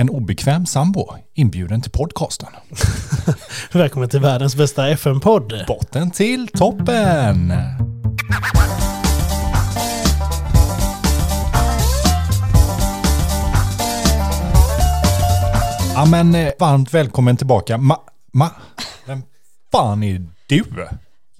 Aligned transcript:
En 0.00 0.10
obekväm 0.10 0.66
sambo 0.66 1.16
inbjuden 1.34 1.80
till 1.80 1.90
podcasten. 1.90 2.48
Välkommen 3.72 4.08
till 4.08 4.20
världens 4.20 4.56
bästa 4.56 4.88
FM-podd. 4.88 5.64
Botten 5.66 6.10
till 6.10 6.48
toppen! 6.48 7.52
Ja 15.94 16.04
men 16.10 16.34
eh, 16.34 16.52
varmt 16.58 16.94
välkommen 16.94 17.36
tillbaka. 17.36 17.78
Ma, 17.78 18.00
ma, 18.32 18.50
vem 19.06 19.22
fan 19.72 20.02
är 20.02 20.26
du? 20.46 20.64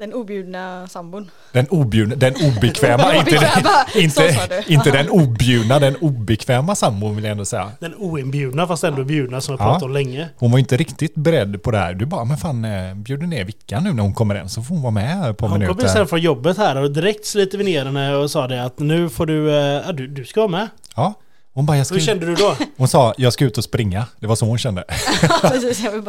Den 0.01 0.13
objudna 0.15 0.87
sambon. 0.89 1.31
Den 1.53 1.67
objudna, 1.71 2.15
den 2.17 2.35
obekväma, 2.35 3.09
Den 3.13 3.17
inte, 3.17 3.37
obekväma, 3.37 3.87
den, 3.95 4.03
inte, 4.03 4.65
inte 4.67 4.91
den 4.91 5.11
objudna, 5.11 5.79
den 5.79 5.97
obekväma 5.97 6.75
sambon 6.75 7.15
vill 7.15 7.25
jag 7.25 7.33
ändå 7.33 7.45
säga. 7.45 7.71
Den 7.81 7.95
oinbjudna 7.95 8.67
fast 8.67 8.85
ändå 8.85 9.05
bjudna 9.05 9.41
som 9.41 9.57
vi 9.57 9.63
Ja. 9.63 9.65
pratat 9.67 9.83
om 9.83 9.93
länge. 9.93 10.29
Hon 10.37 10.51
var 10.53 10.59
inte 10.59 10.77
riktigt 10.77 11.15
beredd 11.15 11.63
på 11.63 11.71
det 11.71 11.79
här. 11.79 11.95
Du 11.95 12.07
bara, 12.07 12.25
men 12.25 12.37
fan, 12.37 12.65
eh, 12.65 12.95
bjuder 12.95 13.27
ner 13.27 13.45
Vicka 13.45 13.81
nu 13.81 13.93
när 13.93 14.03
hon 14.03 14.15
kommer 14.15 14.41
in 14.43 14.49
så 14.49 14.63
får 14.63 14.75
hon 14.75 14.83
vara 14.83 14.91
med 14.91 15.37
på 15.39 15.47
Hon 15.47 15.67
kom 15.67 15.77
sen 15.79 15.87
minuter. 15.87 16.05
från 16.05 16.21
jobbet 16.21 16.57
här 16.57 16.77
och 16.77 16.91
direkt 16.91 17.27
sliter 17.27 17.59
vi 17.59 17.65
ner 17.65 17.85
henne 17.85 18.15
och 18.15 18.31
sa 18.31 18.47
det 18.49 18.65
att 18.65 18.79
nu 18.79 19.09
får 19.09 19.27
du, 19.27 19.49
ja, 19.87 19.93
du, 19.93 20.07
du 20.07 20.25
ska 20.25 20.41
vara 20.41 20.51
med. 20.51 20.69
Ja, 20.97 21.15
hon 21.55 21.67
bara, 21.67 21.77
jag 21.77 21.87
ska 21.87 21.95
Hur 21.95 22.03
kände 22.03 22.27
du 22.27 22.35
då? 22.35 22.57
Hon 22.77 22.89
sa, 22.89 23.15
jag 23.19 23.33
ska 23.33 23.45
ut 23.45 23.59
och 23.59 23.65
springa. 23.65 24.07
Det 24.21 24.27
var 24.27 24.37
så 24.37 24.47
hon 24.47 24.59
kände. 24.59 24.85
Jag 25.43 25.51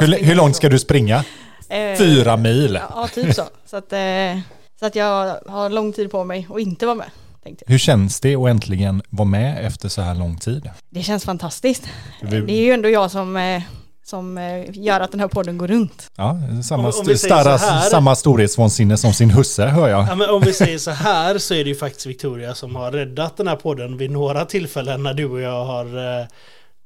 Hur, 0.02 0.26
hur 0.26 0.36
långt 0.36 0.56
ska 0.56 0.70
du 0.70 0.80
springa? 0.80 1.24
Eh, 1.72 1.98
Fyra 1.98 2.38
mil. 2.38 2.80
Ja, 2.90 3.08
typ 3.14 3.36
så. 3.36 3.44
Så 3.66 3.78
att, 3.78 3.94
eh, 3.94 4.40
så 4.80 4.86
att 4.86 4.96
jag 4.96 5.36
har 5.48 5.70
lång 5.70 5.94
tid 5.94 6.12
på 6.12 6.24
mig 6.24 6.48
och 6.50 6.60
inte 6.60 6.86
vara 6.86 6.96
med. 6.96 7.10
Tänkte 7.44 7.64
jag. 7.68 7.72
Hur 7.72 7.80
känns 7.80 8.20
det 8.20 8.36
att 8.36 8.48
äntligen 8.48 9.02
vara 9.10 9.28
med 9.28 9.66
efter 9.66 9.90
så 9.90 10.02
här 10.02 10.16
lång 10.16 10.38
tid? 10.38 10.70
Det 10.90 11.02
känns 11.04 11.26
fantastiskt. 11.26 11.84
Vi- 12.22 12.42
Det 12.42 12.54
är 12.54 12.62
ju 12.64 12.72
ändå 12.72 12.90
jag 12.90 13.12
som, 13.12 13.38
eh, 13.38 13.62
som 14.06 14.38
gör 14.74 15.00
att 15.00 15.12
den 15.12 15.20
här 15.20 15.28
podden 15.28 15.58
går 15.58 15.68
runt. 15.68 16.12
Ja, 16.18 16.38
samma, 16.64 16.84
Om- 16.90 16.94
om 17.10 17.18
starra, 17.18 17.58
här- 17.58 17.90
samma 17.90 18.16
storhetsvansinne 18.16 18.98
som 18.98 19.14
sin 19.14 19.30
husse, 19.32 19.66
hör 19.66 19.88
jag. 19.90 20.08
Ja, 20.08 20.16
men 20.16 20.30
om 20.30 20.42
vi 20.42 20.54
säger 20.54 20.78
så 20.78 20.92
här 20.92 21.38
så 21.38 21.54
är 21.54 21.64
det 21.64 21.70
ju 21.70 21.76
faktiskt 21.76 22.06
Victoria 22.06 22.56
som 22.56 22.76
har 22.76 22.92
räddat 22.92 23.38
den 23.38 23.48
här 23.48 23.56
podden 23.56 23.98
vid 23.98 24.12
några 24.12 24.46
tillfällen 24.46 25.04
när 25.04 25.14
du 25.14 25.26
och 25.26 25.42
jag 25.42 25.66
har 25.66 26.20
eh, 26.20 26.26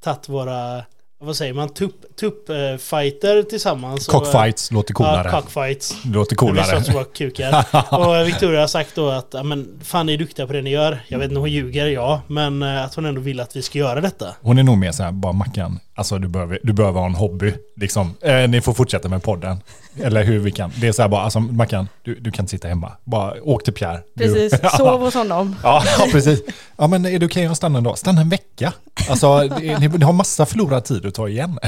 tagit 0.03 0.29
våra, 0.29 0.83
vad 1.19 1.35
säger 1.35 1.53
man, 1.53 1.69
tupp, 1.69 2.15
tupp 2.19 2.49
eh, 2.49 3.43
tillsammans. 3.49 4.07
Och, 4.07 4.13
Cockfights 4.13 4.71
låter 4.71 4.93
coolare. 4.93 5.29
Ja, 5.31 5.41
cockfights. 5.41 5.95
Det 6.03 6.09
låter 6.13 6.35
coolare. 6.35 6.65
slåss 6.65 6.95
våra 6.95 7.03
kukar. 7.03 7.65
Och 7.91 8.27
Victoria 8.27 8.59
har 8.59 8.67
sagt 8.67 8.95
då 8.95 9.09
att 9.09 9.45
men, 9.45 9.79
fan 9.83 10.05
ni 10.05 10.13
är 10.13 10.17
duktiga 10.17 10.47
på 10.47 10.53
det 10.53 10.61
ni 10.61 10.69
gör. 10.69 10.99
Jag 11.07 11.19
vet 11.19 11.29
inte, 11.29 11.39
hon 11.39 11.51
ljuger, 11.51 11.87
ja. 11.87 12.21
Men 12.27 12.63
eh, 12.63 12.83
att 12.83 12.95
hon 12.95 13.05
ändå 13.05 13.21
vill 13.21 13.39
att 13.39 13.55
vi 13.55 13.61
ska 13.61 13.79
göra 13.79 14.01
detta. 14.01 14.35
Hon 14.41 14.57
är 14.57 14.63
nog 14.63 14.77
mer 14.77 14.91
så 14.91 15.03
här, 15.03 15.11
bara 15.11 15.33
Mackan, 15.33 15.79
alltså 15.95 16.17
du 16.19 16.27
behöver, 16.27 16.59
du 16.63 16.73
behöver 16.73 16.99
ha 16.99 17.07
en 17.07 17.15
hobby. 17.15 17.53
Liksom. 17.75 18.13
Eh, 18.21 18.47
ni 18.49 18.61
får 18.61 18.73
fortsätta 18.73 19.09
med 19.09 19.23
podden. 19.23 19.57
Eller 20.01 20.23
hur 20.23 20.39
vi 20.39 20.51
kan. 20.51 20.71
Det 20.81 20.87
är 20.87 20.91
så 20.91 21.01
här 21.01 21.09
bara, 21.09 21.21
alltså 21.21 21.39
Mackan, 21.39 21.87
du, 22.03 22.15
du 22.15 22.31
kan 22.31 22.43
inte 22.43 22.51
sitta 22.51 22.67
hemma. 22.67 22.91
Bara 23.03 23.33
åk 23.43 23.63
till 23.63 23.73
Pierre. 23.73 24.01
Du- 24.13 24.23
Precis, 24.33 24.59
sov 24.77 24.99
hos 25.01 25.13
honom. 25.13 25.55
Ja, 25.63 25.83
ja, 25.99 26.07
precis. 26.11 26.41
Ja, 26.77 26.87
men 26.87 27.05
är 27.05 27.19
det 27.19 27.25
okej 27.25 27.45
att 27.45 27.57
stanna 27.57 27.77
en 27.77 27.83
dag? 27.83 27.97
Stanna 27.97 28.21
en 28.21 28.29
vecka. 28.29 28.73
Alltså, 29.09 29.39
det- 29.39 29.79
ni, 29.79 29.87
ni 29.87 30.05
har 30.05 30.13
massa 30.13 30.45
förlorad 30.45 30.83
tid 30.85 31.05
att 31.05 31.13
ta 31.13 31.29
igen. 31.29 31.59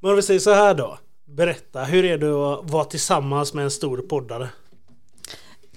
Men 0.00 0.10
om 0.10 0.16
vi 0.16 0.22
säger 0.22 0.40
så 0.40 0.54
här 0.54 0.74
då. 0.74 0.98
Berätta, 1.36 1.84
hur 1.84 2.04
är 2.04 2.18
det 2.18 2.26
att 2.54 2.70
vara 2.70 2.84
tillsammans 2.84 3.54
med 3.54 3.64
en 3.64 3.70
stor 3.70 3.98
poddare? 3.98 4.48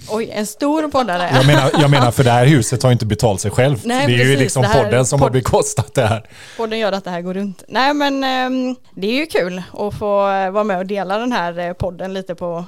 Oj, 0.10 0.30
en 0.34 0.46
stor 0.48 0.88
poddare. 0.90 1.30
Jag 1.36 1.46
menar, 1.48 1.72
jag 1.82 1.92
menar 1.92 2.12
för 2.12 2.24
det 2.24 2.32
här 2.32 2.46
huset 2.46 2.84
har 2.84 2.90
ju 2.90 2.94
inte 2.94 3.06
betalt 3.06 3.42
sig 3.42 3.52
själv. 3.52 3.82
Nej, 3.84 4.08
det 4.08 4.14
är 4.14 4.18
ju 4.18 4.24
precis. 4.24 4.40
liksom 4.40 4.62
Det 4.62 4.68
här- 4.68 4.84
podden 4.84 5.06
som 5.06 5.22
har 5.22 5.30
podd- 5.30 5.34
bekostat 5.34 5.94
det 5.94 6.08
här. 6.08 6.30
Podden 6.58 6.80
gör 6.80 6.92
att 6.92 7.04
det 7.04 7.10
här 7.12 7.22
går 7.22 7.34
runt. 7.34 7.64
Nej 7.68 7.94
men 7.94 8.24
ehm, 8.24 8.76
det 8.96 9.08
är 9.08 9.14
ju 9.16 9.26
kul 9.26 9.62
att 9.74 9.94
få 10.00 10.08
vara 10.52 10.64
med 10.64 10.78
och 10.78 10.86
dela 10.86 11.18
den 11.18 11.32
här 11.32 11.60
eh, 11.60 11.74
podden 11.74 12.14
lite 12.14 12.36
på, 12.36 12.66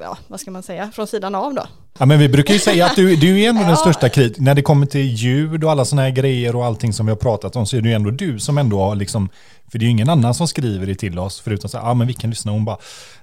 ja 0.00 0.18
vad 0.26 0.40
ska 0.40 0.50
man 0.50 0.62
säga, 0.62 0.90
från 0.94 1.06
sidan 1.06 1.34
av 1.34 1.54
då. 1.54 1.66
Ja, 1.98 2.06
men 2.06 2.18
vi 2.18 2.28
brukar 2.28 2.54
ju 2.54 2.60
säga 2.60 2.86
att 2.86 2.96
du, 2.96 3.16
du 3.16 3.40
är 3.42 3.48
ändå 3.48 3.62
den 3.66 3.76
största 3.76 4.08
kritiken. 4.08 4.44
När 4.44 4.54
det 4.54 4.62
kommer 4.62 4.86
till 4.86 5.06
ljud 5.06 5.64
och 5.64 5.70
alla 5.70 5.84
sådana 5.84 6.02
här 6.02 6.10
grejer 6.10 6.56
och 6.56 6.64
allting 6.64 6.92
som 6.92 7.06
vi 7.06 7.10
har 7.12 7.16
pratat 7.16 7.56
om 7.56 7.66
så 7.66 7.76
är 7.76 7.80
det 7.80 7.88
ju 7.88 7.94
ändå 7.94 8.10
du 8.10 8.38
som 8.38 8.58
ändå 8.58 8.78
har 8.80 8.94
liksom, 8.94 9.28
för 9.72 9.78
det 9.78 9.82
är 9.82 9.86
ju 9.86 9.90
ingen 9.90 10.08
annan 10.08 10.34
som 10.34 10.48
skriver 10.48 10.86
det 10.86 10.94
till 10.94 11.18
oss 11.18 11.40
förutom 11.40 11.70
så 11.70 11.78
här, 11.78 11.84
ja 11.84 11.90
ah, 11.90 11.94
men 11.94 12.06
vi 12.06 12.14
kan 12.14 12.30
lyssna. 12.30 12.52
Hon 12.52 12.64
bara, 12.64 12.76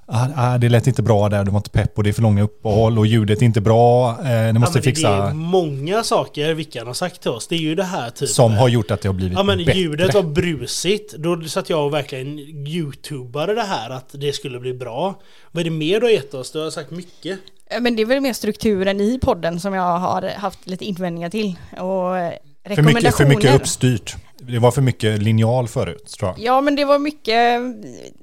ah, 0.07 0.27
ah, 0.35 0.57
det 0.57 0.69
lät 0.69 0.87
inte 0.87 1.01
bra 1.01 1.29
där, 1.29 1.43
det 1.43 1.51
var 1.51 1.57
inte 1.59 1.69
pepp 1.69 1.97
och 1.97 2.03
det 2.03 2.09
är 2.09 2.13
för 2.13 2.21
långa 2.21 2.43
uppehåll 2.43 2.99
och 2.99 3.07
ljudet 3.07 3.41
är 3.41 3.45
inte 3.45 3.61
bra, 3.61 4.09
eh, 4.09 4.53
ni 4.53 4.59
måste 4.59 4.77
ja, 4.77 4.81
men 4.81 4.83
fixa. 4.83 5.09
Det 5.09 5.29
är 5.29 5.33
många 5.33 6.03
saker 6.03 6.53
Vickan 6.53 6.87
har 6.87 6.93
sagt 6.93 7.21
till 7.21 7.31
oss. 7.31 7.47
Det 7.47 7.55
är 7.55 7.59
ju 7.59 7.75
det 7.75 7.83
här 7.83 8.09
typ. 8.09 8.29
Som 8.29 8.53
har 8.53 8.67
gjort 8.69 8.91
att 8.91 9.01
det 9.01 9.09
har 9.09 9.13
blivit 9.13 9.37
Ja 9.37 9.43
men 9.43 9.57
bättre. 9.57 9.79
ljudet 9.79 10.13
var 10.13 10.23
brusigt. 10.23 11.13
Då 11.17 11.43
satt 11.43 11.69
jag 11.69 11.85
och 11.85 11.93
verkligen 11.93 12.39
youtubade 12.67 13.55
det 13.55 13.63
här 13.63 13.89
att 13.89 14.09
det 14.11 14.33
skulle 14.33 14.59
bli 14.59 14.73
bra. 14.73 15.15
Vad 15.51 15.61
är 15.61 15.63
det 15.65 15.75
mer 15.75 15.99
du 15.99 16.05
har 16.05 16.11
gett 16.11 16.33
oss? 16.33 16.51
Du 16.51 16.59
har 16.59 16.69
sagt 16.69 16.91
mycket. 16.91 17.39
Eh, 17.69 17.81
Men 17.81 17.95
det 17.95 18.01
är 18.01 18.05
väl 18.05 18.21
mer 18.21 18.33
strukturen 18.33 19.01
i 19.01 19.19
podden 19.19 19.59
som 19.59 19.73
jag 19.73 19.99
har 19.99 20.29
haft 20.37 20.67
lite 20.67 20.85
invändningar 20.85 21.29
till. 21.29 21.55
Och 21.71 22.75
För 22.75 22.81
mycket, 22.81 23.15
för 23.15 23.25
mycket 23.25 23.55
uppstyrt. 23.55 24.15
Det 24.47 24.59
var 24.59 24.71
för 24.71 24.81
mycket 24.81 25.21
linjal 25.21 25.67
förut, 25.67 26.07
tror 26.19 26.31
jag. 26.31 26.39
Ja 26.39 26.61
men 26.61 26.75
det 26.75 26.85
var 26.85 26.99
mycket 26.99 27.59
eh, 27.59 27.61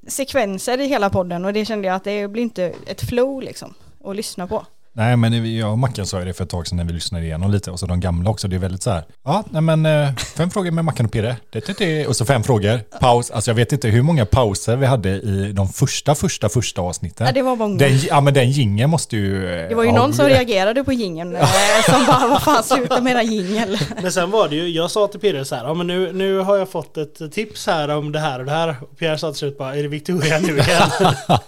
sekvenser 0.08 0.80
i 0.80 0.86
hela 0.86 1.10
podden 1.10 1.44
och 1.44 1.52
det 1.52 1.64
kände 1.64 1.88
jag 1.88 1.94
att 1.94 2.04
det 2.04 2.28
blir 2.28 2.42
inte 2.42 2.72
ett 2.86 3.08
flow 3.08 3.42
liksom 3.42 3.74
att 4.04 4.16
lyssna 4.16 4.46
på. 4.46 4.66
Nej, 4.96 5.16
men 5.16 5.42
vi- 5.42 5.58
jag 5.58 5.70
och 5.72 5.78
Mackan 5.78 6.06
sa 6.06 6.18
ju 6.18 6.24
det 6.24 6.32
för 6.32 6.44
ett 6.44 6.50
tag 6.50 6.66
sedan 6.66 6.76
när 6.76 6.84
vi 6.84 6.92
lyssnade 6.92 7.24
igenom 7.24 7.50
lite. 7.50 7.70
Och 7.70 7.80
så 7.80 7.86
de 7.86 8.00
gamla 8.00 8.30
också. 8.30 8.48
Det 8.48 8.56
är 8.56 8.60
väldigt 8.60 8.82
så 8.82 8.90
här. 8.90 9.04
Ja, 9.24 9.44
nej 9.50 9.62
men 9.62 9.86
eh, 9.86 10.14
fem 10.36 10.50
frågor 10.50 10.70
med 10.70 10.84
Mackan 10.84 11.06
och 11.06 11.12
Pirre. 11.12 11.36
Det, 11.50 11.66
det, 11.66 11.78
det. 11.78 12.06
Och 12.06 12.16
så 12.16 12.24
fem 12.24 12.42
frågor. 12.42 12.80
Paus. 13.00 13.30
Alltså 13.30 13.50
jag 13.50 13.56
vet 13.56 13.72
inte 13.72 13.88
hur 13.88 14.02
många 14.02 14.26
pauser 14.26 14.76
vi 14.76 14.86
hade 14.86 15.08
i 15.10 15.52
de 15.52 15.68
första, 15.68 16.14
första, 16.14 16.48
första 16.48 16.80
avsnitten. 16.82 17.26
Ja, 17.26 17.32
det 17.32 17.42
var 17.42 17.56
många. 17.56 17.78
Den, 17.78 17.98
ja, 17.98 18.20
men 18.20 18.34
den 18.34 18.50
gingen 18.50 18.90
måste 18.90 19.16
ju... 19.16 19.60
eh, 19.62 19.68
Det 19.68 19.74
var 19.74 19.82
ju 19.82 19.88
ja, 19.90 19.96
någon 19.96 20.14
som 20.14 20.26
reagerade 20.26 20.84
på 20.84 20.92
jingeln 20.92 21.36
eh, 21.36 21.48
som 21.90 22.06
bara 22.06 22.28
vad 22.28 22.42
fan 22.42 22.62
sluta 22.64 23.00
med 23.00 23.16
den 23.16 23.26
jingel. 23.32 23.78
Men 24.02 24.12
sen 24.12 24.30
var 24.30 24.48
det 24.48 24.56
ju, 24.56 24.68
jag 24.68 24.90
sa 24.90 25.06
till 25.06 25.20
Pirre 25.20 25.44
så 25.44 25.54
här, 25.54 25.64
ja 25.64 25.74
men 25.74 25.86
nu, 25.86 26.12
nu 26.12 26.38
har 26.38 26.56
jag 26.56 26.68
fått 26.70 26.96
ett 26.96 27.32
tips 27.32 27.66
här 27.66 27.88
om 27.88 28.12
det 28.12 28.18
här 28.18 28.38
och 28.38 28.44
det 28.44 28.50
här. 28.52 28.76
Och 28.82 28.98
Pierre 28.98 29.18
sa 29.18 29.30
till 29.30 29.38
slut 29.38 29.58
bara, 29.58 29.76
är 29.76 29.82
det 29.82 29.88
Victoria 29.88 30.38
nu 30.38 30.58
igen? 30.58 30.82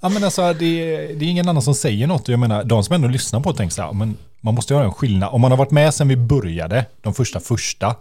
Ja, 0.00 0.08
men 0.08 0.24
alltså 0.24 0.52
det, 0.52 0.96
det 0.96 1.24
är 1.24 1.30
ingen 1.30 1.48
annan 1.48 1.62
som 1.62 1.74
säger 1.74 2.06
något. 2.06 2.28
Jag 2.28 2.40
menar, 2.40 2.64
de 2.64 2.84
som 2.84 2.94
ändå 2.94 3.08
lyssnar 3.08 3.40
på 3.40 3.52
det 3.52 3.58
tänker 3.58 3.74
så 3.74 3.82
här, 3.82 3.92
men 3.92 4.16
man 4.40 4.54
måste 4.54 4.74
göra 4.74 4.84
en 4.84 4.92
skillnad. 4.92 5.28
Om 5.32 5.40
man 5.40 5.50
har 5.50 5.58
varit 5.58 5.70
med 5.70 5.94
sedan 5.94 6.08
vi 6.08 6.16
började, 6.16 6.84
de 7.00 7.14
första 7.14 7.40
första, 7.40 7.96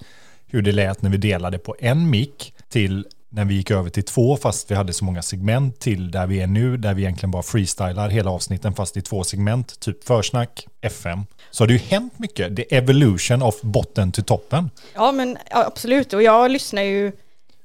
hur 0.48 0.62
det 0.62 0.72
lät 0.72 1.02
när 1.02 1.10
vi 1.10 1.18
delade 1.18 1.58
på 1.58 1.76
en 1.80 2.10
mick 2.10 2.54
till 2.70 3.06
när 3.30 3.46
vi 3.46 3.54
gick 3.54 3.72
över 3.72 3.90
till 3.90 4.04
två 4.04 4.38
fast 4.38 4.72
vi 4.72 4.76
hade 4.76 4.94
så 4.94 5.06
många 5.06 5.22
segment 5.22 5.80
till 5.80 6.12
där 6.12 6.28
vi 6.28 6.40
är 6.40 6.48
nu, 6.48 6.78
där 6.78 6.94
vi 6.94 7.02
egentligen 7.02 7.32
bara 7.32 7.44
freestylar 7.44 8.10
hela 8.10 8.32
avsnitten 8.32 8.74
fast 8.74 8.98
i 8.98 9.02
två 9.02 9.24
segment, 9.24 9.80
typ 9.80 10.04
försnack, 10.04 10.68
FM. 10.82 11.26
Så 11.52 11.64
har 11.64 11.68
det 11.68 11.74
ju 11.74 11.80
hänt 11.80 12.20
mycket. 12.20 12.56
The 12.56 12.76
evolution 12.76 13.42
of 13.42 13.62
botten 13.62 14.12
till 14.12 14.24
toppen. 14.24 14.70
Ja 14.96 15.12
men 15.12 15.38
absolut 15.52 16.14
och 16.14 16.24
jag 16.24 16.52
lyssnar 16.52 16.82
ju 16.82 17.12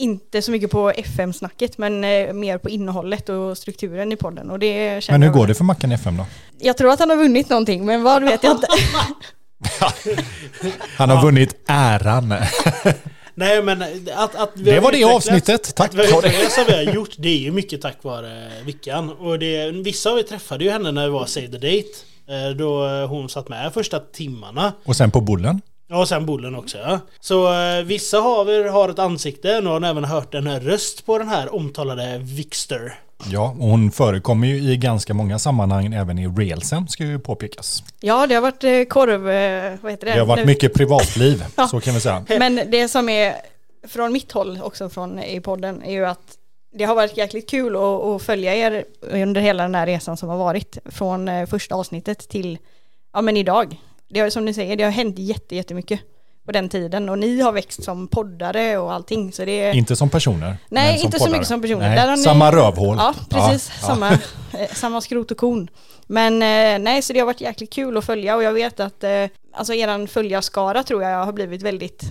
inte 0.03 0.43
så 0.43 0.51
mycket 0.51 0.71
på 0.71 0.91
FM-snacket 0.91 1.79
men 1.79 2.05
eh, 2.05 2.33
mer 2.33 2.59
på 2.59 2.69
innehållet 2.69 3.29
och 3.29 3.59
strukturen 3.59 4.13
i 4.13 4.17
podden 4.17 4.51
och 4.51 4.59
det 4.59 5.09
Men 5.11 5.23
hur 5.23 5.31
går 5.31 5.47
det 5.47 5.55
för 5.55 5.65
Mackan 5.65 5.93
FM 5.93 6.17
då? 6.17 6.27
Jag 6.59 6.77
tror 6.77 6.93
att 6.93 6.99
han 7.01 7.11
har 7.11 7.17
vunnit 7.17 7.49
någonting 7.49 7.85
men 7.87 8.03
vad 8.03 8.23
vet 8.25 8.43
jag 8.45 8.53
inte. 8.53 8.67
Han 10.97 11.11
har 11.11 11.23
vunnit 11.23 11.55
äran. 11.67 12.29
Nej 13.35 13.63
men 13.63 13.83
att, 14.15 14.35
att 14.35 14.51
vi 14.55 14.71
Det 14.71 14.81
var 14.81 14.93
det 14.93 15.05
avsnittet. 15.05 15.75
Tack. 15.75 15.89
Att 15.89 15.95
vi 15.95 16.13
har 16.13 16.51
som 16.51 16.65
vi 16.69 16.87
har 16.87 16.95
gjort, 16.95 17.11
det 17.19 17.29
är 17.29 17.39
ju 17.39 17.51
mycket 17.53 17.81
tack 17.81 17.97
vare 18.03 18.51
Vickan. 18.65 19.11
Och 19.11 19.39
det, 19.39 19.71
vissa 19.71 20.11
av 20.11 20.19
er 20.19 20.23
träffade 20.23 20.65
ju 20.65 20.71
henne 20.71 20.93
när 20.93 21.05
vi 21.07 21.13
var 21.13 21.27
Save 21.27 21.47
the 21.47 21.53
Date. 21.53 21.89
eh, 22.29 22.57
Då 22.57 22.87
hon 23.07 23.29
satt 23.29 23.49
med 23.49 23.73
första 23.75 24.01
timmarna. 24.01 24.73
Och 24.85 24.97
sen 24.97 25.11
på 25.11 25.21
bullen. 25.21 25.61
Ja, 25.93 25.99
och 25.99 26.09
sen 26.09 26.27
Bullen 26.27 26.55
också 26.55 26.79
ja. 26.79 27.01
Så 27.21 27.53
eh, 27.53 27.83
vissa 27.85 28.19
av 28.19 28.49
er 28.51 28.65
har 28.65 28.89
ett 28.89 28.99
ansikte, 28.99 29.59
och 29.59 29.65
har 29.65 29.85
även 29.85 30.05
hört 30.05 30.35
en 30.35 30.61
röst 30.61 31.07
på 31.07 31.19
den 31.19 31.29
här 31.29 31.55
omtalade 31.55 32.19
Vixter. 32.19 32.95
Ja, 33.31 33.57
och 33.59 33.69
hon 33.69 33.91
förekommer 33.91 34.47
ju 34.49 34.73
i 34.73 34.77
ganska 34.77 35.15
många 35.15 35.39
sammanhang 35.39 35.95
även 35.95 36.19
i 36.19 36.29
reelsen 36.29 36.89
ska 36.89 37.05
ju 37.05 37.19
påpekas. 37.19 37.83
Ja 38.01 38.27
det 38.27 38.35
har 38.35 38.43
varit 38.43 38.65
eh, 38.65 38.83
korv, 38.89 39.31
eh, 39.31 39.79
vad 39.83 39.93
heter 39.93 40.07
det? 40.07 40.13
Det 40.13 40.19
har 40.19 40.27
varit 40.27 40.41
Nu- 40.41 40.47
mycket 40.47 40.75
privatliv, 40.75 41.45
så 41.71 41.81
kan 41.81 41.95
vi 41.95 42.01
säga. 42.01 42.25
Men 42.39 42.71
det 42.71 42.89
som 42.89 43.09
är 43.09 43.35
från 43.89 44.13
mitt 44.13 44.33
håll 44.33 44.61
också 44.63 44.89
från 44.89 45.19
i 45.19 45.41
podden 45.41 45.83
är 45.83 45.93
ju 45.93 46.07
att 46.07 46.37
det 46.75 46.85
har 46.85 46.95
varit 46.95 47.17
jäkligt 47.17 47.51
kul 47.51 47.77
att, 47.77 47.83
att 47.83 48.23
följa 48.23 48.55
er 48.55 48.85
under 49.01 49.41
hela 49.41 49.63
den 49.63 49.75
här 49.75 49.87
resan 49.87 50.17
som 50.17 50.29
har 50.29 50.39
varit 50.39 50.79
från 50.85 51.29
eh, 51.29 51.47
första 51.47 51.75
avsnittet 51.75 52.29
till 52.29 52.59
ja 53.13 53.23
men 53.23 53.37
idag. 53.37 53.77
Det 54.13 54.21
har 54.21 54.31
som 54.31 54.45
ni 54.45 54.55
säger, 54.55 54.77
det 54.77 54.85
har 54.85 54.91
hänt 54.91 55.19
jätte, 55.19 55.57
jättemycket 55.57 56.01
på 56.47 56.53
den 56.53 56.69
tiden 56.69 57.09
och 57.09 57.19
ni 57.19 57.41
har 57.41 57.53
växt 57.53 57.85
som 57.85 58.09
poddare 58.09 58.79
och 58.79 58.93
allting 58.93 59.33
så 59.33 59.45
det 59.45 59.61
är 59.63 59.73
Inte 59.75 59.97
som 59.97 60.11
personer. 60.11 60.57
Nej, 60.69 60.99
som 60.99 61.07
inte 61.07 61.19
så 61.19 61.25
poddare. 61.25 61.33
mycket 61.39 61.49
som 61.49 61.61
personer. 61.63 61.89
Nej, 61.89 61.99
har 62.09 62.17
ni- 62.17 62.23
Samma 62.23 62.53
rövhål. 62.53 62.97
Ja, 62.99 63.15
precis. 63.31 63.73
Ja. 63.81 63.87
Samma, 63.87 64.11
eh, 64.13 64.19
samma 64.75 65.01
skrot 65.01 65.31
och 65.31 65.37
kon. 65.37 65.71
Men 66.07 66.35
eh, 66.35 66.79
nej, 66.85 67.03
så 67.03 67.13
det 67.13 67.19
har 67.19 67.27
varit 67.27 67.41
jäkligt 67.41 67.73
kul 67.73 67.97
att 67.97 68.05
följa 68.05 68.37
och 68.37 68.43
jag 68.43 68.53
vet 68.53 68.81
att 68.81 69.05
eh, 69.05 69.11
alltså 69.55 69.75
eran 69.75 70.09
följarskara 70.09 70.83
tror 70.83 71.03
jag 71.03 71.25
har 71.25 71.33
blivit 71.33 71.63
väldigt 71.63 72.05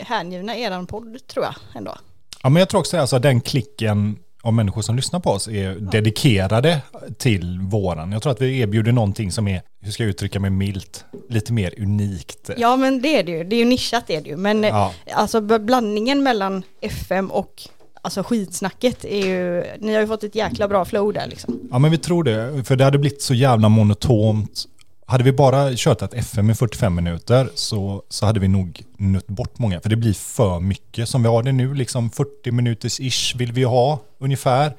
hängivna 0.00 0.56
eran 0.56 0.86
podd 0.86 1.18
tror 1.26 1.44
jag 1.44 1.54
ändå. 1.76 1.94
Ja, 2.42 2.48
men 2.48 2.60
jag 2.60 2.68
tror 2.68 2.80
också 2.80 2.98
alltså, 2.98 3.18
den 3.18 3.40
klicken 3.40 4.16
av 4.44 4.52
människor 4.54 4.82
som 4.82 4.96
lyssnar 4.96 5.20
på 5.20 5.30
oss 5.30 5.48
är 5.48 5.74
dedikerade 5.74 6.80
till 7.18 7.58
våran. 7.60 8.12
Jag 8.12 8.22
tror 8.22 8.32
att 8.32 8.40
vi 8.40 8.58
erbjuder 8.60 8.92
någonting 8.92 9.32
som 9.32 9.48
är, 9.48 9.62
hur 9.80 9.92
ska 9.92 10.02
jag 10.02 10.10
uttrycka 10.10 10.40
mig 10.40 10.50
milt, 10.50 11.04
lite 11.28 11.52
mer 11.52 11.74
unikt. 11.82 12.50
Ja 12.56 12.76
men 12.76 13.02
det 13.02 13.18
är 13.18 13.22
det 13.24 13.32
ju, 13.32 13.44
det 13.44 13.56
är 13.56 13.58
ju 13.58 13.64
nischat 13.64 14.04
det 14.06 14.16
är 14.16 14.20
det 14.20 14.28
ju. 14.28 14.36
Men 14.36 14.62
Ja. 14.62 14.92
alltså 15.14 15.40
blandningen 15.40 16.22
mellan 16.22 16.62
FM 16.80 17.30
och 17.30 17.62
alltså 18.02 18.22
skitsnacket 18.22 19.04
är 19.04 19.26
ju, 19.26 19.64
ni 19.80 19.94
har 19.94 20.00
ju 20.00 20.06
fått 20.06 20.24
ett 20.24 20.34
jäkla 20.34 20.68
bra 20.68 20.84
flow 20.84 21.12
där 21.12 21.26
liksom. 21.26 21.60
Ja 21.70 21.78
men 21.78 21.90
vi 21.90 21.98
tror 21.98 22.24
det, 22.24 22.64
för 22.64 22.76
det 22.76 22.84
hade 22.84 22.98
blivit 22.98 23.22
så 23.22 23.34
jävla 23.34 23.68
monotont. 23.68 24.64
Hade 25.06 25.24
vi 25.24 25.32
bara 25.32 25.70
kört 25.76 26.02
ett 26.02 26.14
FM 26.14 26.50
i 26.50 26.54
45 26.54 26.94
minuter 26.94 27.48
så, 27.54 28.02
så 28.08 28.26
hade 28.26 28.40
vi 28.40 28.48
nog 28.48 28.82
nött 28.96 29.26
bort 29.26 29.58
många. 29.58 29.80
För 29.80 29.88
det 29.88 29.96
blir 29.96 30.12
för 30.12 30.60
mycket 30.60 31.08
som 31.08 31.22
vi 31.22 31.28
har 31.28 31.42
det 31.42 31.52
nu, 31.52 31.74
liksom 31.74 32.10
40 32.10 32.50
minuters 32.50 33.00
ish 33.00 33.36
vill 33.36 33.52
vi 33.52 33.64
ha 33.64 33.98
ungefär. 34.18 34.76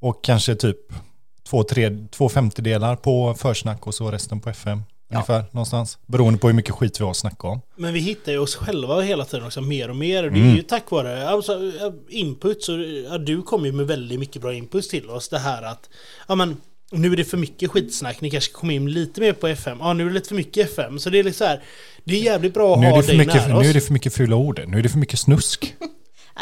Och 0.00 0.24
kanske 0.24 0.54
typ 0.54 0.78
två, 1.48 1.62
tre, 1.62 2.06
två 2.10 2.28
femtedelar 2.28 2.96
på 2.96 3.34
försnack 3.34 3.86
och 3.86 3.94
så 3.94 4.10
resten 4.10 4.40
på 4.40 4.50
FM. 4.50 4.82
Ungefär 5.10 5.44
någonstans. 5.50 5.98
Beroende 6.06 6.38
på 6.38 6.46
hur 6.46 6.54
mycket 6.54 6.74
skit 6.74 7.00
vi 7.00 7.04
har 7.04 7.10
att 7.10 7.16
snacka 7.16 7.48
om. 7.48 7.60
Men 7.76 7.94
vi 7.94 8.00
hittar 8.00 8.32
ju 8.32 8.38
oss 8.38 8.56
själva 8.56 9.00
hela 9.00 9.24
tiden 9.24 9.46
också 9.46 9.60
mer 9.60 9.90
och 9.90 9.96
mer. 9.96 10.24
Mm. 10.24 10.34
det 10.34 10.50
är 10.50 10.56
ju 10.56 10.62
tack 10.62 10.90
vare 10.90 11.28
alltså, 11.28 11.72
input. 12.08 12.62
Så, 12.62 12.72
ja, 13.10 13.18
du 13.18 13.42
kommer 13.42 13.66
ju 13.66 13.72
med 13.72 13.86
väldigt 13.86 14.20
mycket 14.20 14.42
bra 14.42 14.54
input 14.54 14.88
till 14.88 15.10
oss. 15.10 15.28
Det 15.28 15.38
här 15.38 15.62
att 15.62 15.90
ja, 16.28 16.34
men, 16.34 16.56
nu 16.98 17.12
är 17.12 17.16
det 17.16 17.24
för 17.24 17.36
mycket 17.36 17.70
skitsnack. 17.70 18.20
Ni 18.20 18.30
kanske 18.30 18.52
komma 18.52 18.72
in 18.72 18.90
lite 18.90 19.20
mer 19.20 19.32
på 19.32 19.46
FM. 19.46 19.78
Ja, 19.80 19.92
nu 19.92 20.02
är 20.04 20.08
det 20.08 20.14
lite 20.14 20.28
för 20.28 20.34
mycket 20.36 20.70
FM. 20.70 20.98
Så 20.98 21.10
det 21.10 21.18
är 21.18 21.24
liksom 21.24 21.44
så 21.44 21.48
här. 21.50 21.62
Det 22.04 22.14
är 22.16 22.20
jävligt 22.20 22.54
bra 22.54 22.74
att 22.74 22.80
Nu 22.80 22.86
ha 22.86 23.02
dig 23.02 23.18
mycket, 23.18 23.34
nära 23.34 23.56
oss. 23.56 23.62
nu 23.64 23.70
är 23.70 23.74
det 23.74 23.80
för 23.80 23.92
mycket 23.92 24.14
fula 24.14 24.36
ord. 24.36 24.60
Nu 24.66 24.78
är 24.78 24.82
det 24.82 24.88
för 24.88 24.98
mycket 24.98 25.18
snusk. 25.18 25.74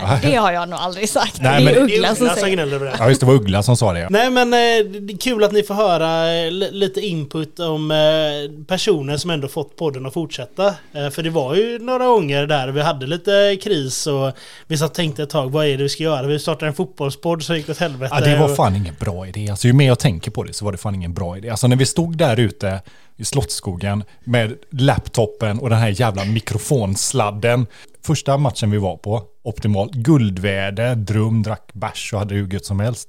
Nej, 0.03 0.19
det 0.23 0.35
har 0.35 0.53
jag 0.53 0.69
nog 0.69 0.79
aldrig 0.79 1.09
sagt. 1.09 1.41
Nej, 1.41 1.65
det 1.65 1.71
är 1.71 1.75
men- 1.75 1.85
Uggla 1.85 2.15
som 2.15 2.27
Uggla 2.27 2.35
som 2.35 2.41
säger 2.43 2.67
det. 2.81 2.95
Ja 2.99 3.09
just 3.09 3.21
det, 3.21 3.27
var 3.27 3.35
Uggla 3.35 3.63
som 3.63 3.77
sa 3.77 3.93
det. 3.93 4.01
Ja. 4.01 4.07
Nej 4.11 4.31
men 4.31 4.53
eh, 4.53 4.59
det 5.01 5.13
är 5.15 5.19
kul 5.19 5.45
att 5.45 5.53
ni 5.53 5.63
får 5.63 5.75
höra 5.75 6.35
eh, 6.35 6.51
li- 6.51 6.71
lite 6.73 7.01
input 7.01 7.61
om 7.61 7.91
eh, 7.91 8.65
personer 8.67 9.17
som 9.17 9.31
ändå 9.31 9.49
fått 9.49 9.77
podden 9.77 10.07
att 10.07 10.13
fortsätta. 10.15 10.75
För 11.13 11.23
det 11.23 11.31
var 11.31 11.55
ju 11.55 11.79
några 11.79 12.07
gånger 12.07 12.47
där 12.47 12.69
vi 12.69 12.83
hade 12.83 13.07
lite 13.07 13.57
kris 13.63 14.07
och 14.07 14.33
vi 14.67 14.77
satt 14.77 14.91
och 14.91 14.97
tänkte 14.97 15.23
ett 15.23 15.31
tag, 15.31 15.51
vad 15.53 15.67
är 15.67 15.77
det 15.77 15.83
vi 15.83 15.89
ska 15.89 16.03
göra? 16.03 16.27
Vi 16.27 16.39
startade 16.39 16.67
en 16.67 16.75
fotbollspodd 16.75 17.43
så 17.43 17.55
gick 17.55 17.67
det 17.67 17.73
åt 17.73 17.79
helvete. 17.79 18.15
Ja, 18.21 18.27
det 18.27 18.37
var 18.37 18.49
fan 18.55 18.77
ingen 18.77 18.95
bra 19.01 19.27
idé. 19.27 19.49
Alltså, 19.51 19.67
ju 19.67 19.73
mer 19.73 19.87
jag 19.87 19.99
tänker 19.99 20.31
på 20.31 20.43
det 20.43 20.53
så 20.53 20.65
var 20.65 20.73
det 20.73 20.79
fan 20.79 20.95
ingen 20.95 21.15
bra 21.15 21.37
idé. 21.37 21.51
Alltså 21.51 21.67
när 21.67 21.77
vi 21.77 21.87
stod 21.87 22.17
där 22.17 22.41
ute 22.41 22.81
i 23.17 23.25
Slottsskogen 23.25 24.05
med 24.25 24.59
laptopen 24.71 25.59
och 25.59 25.71
den 25.71 25.79
här 25.79 26.01
jävla 26.01 26.25
mikrofonsladden. 26.25 27.67
Första 28.03 28.37
matchen 28.37 28.71
vi 28.71 28.79
var 28.79 28.97
på, 28.97 29.23
optimalt, 29.43 29.93
guldväder, 29.93 30.95
drum, 30.95 31.43
drack 31.43 31.71
bärs 31.73 32.13
och 32.13 32.19
hade 32.19 32.35
hur 32.35 32.53
gött 32.53 32.65
som 32.65 32.81
helst. 32.81 33.09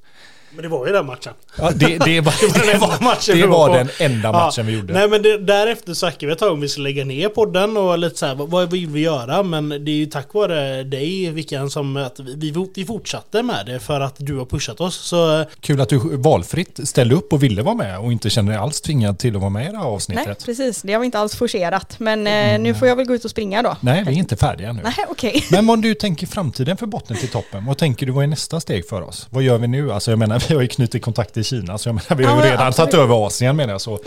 Men 0.56 0.64
det 0.64 0.70
var 0.70 0.88
ju 0.88 0.94
den 0.94 1.06
matchen. 1.06 1.34
Ja, 1.58 1.72
det, 1.76 1.98
det 1.98 2.22
var, 2.22 2.34
Det 2.54 2.58
var 2.58 2.64
den 2.64 2.68
det 2.68 2.74
enda 2.74 2.88
var, 2.88 3.00
matchen 3.02 3.36
det 3.36 3.42
vi 3.42 3.48
var 3.48 3.78
den 3.78 3.90
enda 4.00 4.32
matchen 4.32 4.66
vi 4.66 4.74
gjorde. 4.74 4.94
Nej 4.94 5.10
men 5.10 5.22
det, 5.22 5.38
därefter 5.38 5.94
snackade 5.94 6.26
vi 6.26 6.32
ett 6.32 6.40
tag 6.40 6.52
om 6.52 6.62
vi 6.62 6.70
skulle 6.70 6.84
lägga 6.90 7.06
ner 7.06 7.30
podden 7.30 7.78
och 7.78 7.98
lite 8.00 8.18
så 8.18 8.26
här, 8.26 8.36
vad, 8.36 8.50
vad 8.50 8.72
vill 8.72 8.88
vi 8.88 9.00
göra? 9.02 9.44
Men 9.44 9.70
det 9.70 9.92
är 9.92 9.96
ju 9.96 10.06
tack 10.06 10.34
vare 10.34 10.84
dig 10.84 11.30
Vickan 11.32 11.70
som 11.70 11.98
att 11.98 12.20
vi, 12.20 12.52
vi, 12.52 12.68
vi 12.76 12.86
fortsatte 12.86 13.44
med 13.44 13.66
det 13.66 13.80
för 13.80 14.02
att 14.02 14.16
du 14.18 14.38
har 14.38 14.46
pushat 14.46 14.82
oss. 14.82 14.96
Så 14.96 15.46
Kul 15.60 15.82
att 15.82 15.90
du 15.90 16.18
valfritt 16.18 16.80
ställde 16.84 17.16
upp 17.16 17.34
och 17.34 17.44
ville 17.44 17.62
vara 17.62 17.76
med 17.76 18.00
och 18.00 18.12
inte 18.12 18.30
kände 18.30 18.52
dig 18.52 18.60
alls 18.60 18.82
tvingad 18.82 19.20
till 19.20 19.36
att 19.36 19.42
vara 19.42 19.50
med 19.50 19.62
i 19.68 19.72
det 19.72 19.78
här 19.78 19.84
Nej, 19.84 19.94
avsnittet. 19.94 20.46
precis. 20.46 20.82
Det 20.82 20.94
har 20.94 21.00
vi 21.00 21.06
inte 21.06 21.20
alls 21.20 21.36
forcerat. 21.36 22.00
Men 22.00 22.28
eh, 22.28 22.60
nu 22.60 22.74
får 22.74 22.88
jag 22.88 22.96
väl 22.96 23.06
gå 23.06 23.16
ut 23.16 23.26
och 23.26 23.32
springa 23.32 23.62
då. 23.62 23.78
Nej, 23.82 24.04
vi 24.08 24.12
är 24.12 24.18
inte 24.18 24.38
färdiga 24.38 24.74
nu. 24.74 24.82
Nej, 24.84 25.06
okej. 25.10 25.46
Men 25.52 25.68
vad 25.68 25.82
du 25.82 25.94
tänker 25.94 26.28
framtiden 26.28 26.78
för 26.78 26.86
botten 26.86 27.18
till 27.18 27.30
toppen? 27.30 27.66
Vad 27.66 27.78
tänker 27.78 28.06
du, 28.06 28.12
vad 28.12 28.24
är 28.24 28.28
nästa 28.28 28.60
steg 28.60 28.88
för 28.88 29.02
oss? 29.02 29.28
Vad 29.30 29.44
gör 29.44 29.58
vi 29.58 29.68
nu? 29.68 29.92
Alltså 29.94 30.12
jag 30.12 30.20
menar, 30.20 30.40
vi 30.50 30.56
har 30.56 30.62
ju 30.62 30.68
knutit 30.68 31.04
kontakt 31.04 31.38
i 31.38 31.44
Kina, 31.44 31.78
så 31.78 31.90
jag 31.90 31.96
menar, 31.96 32.16
vi 32.16 32.24
har 32.24 32.46
ju 32.46 32.52
redan 32.52 32.68
absolut. 32.68 32.92
tagit 32.92 33.04
över 33.04 33.28
Asien 33.28 33.56
menar 33.56 33.74
jag 33.74 33.82
så. 33.82 34.00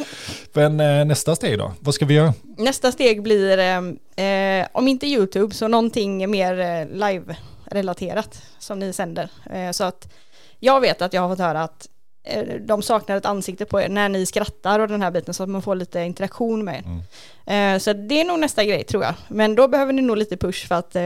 Men 0.53 0.81
eh, 0.81 1.05
nästa 1.05 1.37
steg 1.37 1.59
då? 1.59 1.73
Vad 1.81 1.95
ska 1.95 2.07
vi 2.07 2.15
göra? 2.15 2.35
Nästa 2.59 2.93
steg 2.93 3.23
blir, 3.23 3.59
eh, 3.59 4.27
eh, 4.27 4.67
om 4.73 4.89
inte 4.89 5.07
YouTube, 5.07 5.55
så 5.55 5.69
någonting 5.69 6.31
mer 6.31 6.61
eh, 6.61 6.87
live-relaterat 6.87 8.43
som 8.59 8.79
ni 8.79 8.93
sänder. 8.93 9.31
Eh, 9.51 9.71
så 9.71 9.85
att 9.85 10.09
jag 10.59 10.81
vet 10.81 11.03
att 11.03 11.13
jag 11.13 11.23
har 11.23 11.29
fått 11.29 11.39
höra 11.39 11.63
att 11.63 11.89
eh, 12.25 12.43
de 12.61 12.83
saknar 12.83 13.17
ett 13.17 13.27
ansikte 13.27 13.65
på 13.65 13.81
er 13.81 13.89
när 13.89 14.09
ni 14.09 14.27
skrattar 14.27 14.81
och 14.81 14.89
den 14.89 15.03
här 15.03 15.11
biten 15.11 15.35
så 15.35 15.43
att 15.43 15.49
man 15.49 15.63
får 15.63 15.75
lite 15.75 16.01
interaktion 16.01 16.65
med 16.65 16.75
er. 17.47 17.75
Eh, 17.75 17.79
så 17.79 17.93
det 17.93 18.21
är 18.21 18.25
nog 18.25 18.39
nästa 18.39 18.65
grej 18.65 18.85
tror 18.85 19.05
jag. 19.05 19.15
Men 19.29 19.55
då 19.55 19.69
behöver 19.69 19.93
ni 19.93 20.03
nog 20.03 20.17
lite 20.17 20.37
push 20.37 20.69
för 20.69 20.75
att, 20.75 20.97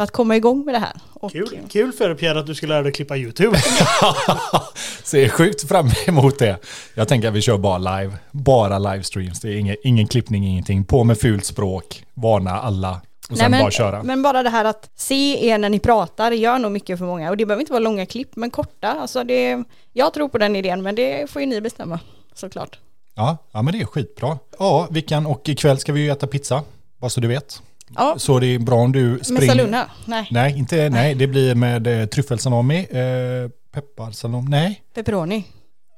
för 0.00 0.04
att 0.04 0.10
komma 0.10 0.36
igång 0.36 0.64
med 0.64 0.74
det 0.74 0.78
här. 0.78 0.92
Och, 1.12 1.32
kul, 1.32 1.58
kul 1.70 1.92
för 1.92 2.08
dig 2.08 2.16
Pierre 2.16 2.40
att 2.40 2.46
du 2.46 2.54
ska 2.54 2.66
lära 2.66 2.82
dig 2.82 2.92
klippa 2.92 3.16
YouTube. 3.16 3.58
Ser 5.04 5.28
sjukt 5.28 5.68
fram 5.68 5.90
emot 6.06 6.38
det. 6.38 6.58
Jag 6.94 7.08
tänker 7.08 7.28
att 7.28 7.34
vi 7.34 7.40
kör 7.40 7.58
bara 7.58 7.78
live. 7.78 8.16
Bara 8.30 8.78
livestreams. 8.78 9.40
Det 9.40 9.48
är 9.48 9.56
ingen, 9.56 9.76
ingen 9.84 10.06
klippning, 10.06 10.46
ingenting. 10.46 10.84
På 10.84 11.04
med 11.04 11.18
fult 11.18 11.44
språk. 11.44 12.04
Varna 12.14 12.50
alla. 12.50 13.00
Och 13.30 13.38
sen 13.38 13.50
men, 13.50 13.60
bara 13.60 13.70
köra. 13.70 14.02
men 14.02 14.22
bara 14.22 14.42
det 14.42 14.50
här 14.50 14.64
att 14.64 14.90
se 14.94 15.48
er 15.48 15.58
när 15.58 15.68
ni 15.68 15.78
pratar 15.78 16.32
gör 16.32 16.58
nog 16.58 16.72
mycket 16.72 16.98
för 16.98 17.06
många. 17.06 17.30
Och 17.30 17.36
det 17.36 17.46
behöver 17.46 17.60
inte 17.60 17.72
vara 17.72 17.82
långa 17.82 18.06
klipp, 18.06 18.36
men 18.36 18.50
korta. 18.50 18.88
Alltså 18.88 19.24
det, 19.24 19.64
jag 19.92 20.14
tror 20.14 20.28
på 20.28 20.38
den 20.38 20.56
idén, 20.56 20.82
men 20.82 20.94
det 20.94 21.30
får 21.30 21.42
ju 21.42 21.46
ni 21.46 21.60
bestämma 21.60 22.00
såklart. 22.34 22.78
Ja, 23.14 23.36
ja, 23.52 23.62
men 23.62 23.72
det 23.72 23.80
är 23.80 23.86
skitbra. 23.86 24.38
Ja, 24.58 24.88
Vickan, 24.90 25.26
och 25.26 25.48
ikväll 25.48 25.78
ska 25.78 25.92
vi 25.92 26.00
ju 26.00 26.10
äta 26.10 26.26
pizza. 26.26 26.62
Bara 26.98 27.10
så 27.10 27.20
du 27.20 27.28
vet. 27.28 27.62
Ja, 27.96 28.14
Så 28.18 28.38
det 28.38 28.46
är 28.46 28.58
bra 28.58 28.76
om 28.76 28.92
du 28.92 29.02
med 29.08 29.26
springer... 29.26 29.46
Saluna? 29.54 29.86
Nej, 30.04 30.28
Nej, 30.30 30.58
inte, 30.58 30.88
nej, 30.90 31.14
det 31.14 31.26
blir 31.26 31.54
med 31.54 31.86
eh, 31.86 32.06
tryffelsalami, 32.06 32.78
eh, 32.90 33.50
pepparsalami, 33.74 34.46
nej, 34.50 34.82
pepperoni. 34.94 35.44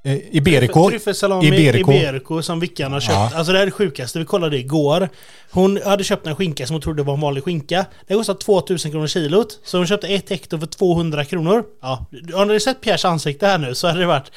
eh, 0.04 0.36
Iberico. 0.36 0.90
Tryffelsalami 0.90 1.46
Iberico. 1.48 1.92
Iberico. 1.92 2.42
som 2.42 2.60
Vickan 2.60 2.92
har 2.92 3.00
köpt. 3.00 3.12
Ja. 3.12 3.30
Alltså 3.34 3.52
det 3.52 3.58
här 3.58 3.62
är 3.62 3.66
det 3.66 3.72
sjukaste, 3.72 4.18
vi 4.18 4.24
kollade 4.24 4.58
igår. 4.58 5.08
Hon 5.50 5.80
hade 5.84 6.04
köpt 6.04 6.26
en 6.26 6.36
skinka 6.36 6.66
som 6.66 6.74
hon 6.74 6.80
trodde 6.82 7.02
var 7.02 7.14
en 7.14 7.20
vanlig 7.20 7.44
skinka. 7.44 7.86
Den 8.06 8.16
kostade 8.18 8.38
2000 8.38 8.90
kronor 8.90 9.06
kilot. 9.06 9.60
Så 9.64 9.76
hon 9.78 9.86
köpte 9.86 10.08
ett 10.08 10.30
hekto 10.30 10.58
för 10.58 10.66
200 10.66 11.24
kronor. 11.24 11.64
Ja, 11.82 12.06
har 12.34 12.46
ni 12.46 12.60
sett 12.60 12.80
Pierres 12.80 13.04
ansikte 13.04 13.46
här 13.46 13.58
nu 13.58 13.74
så 13.74 13.86
hade 13.86 14.00
det 14.00 14.06
varit... 14.06 14.32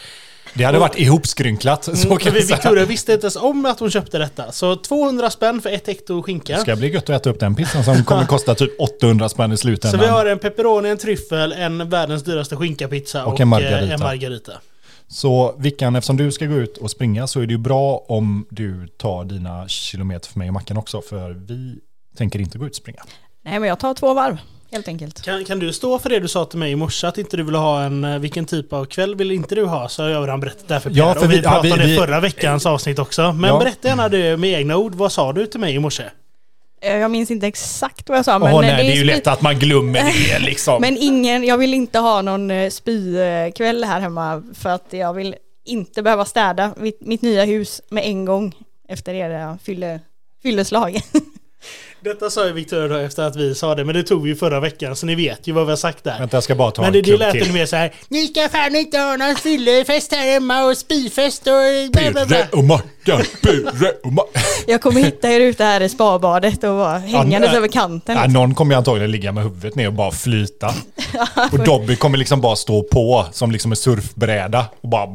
Det 0.53 0.63
hade 0.63 0.79
varit 0.79 0.97
ihopskrynklat, 0.99 1.83
så 1.83 1.91
Mm, 1.91 2.17
kan 2.17 2.33
vi-. 2.33 2.39
Victoria 2.39 2.85
visste 2.85 3.13
inte 3.13 3.25
ens 3.25 3.35
om 3.35 3.65
att 3.65 3.79
hon 3.79 3.91
köpte 3.91 4.17
detta. 4.17 4.51
Så 4.51 4.75
200 4.75 5.29
spänn 5.29 5.61
för 5.61 5.69
ett 5.69 5.87
hekto 5.87 6.21
skinka. 6.23 6.53
Det 6.55 6.59
ska 6.61 6.75
bli 6.75 6.93
gött 6.93 7.03
att 7.03 7.09
äta 7.09 7.29
upp 7.29 7.39
den 7.39 7.55
pizzan 7.55 7.83
som 7.83 8.03
kommer 8.03 8.25
kosta 8.35 8.55
typ 8.55 8.79
800 8.79 9.29
spänn 9.29 9.51
i 9.51 9.57
Så 9.57 9.61
slutändan. 9.61 9.99
vi 9.99 10.07
har 10.07 10.25
en 10.25 10.39
pepperoni, 10.39 10.89
en 10.89 10.97
tryffel, 10.97 11.51
en 11.51 11.89
världens 11.89 12.23
dyraste 12.23 12.55
skinkapizza 12.55 13.25
Och 13.25 13.33
och, 13.33 13.39
en 13.39 13.47
eh, 13.47 13.49
margarita. 13.49 13.93
en 13.93 13.99
margarita. 13.99 14.51
Så 15.07 15.55
Vickan, 15.57 15.95
eftersom 15.95 16.17
du 16.17 16.31
ska 16.31 16.45
gå 16.45 16.55
ut 16.55 16.77
och 16.77 16.91
springa 16.91 17.27
så 17.27 17.41
är 17.41 17.45
det 17.45 17.51
ju 17.53 17.57
bra 17.57 18.05
om 18.07 18.45
du 18.49 18.87
tar 18.87 19.25
dina 19.25 19.67
kilometer 19.67 20.29
för 20.29 20.39
mig 20.39 20.47
och 20.47 20.53
Mackan 20.53 20.77
också, 20.77 21.01
för 21.01 21.31
vi 21.47 21.75
tänker 22.17 22.39
inte 22.39 22.57
gå 22.57 22.65
ut 22.65 22.71
och 22.71 22.75
springa. 22.75 23.03
Nej, 23.45 23.59
men 23.59 23.69
jag 23.69 23.79
tar 23.79 23.93
två 23.93 24.13
varv 24.13 24.37
helt 24.75 24.87
enkelt. 24.87 25.21
Kan, 25.21 25.45
kan 25.45 25.59
du 25.59 25.73
stå 25.73 25.99
för 25.99 26.09
det 26.09 26.19
du 26.19 26.27
sa 26.27 26.45
till 26.45 26.59
mig 26.59 26.71
i 26.71 26.75
morse 26.75 27.07
att 27.07 27.17
inte 27.17 27.37
du 27.37 27.43
ville 27.43 27.57
ha 27.57 27.83
en... 27.83 28.03
eh, 28.03 28.19
Vilken 28.19 28.45
typ 28.45 28.73
av 28.73 28.85
kväll 28.85 29.15
vill 29.15 29.31
inte 29.31 29.55
du 29.55 29.65
ha? 29.65 29.89
Så 29.89 30.03
har 30.03 30.09
jag 30.09 30.23
redan 30.23 30.39
berättat 30.39 30.67
det 30.67 30.79
för 30.79 30.89
Ja, 30.93 31.05
Pierre. 31.13 31.19
för 31.19 31.25
och 31.25 31.31
vi, 31.31 31.37
vi- 31.37 31.43
ja, 31.43 31.49
pratade 31.49 31.73
om 31.73 31.79
vi- 31.79 31.83
det 31.85 31.91
vi- 31.91 31.97
förra 31.97 32.19
veckans 32.19 32.65
avsnitt 32.65 32.99
också. 32.99 33.33
Men 33.33 33.49
Ja. 33.49 33.59
berätta 33.59 33.87
gärna 33.87 34.09
du 34.09 34.37
med 34.37 34.49
egna 34.59 34.77
ord. 34.77 34.95
Vad 34.95 35.11
sa 35.11 35.33
du 35.33 35.45
till 35.47 35.59
mig 35.59 35.75
i 35.75 35.79
morse? 35.79 36.03
Eh, 36.81 36.95
Jag 36.97 37.11
minns 37.11 37.31
inte 37.31 37.47
exakt 37.47 38.09
vad 38.09 38.17
jag 38.17 38.25
sa, 38.25 38.39
men 38.39 38.53
Åh 38.53 38.67
eh, 38.67 38.75
nej, 38.75 38.85
det 38.85 38.91
är 38.91 38.95
ju 38.95 39.01
spy- 39.01 39.05
lätt 39.05 39.27
att 39.27 39.41
man 39.41 39.59
glömmer 39.59 40.03
det 40.03 40.39
liksom. 40.45 40.81
Men 40.81 40.97
ingen, 40.97 41.43
jag 41.43 41.57
vill 41.57 41.73
inte 41.73 41.99
ha 41.99 42.21
någon 42.21 42.71
spykväll 42.71 43.83
här 43.83 43.99
hemma 43.99 44.43
för 44.53 44.69
att 44.69 44.85
jag 44.89 45.13
vill 45.13 45.35
inte 45.65 46.01
behöva 46.03 46.25
städa 46.25 46.71
mitt, 46.77 47.01
mitt 47.01 47.21
nya 47.21 47.45
hus 47.45 47.81
med 47.89 48.03
en 48.05 48.25
gång 48.25 48.55
efter 48.89 49.13
era 49.13 49.57
fylle, 49.63 49.99
fylleslag. 50.43 50.99
Detta 51.99 52.29
sa 52.29 52.47
ju 52.47 52.53
Victoria 52.53 52.87
då 52.87 52.95
efter 52.95 53.23
att 53.23 53.35
vi 53.35 53.55
sa 53.55 53.75
det, 53.75 53.85
men 53.85 53.95
det 53.95 54.03
tog 54.03 54.23
vi 54.23 54.29
ju 54.29 54.35
förra 54.35 54.59
veckan 54.59 54.95
så 54.95 55.05
ni 55.05 55.15
vet 55.15 55.47
ju 55.47 55.51
vad 55.51 55.65
vi 55.65 55.71
har 55.71 55.77
sagt 55.77 56.03
där. 56.03 56.19
Vänta, 56.19 56.37
jag 56.37 56.43
ska 56.43 56.55
bara 56.55 56.71
ta 56.71 56.81
Men 56.81 56.87
en 56.87 56.93
det, 56.93 57.01
det 57.01 57.17
lät 57.17 57.31
till. 57.31 57.53
mer 57.53 57.65
så 57.65 57.75
här. 57.75 57.93
Ni 58.09 58.27
ska 58.27 58.49
fan 58.49 58.75
inte 58.75 58.97
ha 58.97 59.17
någon 59.17 59.35
fyllefest 59.35 60.11
här 60.11 60.33
hemma 60.33 60.63
och 60.63 60.77
spyfest 60.77 61.41
och... 61.47 61.91
bla, 61.91 62.11
bla, 62.11 62.25
bla." 62.25 62.37
Pirre 62.37 62.47
och 62.51 62.63
Mackan, 62.63 63.21
Pirre 63.41 63.91
och 64.03 64.13
Mackan. 64.13 64.41
Jag 64.67 64.81
kommer 64.81 65.01
hitta 65.01 65.31
er 65.31 65.39
ute 65.39 65.63
här 65.63 65.81
i 65.81 65.89
spabadet 65.89 66.63
och 66.63 66.75
vara 66.75 66.97
hängandes 66.97 67.49
nej. 67.49 67.57
över 67.57 67.67
kanten. 67.67 68.17
Ja, 68.17 68.27
någon 68.27 68.55
kommer 68.55 68.73
ju 68.73 68.77
antagligen 68.77 69.11
ligga 69.11 69.31
med 69.31 69.43
huvudet 69.43 69.75
ner 69.75 69.87
och 69.87 69.93
bara 69.93 70.11
flyta. 70.11 70.73
Och 71.51 71.59
Dobby 71.63 71.95
kommer 71.95 72.17
liksom 72.17 72.41
bara 72.41 72.55
stå 72.55 72.83
på 72.83 73.25
som 73.31 73.51
liksom 73.51 73.71
en 73.71 73.75
surfbräda 73.75 74.65
och 74.81 74.89
bara... 74.89 75.07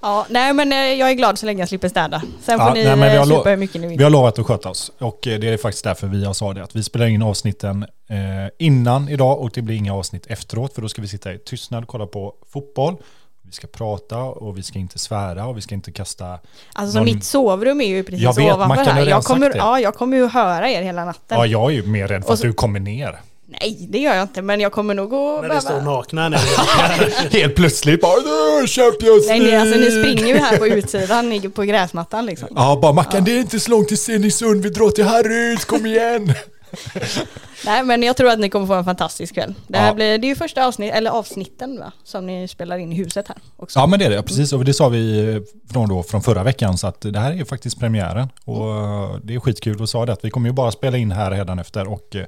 Ja, 0.00 0.26
nej 0.30 0.52
men 0.54 0.72
eh, 0.72 0.78
jag 0.78 1.10
är 1.10 1.14
glad 1.14 1.38
så 1.38 1.46
länge 1.46 1.62
jag 1.62 1.68
slipper 1.68 1.88
städa. 1.88 2.22
Sen 2.42 2.58
får 2.58 2.68
Ja, 2.68 2.74
ni 2.74 2.96
nej, 2.96 3.16
eh, 3.16 3.24
supa 3.24 3.50
hur 3.50 3.56
mycket 3.56 3.80
ni 3.80 3.86
vill. 3.86 3.98
Vi 3.98 4.04
har 4.04 4.10
lovat 4.10 4.38
att 4.38 4.46
sköta 4.46 4.68
oss 4.70 4.92
och 4.98 5.26
eh, 5.26 5.38
det 5.38 5.48
är 5.48 5.56
faktiskt 5.56 5.84
därför 5.84 6.06
vi 6.06 6.24
har 6.24 6.32
sa 6.34 6.52
det 6.52 6.62
att 6.62 6.76
vi 6.76 6.82
spelar 6.82 7.06
in 7.06 7.22
avsnitten 7.22 7.82
eh, 8.10 8.16
innan 8.58 9.08
idag 9.08 9.40
och 9.40 9.50
det 9.54 9.62
blir 9.62 9.76
inga 9.76 9.94
avsnitt 9.94 10.26
efteråt 10.26 10.74
för 10.74 10.82
då 10.82 10.88
ska 10.88 11.02
vi 11.02 11.08
sitta 11.08 11.32
i 11.32 11.38
tystnad 11.38 11.82
och 11.82 11.88
kolla 11.88 12.06
på 12.06 12.34
fotboll. 12.52 12.96
Vi 13.42 13.52
ska 13.52 13.66
prata 13.66 14.18
och 14.18 14.58
vi 14.58 14.62
ska 14.62 14.78
inte 14.78 14.98
svära 14.98 15.46
och 15.46 15.56
vi 15.56 15.60
ska 15.60 15.74
inte 15.74 15.92
kasta... 15.92 16.38
Alltså 16.72 16.92
så 16.92 16.98
någon- 16.98 17.04
mitt 17.04 17.24
sovrum 17.24 17.80
är 17.80 17.86
ju 17.86 18.02
precis 18.02 18.20
Jag 18.20 18.36
vet, 18.36 18.54
ovanför 18.54 18.84
här. 18.84 19.06
Jag 19.06 19.24
kommer, 19.24 19.46
sagt 19.46 19.56
ja, 19.56 19.80
jag 19.80 19.94
kommer 19.94 20.16
ju 20.16 20.28
höra 20.28 20.70
er 20.70 20.82
hela 20.82 21.04
natten. 21.04 21.38
Ja, 21.38 21.46
jag 21.46 21.64
är 21.70 21.74
ju 21.74 21.86
mer 21.86 22.08
rädd 22.08 22.22
för 22.22 22.28
Och 22.28 22.32
att 22.34 22.38
så- 22.40 22.46
du 22.46 22.52
kommer 22.52 22.80
ner. 22.80 23.20
Nej, 23.50 23.86
det 23.90 23.98
gör 23.98 24.14
jag 24.14 24.22
inte, 24.22 24.42
men 24.42 24.60
jag 24.60 24.72
kommer 24.72 24.94
nog 24.94 25.14
att 25.14 25.42
När 25.42 25.48
det 25.54 25.60
står 25.60 25.70
behöva... 25.70 25.90
nakna 25.92 26.28
när 26.28 26.38
Helt 27.32 27.54
plötsligt 27.54 28.00
bara 28.00 28.12
"Åh, 28.16 28.66
Champions 28.66 29.28
Nej, 29.28 29.40
ni, 29.40 29.54
alltså, 29.56 29.76
ni 29.78 29.90
League!" 29.90 30.02
springer 30.16 30.34
ju 30.34 30.40
här 30.40 30.56
på 30.56 30.66
utsidan 30.66 31.50
på 31.54 31.62
gräsmattan 31.62 32.26
liksom. 32.26 32.48
Ja, 32.54 32.78
bara 32.82 32.92
Mackan 32.92 33.24
det 33.24 33.32
är 33.32 33.38
inte 33.40 33.60
så 33.60 33.70
långt 33.70 33.88
till 33.88 33.98
Stenungsund, 33.98 34.62
vi 34.62 34.70
drar 34.70 34.90
till 34.90 35.04
Harrys, 35.04 35.64
kom 35.64 35.86
igen! 35.86 36.34
Nej, 37.66 37.82
men 37.84 38.02
jag 38.02 38.16
tror 38.16 38.30
att 38.30 38.38
ni 38.38 38.50
kommer 38.50 38.66
få 38.66 38.74
en 38.74 38.84
fantastisk 38.84 39.34
kväll. 39.34 39.54
Det 39.66 39.78
här 39.78 39.86
Ja. 39.88 39.94
blir, 39.94 40.18
det 40.18 40.26
är 40.26 40.28
ju 40.28 40.34
första 40.34 40.66
avsnitt, 40.66 40.92
eller 40.94 41.10
avsnitten 41.10 41.78
va, 41.80 41.92
som 42.04 42.26
ni 42.26 42.48
spelar 42.48 42.78
in 42.78 42.92
i 42.92 42.94
huset 42.96 43.28
här 43.28 43.36
också. 43.56 43.78
Ja 43.78 43.86
men 43.86 43.98
det 43.98 44.04
är 44.04 44.10
det, 44.10 44.22
precis. 44.22 44.52
Och 44.52 44.64
det 44.64 44.74
sa 44.74 44.88
vi 44.88 45.18
eh, 45.34 45.40
från, 45.72 45.88
då, 45.88 46.02
från 46.02 46.22
förra 46.22 46.42
veckan 46.42 46.78
så 46.78 46.86
att 46.86 47.00
det 47.00 47.18
här 47.18 47.30
är 47.30 47.34
ju 47.36 47.44
faktiskt 47.44 47.80
premiären. 47.80 48.28
Och 48.44 48.70
eh, 48.76 49.16
det 49.22 49.34
är 49.34 49.40
skitkul 49.40 49.82
och 49.82 49.88
sa 49.88 50.06
det 50.06 50.12
att 50.12 50.24
vi 50.24 50.30
kommer 50.30 50.48
ju 50.48 50.52
bara 50.52 50.70
spela 50.70 50.96
in 50.96 51.12
här 51.12 51.30
redan 51.30 51.58
efter 51.58 51.88
och 51.88 52.16
eh, 52.16 52.24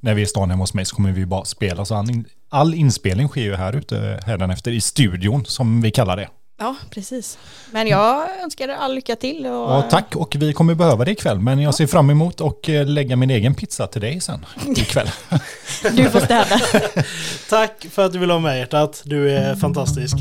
när 0.00 0.14
vi 0.14 0.20
är 0.20 0.24
i 0.24 0.28
stan 0.28 0.50
hemma 0.50 0.62
hos 0.62 0.74
mig 0.74 0.84
så 0.84 0.96
kommer 0.96 1.12
vi 1.12 1.26
bara 1.26 1.44
spela. 1.44 1.84
Så 1.84 1.94
all, 1.94 2.10
in, 2.10 2.24
all 2.48 2.74
inspelning 2.74 3.28
sker 3.28 3.40
ju 3.40 3.54
här 3.54 3.76
ute 3.76 4.20
redan 4.26 4.50
efter 4.50 4.70
i 4.70 4.80
studion 4.80 5.44
som 5.44 5.80
vi 5.80 5.90
kallar 5.90 6.16
det. 6.16 6.28
Ja, 6.58 6.76
precis. 6.90 7.38
Men 7.70 7.86
jag 7.86 8.40
önskar 8.42 8.68
er 8.68 8.74
all 8.74 8.94
lycka 8.94 9.16
till 9.16 9.46
och... 9.46 9.52
Ja, 9.52 9.82
tack 9.90 10.16
och 10.16 10.36
vi 10.38 10.52
kommer 10.52 10.74
behöva 10.74 11.04
det 11.04 11.10
ikväll 11.10 11.40
men 11.40 11.60
jag 11.60 11.74
ser 11.74 11.86
fram 11.86 12.10
emot 12.10 12.40
att 12.40 12.68
eh, 12.68 12.86
lägga 12.86 13.16
min 13.16 13.30
egen 13.30 13.54
pizza 13.54 13.86
till 13.86 14.00
dig 14.00 14.20
sen 14.20 14.46
ikväll. 14.76 15.10
Du 15.92 16.10
får 16.10 16.20
städa. 16.20 16.60
Tack 17.50 17.86
för 17.90 18.06
att 18.06 18.12
du 18.12 18.18
vill 18.18 18.30
ha 18.30 18.38
med 18.38 18.58
hjärtat. 18.58 19.02
Du 19.04 19.30
är 19.30 19.54
fantastisk. 19.54 20.16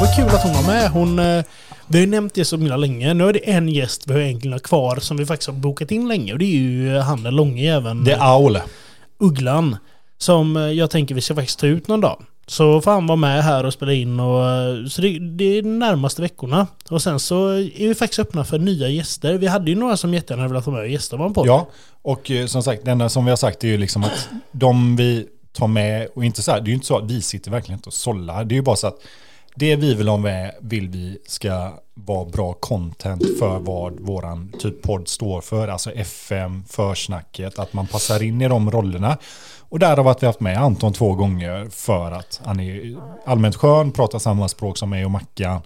Vad 0.00 0.16
kul 0.16 0.28
att 0.28 0.42
hon 0.42 0.52
var 0.52 0.66
med. 0.66 0.90
Hon, 0.90 1.18
eh, 1.18 1.44
vi 1.92 1.98
har 1.98 2.04
ju 2.04 2.10
nämnt 2.10 2.34
det 2.34 2.44
så 2.44 2.56
himla 2.56 2.76
länge. 2.76 3.14
Nu 3.14 3.28
är 3.28 3.32
det 3.32 3.50
en 3.50 3.68
gäst 3.68 4.06
vi 4.06 4.12
har 4.12 4.20
egentligen 4.20 4.58
kvar 4.60 4.96
som 4.96 5.16
vi 5.16 5.26
faktiskt 5.26 5.46
har 5.48 5.54
bokat 5.54 5.90
in 5.90 6.08
länge. 6.08 6.32
Och 6.32 6.38
det 6.38 6.44
är 6.44 6.58
ju 6.58 6.96
eh, 6.96 7.02
han 7.02 7.22
den 7.22 7.36
långe 7.36 7.76
även 7.76 8.04
Det 8.04 8.12
är 8.12 8.18
Aul. 8.20 8.58
Ugglan. 9.18 9.76
Som 10.18 10.56
eh, 10.56 10.62
jag 10.62 10.90
tänker 10.90 11.14
vi 11.14 11.20
ska 11.20 11.34
faktiskt 11.34 11.58
ta 11.58 11.66
ut 11.66 11.88
någon 11.88 12.00
dag. 12.00 12.22
Så 12.46 12.80
får 12.80 12.90
han 12.90 13.06
vara 13.06 13.16
med 13.16 13.44
här 13.44 13.66
och 13.66 13.72
spela 13.72 13.92
in 13.92 14.20
och... 14.20 14.44
eh, 14.50 14.86
Så 14.86 15.02
det, 15.02 15.18
det 15.18 15.44
är 15.58 15.62
de 15.62 15.78
närmaste 15.78 16.22
veckorna. 16.22 16.66
Och 16.90 17.02
sen 17.02 17.20
så 17.20 17.48
är 17.52 17.88
vi 17.88 17.94
faktiskt 17.94 18.18
öppna 18.18 18.44
för 18.44 18.58
nya 18.58 18.88
gäster. 18.88 19.34
Vi 19.34 19.46
hade 19.46 19.70
ju 19.70 19.76
några 19.76 19.96
som 19.96 20.14
jättegärna 20.14 20.48
ville 20.48 20.60
vara 20.60 20.76
med 20.76 20.84
och 20.84 20.88
gästa 20.90 21.16
podd. 21.30 21.46
Ja, 21.46 21.68
och 22.02 22.30
som 22.46 22.62
sagt, 22.62 22.84
det 22.84 22.90
enda 22.90 23.08
som 23.08 23.24
vi 23.24 23.30
har 23.30 23.36
sagt 23.36 23.64
är 23.64 23.68
ju 23.68 23.78
liksom 23.78 24.04
att 24.04 24.28
de 24.52 24.96
vi 24.96 25.26
tar 25.52 25.66
med, 25.66 26.08
och 26.14 26.24
inte 26.24 26.42
så 26.42 26.50
här, 26.52 26.60
det 26.60 26.64
är 26.64 26.68
ju 26.68 26.74
inte 26.74 26.86
så 26.86 26.98
att 26.98 27.10
vi 27.10 27.22
sitter 27.22 27.50
verkligen 27.50 27.78
inte 27.78 27.88
och 27.88 27.92
sållar. 27.94 28.44
Det 28.44 28.54
är 28.54 28.56
ju 28.56 28.62
bara 28.62 28.76
så 28.76 28.86
att 28.86 28.98
det 29.54 29.76
vi 29.76 29.94
vill 29.94 30.08
ha 30.08 30.16
med 30.16 30.54
vill 30.60 30.88
vi 30.88 31.18
ska 31.26 31.72
vara 31.94 32.24
bra 32.24 32.52
content 32.52 33.38
för 33.38 33.58
vad 33.58 34.00
våran 34.00 34.52
typ 34.58 34.82
podd 34.82 35.08
står 35.08 35.40
för. 35.40 35.68
Alltså 35.68 35.90
FM, 35.90 36.64
försnacket, 36.68 37.58
att 37.58 37.72
man 37.72 37.86
passar 37.86 38.22
in 38.22 38.40
i 38.40 38.48
de 38.48 38.70
rollerna. 38.70 39.18
Och 39.58 39.78
där 39.78 39.96
har 39.96 40.20
vi 40.20 40.26
haft 40.26 40.40
med 40.40 40.58
Anton 40.58 40.92
två 40.92 41.14
gånger 41.14 41.68
för 41.70 42.12
att 42.12 42.40
han 42.44 42.60
är 42.60 42.96
allmänt 43.24 43.56
skön, 43.56 43.92
pratar 43.92 44.18
samma 44.18 44.48
språk 44.48 44.78
som 44.78 44.90
mig 44.90 45.04
och 45.04 45.10
Mackan. 45.10 45.60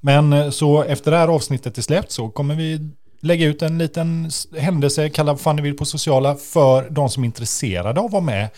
Men 0.00 0.32
eh, 0.32 0.50
så 0.50 0.82
efter 0.82 1.10
det 1.10 1.16
här 1.16 1.28
avsnittet 1.28 1.78
är 1.78 1.82
släppt 1.82 2.10
så 2.10 2.28
kommer 2.28 2.54
vi 2.54 2.90
lägga 3.20 3.46
ut 3.46 3.62
en 3.62 3.78
liten 3.78 4.30
händelse, 4.58 5.08
kalla 5.08 5.32
vad 5.32 5.40
fan 5.40 5.56
ni 5.56 5.62
vill 5.62 5.76
på 5.76 5.84
sociala, 5.84 6.34
för 6.34 6.90
de 6.90 7.08
som 7.08 7.22
är 7.22 7.26
intresserade 7.26 8.00
av 8.00 8.06
att 8.06 8.12
vara 8.12 8.22
med. 8.22 8.48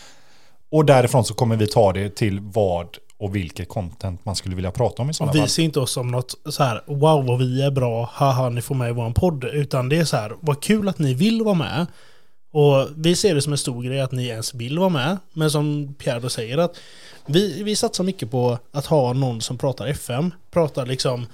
Och 0.71 0.85
därifrån 0.85 1.25
så 1.25 1.35
kommer 1.35 1.57
vi 1.57 1.67
ta 1.67 1.93
det 1.93 2.17
till 2.17 2.41
vad 2.41 2.87
och 3.21 3.37
vilket 3.37 3.69
content 3.69 4.25
man 4.25 4.37
skulle 4.37 4.55
vilja 4.55 4.71
prata 4.71 5.03
om 5.03 5.11
i 5.11 5.15
sådana 5.15 5.31
Och 5.31 5.37
vi 5.37 5.41
fall. 5.41 5.49
ser 5.49 5.63
inte 5.63 5.81
oss 5.81 5.93
som 5.93 6.09
något 6.11 6.35
så 6.51 6.63
här 6.63 6.83
wow 6.87 7.27
vad 7.27 7.39
vi 7.39 7.63
är 7.63 7.71
bra, 7.71 8.11
haha 8.13 8.49
ni 8.49 8.63
får 8.63 8.75
med 8.75 8.89
i 8.91 8.93
vår 8.93 9.11
podd. 9.11 9.45
Utan 9.45 9.89
det 9.89 9.97
är 9.97 10.05
så 10.05 10.17
här, 10.17 10.33
vad 10.41 10.63
kul 10.63 10.89
att 10.89 10.99
ni 10.99 11.15
vill 11.15 11.43
vara 11.43 11.55
med. 11.55 11.87
Och 12.53 12.89
vi 12.97 13.17
ser 13.17 13.35
det 13.35 13.43
som 13.43 13.53
en 13.53 13.59
stor 13.59 13.83
grej 13.83 14.01
att 14.01 14.13
ni 14.13 14.27
ens 14.27 14.55
vill 14.55 14.79
vara 14.79 14.89
med. 14.89 15.17
Men 15.33 15.51
som 15.51 15.95
Pierre 15.99 16.21
då 16.21 16.29
säger 16.29 16.59
att 16.59 16.77
vi, 17.27 17.63
vi 17.63 17.77
satsar 17.77 18.05
mycket 18.05 18.31
på 18.31 18.59
att 18.73 18.87
ha 18.87 19.13
någon 19.13 19.41
som 19.41 19.59
pratar 19.59 19.87
FM. 19.87 20.31
Pratar 20.51 20.87
liksom, 20.87 21.27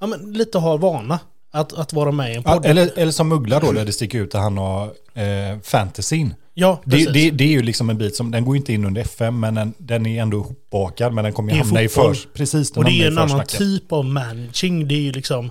ja 0.00 0.06
men 0.06 0.32
lite 0.32 0.58
har 0.58 0.78
vana. 0.78 1.18
Att, 1.50 1.72
att 1.72 1.92
vara 1.92 2.12
med 2.12 2.32
i 2.32 2.36
en 2.36 2.42
Ja, 2.46 2.54
podd. 2.54 2.66
eller, 2.66 2.90
eller 2.98 3.12
som 3.12 3.32
Uggla 3.32 3.60
då, 3.60 3.72
där 3.72 3.84
det 3.84 3.92
sticker 3.92 4.18
ut 4.20 4.34
att 4.34 4.40
han 4.40 4.58
har 4.58 4.84
eh, 5.14 5.60
fantasyn. 5.62 6.34
ja, 6.54 6.82
Det, 6.84 7.12
det, 7.12 7.30
det 7.30 7.44
är 7.44 7.48
ju 7.48 7.62
liksom 7.62 7.90
en 7.90 7.98
bit 7.98 8.16
som, 8.16 8.30
den 8.30 8.44
går 8.44 8.56
inte 8.56 8.72
in 8.72 8.84
under 8.84 9.02
FM, 9.02 9.40
men 9.40 9.54
den, 9.54 9.74
den 9.78 10.06
är 10.06 10.22
ändå 10.22 10.36
ihopbakad, 10.36 11.12
men 11.12 11.24
den 11.24 11.32
kommer 11.32 11.52
ju 11.52 11.58
hamna 11.58 11.82
i 11.82 11.88
fotboll. 11.88 12.14
för, 12.14 12.28
precis, 12.28 12.70
Och 12.70 12.84
det 12.84 12.90
är 13.02 13.06
en 13.06 13.14
i 13.14 13.18
annan 13.20 13.46
typ 13.46 13.92
av 13.92 14.04
managing. 14.04 14.88
Det 14.88 14.94
är 14.94 15.00
ju 15.02 15.12
liksom... 15.12 15.50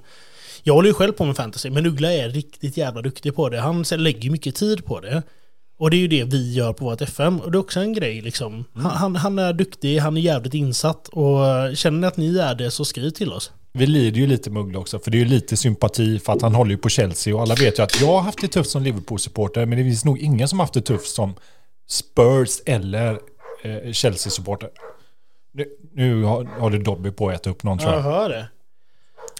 Jag 0.63 0.73
håller 0.73 0.87
ju 0.87 0.93
själv 0.93 1.11
på 1.11 1.25
med 1.25 1.35
fantasy, 1.35 1.69
men 1.69 1.85
Uggla 1.85 2.13
är 2.13 2.29
riktigt 2.29 2.77
jävla 2.77 3.01
duktig 3.01 3.35
på 3.35 3.49
det. 3.49 3.59
Han 3.59 3.85
lägger 3.97 4.21
ju 4.21 4.31
mycket 4.31 4.55
tid 4.55 4.85
på 4.85 4.99
det. 4.99 5.23
Och 5.79 5.91
det 5.91 5.97
är 5.97 5.99
ju 5.99 6.07
det 6.07 6.23
vi 6.23 6.53
gör 6.53 6.73
på 6.73 6.85
vårt 6.85 7.01
FM. 7.01 7.39
Och 7.39 7.51
det 7.51 7.57
är 7.57 7.59
också 7.59 7.79
en 7.79 7.93
grej 7.93 8.21
liksom. 8.21 8.53
Mm. 8.75 8.85
Han, 8.85 9.15
han, 9.15 9.39
är 9.39 9.53
duktig, 9.53 9.97
han 9.99 10.17
är 10.17 10.21
jävligt 10.21 10.53
insatt. 10.53 11.07
Och 11.07 11.47
eh, 11.47 11.73
känner 11.73 11.99
ni 11.99 12.07
att 12.07 12.17
ni 12.17 12.37
är 12.37 12.55
det 12.55 12.71
så 12.71 12.85
skriv 12.85 13.09
till 13.09 13.33
oss. 13.33 13.51
Vi 13.73 13.85
lider 13.87 14.19
ju 14.19 14.27
lite 14.27 14.49
med 14.49 14.61
Uggla 14.61 14.79
också, 14.79 14.99
för 14.99 15.11
det 15.11 15.17
är 15.17 15.19
ju 15.19 15.25
lite 15.25 15.57
sympati 15.57 16.19
för 16.19 16.33
att 16.33 16.41
han 16.41 16.55
håller 16.55 16.71
ju 16.71 16.77
på 16.77 16.89
Chelsea 16.89 17.35
och 17.35 17.41
alla 17.41 17.55
vet 17.55 17.79
ju 17.79 17.83
att 17.83 18.01
jag 18.01 18.07
har 18.07 18.21
haft 18.21 18.41
det 18.41 18.47
tufft 18.47 18.69
som 18.69 18.83
Liverpool-supporter, 18.83 19.65
men 19.65 19.77
det 19.77 19.83
finns 19.83 20.05
nog 20.05 20.19
ingen 20.19 20.47
som 20.47 20.59
haft 20.59 20.73
det 20.73 20.81
tufft 20.81 21.09
som 21.15 21.33
Spurs 21.89 22.49
eller 22.65 23.19
eh, 23.63 23.91
Chelsea-supporter. 23.91 24.69
Nu, 25.53 25.65
nu 25.93 26.23
har, 26.23 26.43
har 26.59 26.69
du 26.69 26.79
Dobby 26.79 27.11
på 27.11 27.29
att 27.29 27.35
äta 27.35 27.49
upp 27.49 27.63
någon 27.63 27.77
tror 27.77 27.91
Jag 27.91 27.99
jag. 27.99 28.03
hör 28.03 28.29
det. 28.29 28.47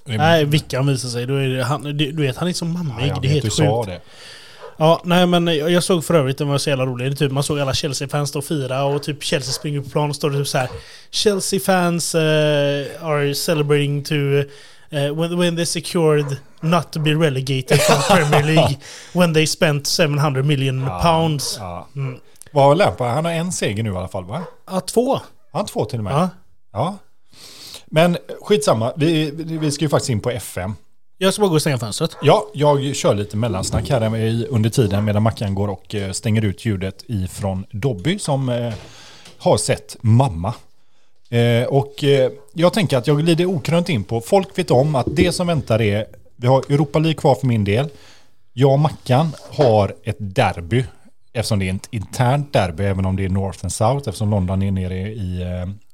Det 0.06 0.14
är- 0.14 0.18
Nej, 0.18 0.46
Vickan 0.46 0.88
visar 0.88 1.10
sig. 1.10 1.26
Då 1.26 1.36
är 1.36 1.48
det, 1.50 1.64
han, 1.64 1.84
du 1.98 2.12
vet, 2.22 2.38
han 2.38 2.48
är 2.48 2.54
så 2.54 2.66
Ja, 2.66 2.70
mammig. 2.70 3.08
jag 3.08 3.22
det 3.22 3.28
är 3.28 3.30
helt 3.30 3.44
sjukt. 3.54 4.02
Ja, 4.80 5.02
nej 5.04 5.26
men 5.26 5.48
jag 5.48 5.84
såg 5.84 6.06
för 6.06 6.14
övrigt, 6.14 6.38
den 6.38 6.48
var 6.48 6.58
så 6.58 6.70
jävla 6.70 6.86
rolig. 6.86 7.18
Typ, 7.18 7.32
man 7.32 7.44
såg 7.44 7.60
alla 7.60 7.74
Chelsea-fans 7.74 8.30
stå 8.30 8.40
och 8.40 8.46
fira 8.46 8.84
och 8.84 9.04
typ 9.04 9.24
Chelsea 9.24 9.54
springer 9.54 9.82
på 9.82 9.90
plan 9.90 10.10
och 10.10 10.16
står 10.16 10.30
det 10.30 10.38
typ 10.38 10.48
så 10.48 10.58
här. 10.58 10.70
Chelsea 11.12 11.60
fans 11.60 12.16
eh, 12.16 12.86
are 13.02 13.36
celebrating 13.36 14.04
to 14.04 14.16
eh, 14.16 15.16
when, 15.16 15.40
when 15.40 15.56
they 15.56 15.66
secured 15.66 16.38
not 16.62 16.92
to 16.92 17.00
be 17.00 17.10
relegated 17.14 17.80
from 17.82 18.02
Premier 18.18 18.44
League 18.56 18.78
when 19.14 19.34
they 19.34 19.48
spent 19.48 19.88
700 19.88 20.44
million 20.44 20.82
Ja, 20.82 21.02
pounds. 21.02 21.58
Ja. 21.60 21.88
Mm. 21.96 22.20
Vad 22.52 22.64
har 22.64 22.76
Lampa? 22.76 23.04
Han 23.04 23.26
har 23.26 23.32
en 23.32 23.52
seger 23.52 23.84
nu 23.84 23.92
i 23.94 23.96
alla 23.96 24.08
fall 24.08 24.26
va? 24.26 24.44
Ja, 24.72 24.80
två. 24.80 25.20
Han 25.54 25.66
två 25.66 25.86
till 25.86 26.00
och 26.00 26.04
med. 26.04 26.14
Ja. 26.14 26.30
Ja. 26.74 26.98
Men 27.86 28.18
skitsamma, 28.42 28.94
vi, 28.96 29.32
vi 29.36 29.72
ska 29.72 29.86
ju 29.86 29.90
faktiskt 29.90 30.10
in 30.10 30.20
på 30.20 30.30
FM. 30.32 30.76
Jag 31.22 31.34
ska 31.34 31.42
bara 31.42 31.50
gå 31.50 31.56
och 31.56 31.62
stänga 31.62 31.78
fönstret. 31.78 32.18
Ja, 32.22 32.48
jag 32.54 32.96
kör 32.96 33.16
lite 33.16 33.38
mellansnack 33.38 33.90
här 33.90 34.46
under 34.50 34.70
tiden 34.70 35.06
medan 35.06 35.24
Mackan 35.24 35.56
går 35.56 35.68
och 35.68 35.96
eh, 35.96 36.12
stänger 36.12 36.46
ut 36.46 36.66
ljudet 36.66 37.04
ifrån 37.08 37.66
Dobby 37.72 38.20
som 38.20 38.50
eh, 38.50 38.74
har 39.38 39.58
sett 39.58 39.98
mamma. 40.02 40.54
Eh, 41.30 41.64
och 41.64 42.04
jag 42.54 42.74
tänker 42.74 42.98
att 42.98 43.08
jag 43.08 43.20
glider 43.20 43.46
okrönt 43.46 43.90
in 43.90 44.04
på, 44.04 44.22
folk 44.22 44.58
vet 44.58 44.72
om 44.72 44.96
att 44.96 45.06
det 45.10 45.32
som 45.32 45.48
väntar 45.48 45.82
är, 45.82 46.06
vi 46.36 46.48
har 46.48 46.60
Europa 46.60 47.00
League 47.00 47.18
kvar 47.18 47.36
för 47.36 47.48
min 47.48 47.64
del. 47.64 47.90
Jag 48.54 48.72
och 48.72 48.80
Mackan 48.80 49.32
har 49.52 49.96
ett 50.04 50.18
derby, 50.20 50.86
eftersom 51.34 51.60
det 51.60 51.70
är 51.70 51.74
ett 51.74 51.88
internt 51.92 52.54
derby, 52.54 52.84
även 52.84 53.06
om 53.06 53.16
det 53.16 53.26
är 53.26 53.30
North 53.30 53.60
and 53.62 53.72
South, 53.72 54.10
eftersom 54.10 54.30
London 54.30 54.62
är 54.64 54.72
nere 54.72 54.98
i 54.98 55.44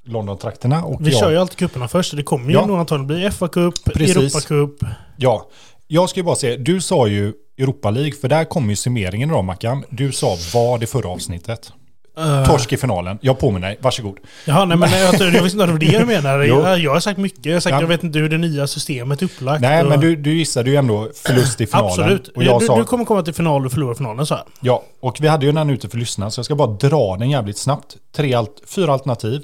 London-trakterna. 0.06 0.84
Och 0.84 1.06
Vi 1.06 1.10
jag- 1.10 1.20
kör 1.20 1.30
ju 1.30 1.36
alltid 1.38 1.58
cuperna 1.58 1.88
först. 1.88 2.10
så 2.10 2.16
Det 2.16 2.22
kommer 2.22 2.46
ju 2.48 2.52
Ja. 2.54 2.66
nog 2.66 2.78
antagligen 2.78 3.06
bli 3.06 3.26
FA-cup. 3.30 3.72
Europa-cup. 3.94 4.86
Ja, 5.16 5.46
jag 5.86 6.10
ska 6.10 6.20
ju 6.20 6.24
bara 6.24 6.36
säga, 6.36 6.56
du 6.56 6.80
sa 6.80 7.06
ju 7.06 7.32
Europa 7.58 7.90
League, 7.90 8.12
för 8.12 8.28
där 8.28 8.44
kom 8.44 8.70
ju 8.70 8.76
summeringen 8.76 9.28
då 9.28 9.42
Mackan. 9.42 9.84
Du 9.90 10.12
sa 10.12 10.36
vad 10.54 10.82
i 10.82 10.86
förra 10.86 11.08
avsnittet. 11.08 11.72
Uh, 12.18 12.44
Torsk 12.44 12.72
i 12.72 12.76
finalen. 12.76 13.18
Jag 13.22 13.38
påminner 13.38 13.66
dig, 13.68 13.78
varsågod. 13.80 14.18
Jaha, 14.44 14.64
nej 14.64 14.76
men 14.76 14.90
jag, 14.90 15.14
jag, 15.14 15.42
visste 15.42 15.56
inte 15.58 15.62
att 15.64 15.68
det 15.68 15.72
var 15.72 15.78
det 15.92 15.98
du 15.98 16.04
menar. 16.06 16.38
Jag, 16.40 16.78
jag 16.78 16.92
har 16.92 17.00
sagt 17.00 17.18
mycket. 17.18 17.46
Jag 17.46 17.52
har 17.52 17.60
sagt 17.60 17.72
Ja. 17.74 17.80
jag 17.80 17.88
vet 17.88 18.02
inte 18.04 18.18
hur 18.18 18.28
det 18.28 18.38
nya 18.38 18.66
systemet 18.66 19.22
är 19.22 19.26
upplagt. 19.26 19.60
Nej, 19.60 19.82
och- 19.82 19.88
men 19.88 20.00
du, 20.00 20.16
du 20.16 20.34
gissade 20.38 20.70
ju 20.70 20.76
ändå 20.76 21.08
förlust 21.14 21.60
i 21.60 21.66
finalen. 21.66 21.88
Absolut. 21.90 22.28
Och 22.28 22.44
jag 22.44 22.60
du, 22.60 22.66
sa, 22.66 22.78
du 22.78 22.84
kommer 22.84 23.04
komma 23.04 23.22
till 23.22 23.34
final 23.34 23.66
och 23.66 23.72
förlora 23.72 23.94
finalen, 23.94 24.26
så 24.26 24.34
här. 24.34 24.44
Ja, 24.60 24.82
och 25.00 25.16
vi 25.20 25.28
hade 25.28 25.46
ju 25.46 25.52
den 25.52 25.70
ute 25.70 25.88
för 25.88 25.98
lyssnarna, 25.98 26.30
så 26.30 26.38
jag 26.38 26.44
ska 26.44 26.54
bara 26.54 26.68
dra 26.72 27.16
den 27.16 27.30
jävligt 27.30 27.58
snabbt. 27.58 27.96
Tre 28.16 28.34
alt, 28.34 28.62
fyra 28.66 28.92
alternativ. 28.92 29.42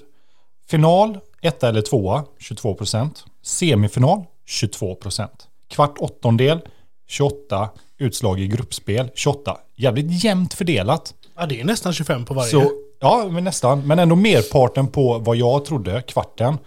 Final, 0.71 1.19
etta 1.42 1.69
eller 1.69 1.83
tvåa, 1.83 2.25
22 2.38 2.75
procent. 2.75 3.25
Semifinal, 3.42 4.25
22 4.47 4.95
procent. 4.95 5.49
Kvart 5.69 5.99
åttondel, 5.99 6.61
28. 7.09 7.71
Utslag 7.99 8.40
i 8.40 8.47
gruppspel, 8.47 9.11
28. 9.14 9.57
Jävligt 9.75 10.25
jämnt 10.25 10.54
fördelat. 10.54 11.14
Ja, 11.37 11.47
det 11.47 11.61
är 11.61 11.64
nästan 11.64 11.92
25 11.92 12.25
på 12.25 12.35
varje. 12.35 12.50
Så, 12.50 12.73
ja, 13.00 13.28
men 13.31 13.45
nästan. 13.45 13.87
Men 13.87 13.99
ändå 13.99 14.16
merparten 14.16 14.88
på 14.88 15.19
vad 15.19 15.37
jag 15.37 15.64
trodde, 15.64 16.02
kvarten. 16.02 16.59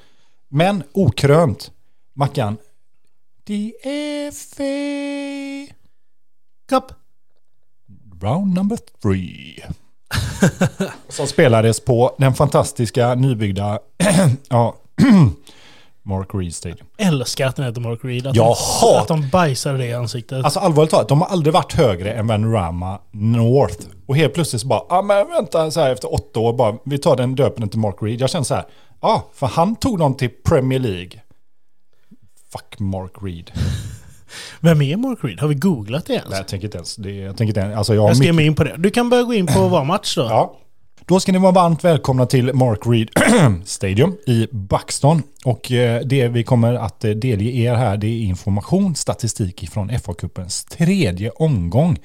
Men 0.49 0.83
okrönt, 0.93 1.71
Mackan. 2.13 2.57
DFA. 3.47 4.63
Cup. 6.69 6.83
Round 8.21 8.53
number 8.53 8.77
three. 9.01 9.63
Som 11.09 11.27
spelades 11.27 11.79
på 11.79 12.15
den 12.17 12.33
fantastiska 12.33 13.15
nybyggda, 13.15 13.79
ja, 14.49 14.75
Mark 16.03 16.29
Reed 16.33 16.55
Stadium. 16.55 16.87
Älskar 16.97 17.47
att 17.47 17.55
den 17.55 17.65
heter 17.65 17.81
Mark 17.81 17.99
Reed. 18.03 18.27
Att, 18.27 18.35
Jag 18.35 18.55
de, 18.81 18.97
att 18.97 19.07
de 19.07 19.29
bajsar 19.29 19.73
det 19.73 19.85
i 19.85 19.93
ansiktet. 19.93 20.45
Alltså 20.45 20.59
allvarligt 20.59 20.91
talat, 20.91 21.09
de 21.09 21.21
har 21.21 21.27
aldrig 21.27 21.53
varit 21.53 21.73
högre 21.73 22.13
än 22.13 22.27
Vanrama 22.27 22.99
North. 23.11 23.87
Och 24.05 24.15
helt 24.15 24.33
plötsligt 24.33 24.61
så 24.61 24.67
bara, 24.67 24.81
ja 24.89 24.97
ah, 24.97 25.01
men 25.01 25.27
vänta 25.27 25.71
så 25.71 25.79
här 25.79 25.91
efter 25.91 26.13
åtta 26.13 26.39
år 26.39 26.53
bara, 26.53 26.77
vi 26.85 26.97
tar 26.97 27.15
den 27.15 27.35
döpen 27.35 27.69
till 27.69 27.79
Mark 27.79 27.95
Reed. 28.01 28.21
Jag 28.21 28.29
känner 28.29 28.43
så 28.43 28.55
här, 28.55 28.65
ja, 29.01 29.07
ah, 29.07 29.23
för 29.33 29.47
han 29.47 29.75
tog 29.75 29.99
dem 29.99 30.13
till 30.13 30.29
Premier 30.29 30.79
League. 30.79 31.21
Fuck 32.51 32.79
Mark 32.79 33.11
Reed. 33.21 33.51
Vem 34.59 34.81
är 34.81 34.97
Mark 34.97 35.19
Reed? 35.21 35.39
Har 35.39 35.47
vi 35.47 35.55
googlat 35.55 36.05
det 36.05 36.13
ens? 36.13 36.29
Nej, 36.29 36.39
jag 36.39 36.47
tänker 36.47 36.67
inte 36.67 36.77
ens, 36.77 36.95
det, 36.95 37.11
jag 37.11 37.37
tänker 37.37 37.49
inte 37.49 37.59
ens, 37.59 37.77
alltså 37.77 37.95
jag 37.95 38.01
har 38.01 38.09
jag 38.09 38.19
mycket, 38.19 38.35
mig 38.35 38.45
in 38.45 38.55
på 38.55 38.63
det. 38.63 38.75
Du 38.77 38.89
kan 38.89 39.09
börja 39.09 39.23
gå 39.23 39.33
in 39.33 39.47
på 39.47 39.67
vad 39.67 39.85
match 39.85 40.15
då. 40.15 40.21
Ja. 40.21 40.57
Då 41.07 41.19
ska 41.19 41.31
ni 41.31 41.37
vara 41.37 41.51
varmt 41.51 41.83
välkomna 41.83 42.25
till 42.25 42.53
Mark 42.53 42.79
Reed 42.85 43.09
Stadium 43.65 44.17
i 44.27 44.47
Buxton. 44.51 45.23
Och 45.45 45.71
eh, 45.71 46.01
det 46.01 46.27
vi 46.27 46.43
kommer 46.43 46.73
att 46.73 47.05
eh, 47.05 47.11
delge 47.11 47.51
er 47.51 47.73
här 47.73 47.97
det 47.97 48.07
är 48.07 48.19
information, 48.19 48.95
statistik 48.95 49.69
från 49.69 49.91
FA-cupens 49.91 50.69
tredje 50.69 51.29
omgång 51.29 51.97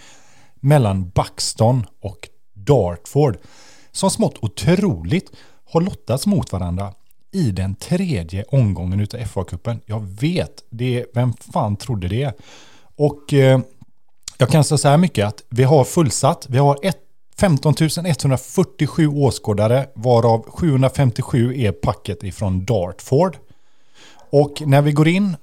mellan 0.60 1.10
Buxton 1.10 1.86
och 2.00 2.28
Dartford. 2.54 3.36
Som 3.92 4.10
smått 4.10 4.38
otroligt 4.40 5.32
har 5.72 5.80
lottats 5.80 6.26
mot 6.26 6.52
varandra 6.52 6.92
i 7.32 7.50
den 7.50 7.74
tredje 7.74 8.44
omgången 8.48 9.00
utav 9.00 9.20
FA-cupen. 9.20 9.80
Jag 9.86 10.00
vet, 10.20 10.64
det, 10.70 11.06
vem 11.14 11.32
fan 11.52 11.76
trodde 11.76 12.08
det? 12.08 12.32
Och 12.96 13.32
eh, 13.32 13.60
jag 14.38 14.48
kan 14.48 14.64
säga 14.64 14.78
så 14.78 14.88
här 14.88 14.96
mycket 14.96 15.26
att 15.26 15.42
vi 15.48 15.62
har 15.62 15.84
fullsatt. 15.84 16.46
Vi 16.48 16.58
har 16.58 16.78
ett 16.82 16.98
15 17.40 17.74
147 18.06 19.08
åskådare 19.08 19.86
varav 19.94 20.50
757 20.50 21.54
är 21.56 21.72
packet 21.72 22.24
ifrån 22.24 22.64
Dartford. 22.64 23.36
Och 24.30 24.62
när 24.66 24.82
vi 24.82 24.92
går 24.92 25.08
in 25.08 25.36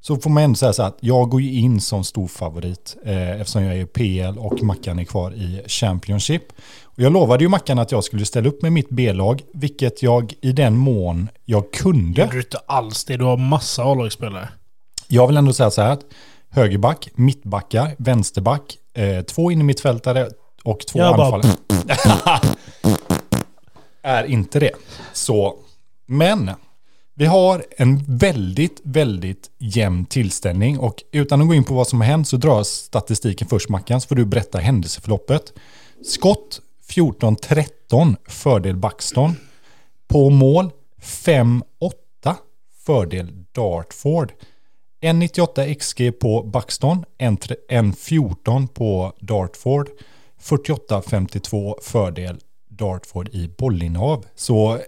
så 0.00 0.16
får 0.16 0.30
man 0.30 0.42
ändå 0.42 0.56
säga 0.56 0.72
så 0.72 0.82
att 0.82 0.98
jag 1.00 1.28
går 1.30 1.40
ju 1.40 1.52
in 1.60 1.80
som 1.80 2.04
stor 2.04 2.26
favorit 2.26 2.96
eh, 3.04 3.30
eftersom 3.40 3.62
jag 3.64 3.76
är 3.78 3.86
PL 3.86 4.38
och 4.38 4.62
Mackan 4.62 4.98
är 4.98 5.04
kvar 5.04 5.30
i 5.32 5.62
Championship. 5.66 6.42
Och 6.84 6.98
jag 7.00 7.12
lovade 7.12 7.44
ju 7.44 7.48
Mackan 7.48 7.78
att 7.78 7.92
jag 7.92 8.04
skulle 8.04 8.24
ställa 8.26 8.48
upp 8.48 8.62
med 8.62 8.72
mitt 8.72 8.88
B-lag, 8.90 9.42
vilket 9.54 10.02
jag 10.02 10.34
i 10.40 10.52
den 10.52 10.76
mån 10.76 11.28
jag 11.44 11.72
kunde. 11.72 12.20
Gjorde 12.22 12.32
du 12.34 12.40
inte 12.40 12.58
alls 12.66 13.04
det? 13.04 13.16
Du 13.16 13.24
har 13.24 13.36
massa 13.36 13.82
A-lagsspelare. 13.84 14.48
Jag 15.08 15.26
vill 15.26 15.36
ändå 15.36 15.52
säga 15.52 15.70
så 15.70 15.82
här 15.82 15.90
att 15.92 16.04
högerback, 16.50 17.08
mittbackar, 17.14 17.94
vänsterback, 17.98 18.78
eh, 18.94 19.20
två 19.22 19.50
innermittfältare 19.50 20.28
och 20.64 20.80
två 20.86 20.98
Jag 20.98 21.16
bara- 21.16 21.24
anfallare. 21.36 21.56
är 24.02 24.24
inte 24.24 24.60
det. 24.60 24.70
Så, 25.12 25.54
men 26.06 26.50
vi 27.20 27.26
har 27.26 27.64
en 27.76 28.04
väldigt, 28.06 28.80
väldigt 28.82 29.50
jämn 29.58 30.04
tillställning 30.04 30.78
och 30.78 31.02
utan 31.12 31.40
att 31.40 31.48
gå 31.48 31.54
in 31.54 31.64
på 31.64 31.74
vad 31.74 31.88
som 31.88 32.00
har 32.00 32.08
hänt 32.08 32.28
så 32.28 32.36
drar 32.36 32.56
jag 32.56 32.66
statistiken 32.66 33.48
först 33.48 33.68
Mackan 33.68 34.00
så 34.00 34.08
får 34.08 34.16
du 34.16 34.24
berätta 34.24 34.58
händelseförloppet. 34.58 35.52
Skott 36.04 36.60
14-13 36.88 38.16
fördel 38.28 38.76
Buxton. 38.76 39.32
På 40.08 40.30
mål 40.30 40.70
5-8 41.02 41.54
fördel 42.86 43.44
Dartford. 43.52 44.32
1,98 45.02 45.74
XG 45.74 46.18
på 46.20 46.42
Buxton, 46.42 47.04
1,14 47.18 48.66
på 48.66 49.12
Dartford, 49.20 49.88
48-52 50.42 51.74
fördel 51.82 52.40
Dartford 52.68 53.28
i 53.28 53.48
bollinnehav. 53.58 54.24
Så 54.34 54.80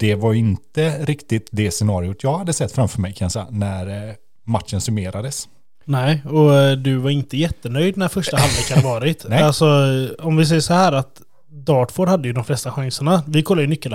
det 0.00 0.14
var 0.14 0.34
inte 0.34 1.04
riktigt 1.04 1.48
det 1.52 1.70
scenariot 1.70 2.22
jag 2.22 2.38
hade 2.38 2.52
sett 2.52 2.72
framför 2.72 3.00
mig 3.00 3.12
kan 3.12 3.24
jag 3.24 3.32
säga, 3.32 3.46
när 3.50 4.08
eh, 4.08 4.14
matchen 4.46 4.80
summerades. 4.80 5.48
Nej, 5.84 6.22
och 6.30 6.54
eh, 6.54 6.72
du 6.76 6.96
var 6.96 7.10
inte 7.10 7.36
jättenöjd 7.36 7.96
när 7.96 8.08
första 8.08 8.36
halvlek 8.36 8.70
hade 8.70 8.82
varit. 8.86 9.24
Nej. 9.28 9.42
Alltså, 9.42 9.64
eh, 9.66 10.26
om 10.26 10.36
vi 10.36 10.46
säger 10.46 10.60
så 10.60 10.74
här 10.74 10.92
att 10.92 11.20
Dartford 11.52 12.08
hade 12.08 12.28
ju 12.28 12.34
de 12.34 12.44
flesta 12.44 12.72
chanserna. 12.72 13.22
Vi 13.26 13.42
kollade 13.42 13.62
ju 13.62 13.68
nyckel 13.68 13.92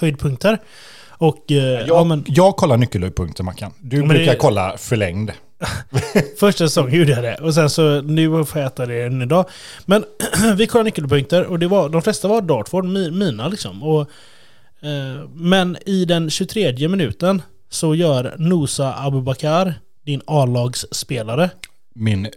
höjdpunkter. 0.00 0.58
Och 1.10 1.52
eh, 1.52 1.56
ja, 1.56 1.80
Jag, 1.86 2.06
men 2.06 2.24
jag 2.28 2.56
kollar 2.56 2.76
nyckelhöjdpunkter 2.76 3.44
Mackan. 3.44 3.72
Du 3.80 4.02
brukar 4.02 4.32
det- 4.32 4.38
kolla 4.38 4.76
förlängd. 4.78 5.32
första 6.40 6.64
säsongen 6.64 6.98
gjorde 6.98 7.10
jag 7.12 7.22
det. 7.24 7.34
Och 7.34 7.54
sen 7.54 7.70
så 7.70 8.00
nu 8.00 8.44
får 8.44 8.60
jag 8.60 8.66
äta 8.66 8.86
det 8.86 9.02
än 9.02 9.22
idag. 9.22 9.44
Men 9.86 10.04
vi 10.56 10.66
kollade 10.66 10.84
nyckelpunkter 10.84 11.44
och 11.44 11.58
det 11.58 11.66
var, 11.66 11.88
de 11.88 12.02
flesta 12.02 12.28
var 12.28 12.40
Dartford, 12.40 12.84
mi- 12.84 13.10
mina 13.10 13.48
liksom. 13.48 13.82
Och, 13.82 14.00
eh, 14.80 15.28
men 15.34 15.76
i 15.86 16.04
den 16.04 16.30
23 16.30 16.88
minuten 16.88 17.42
så 17.70 17.94
gör 17.94 18.34
Nusa 18.38 18.94
Abubakar, 18.94 19.74
din 20.04 20.20
A-lagsspelare, 20.26 21.50
Min 21.94 22.28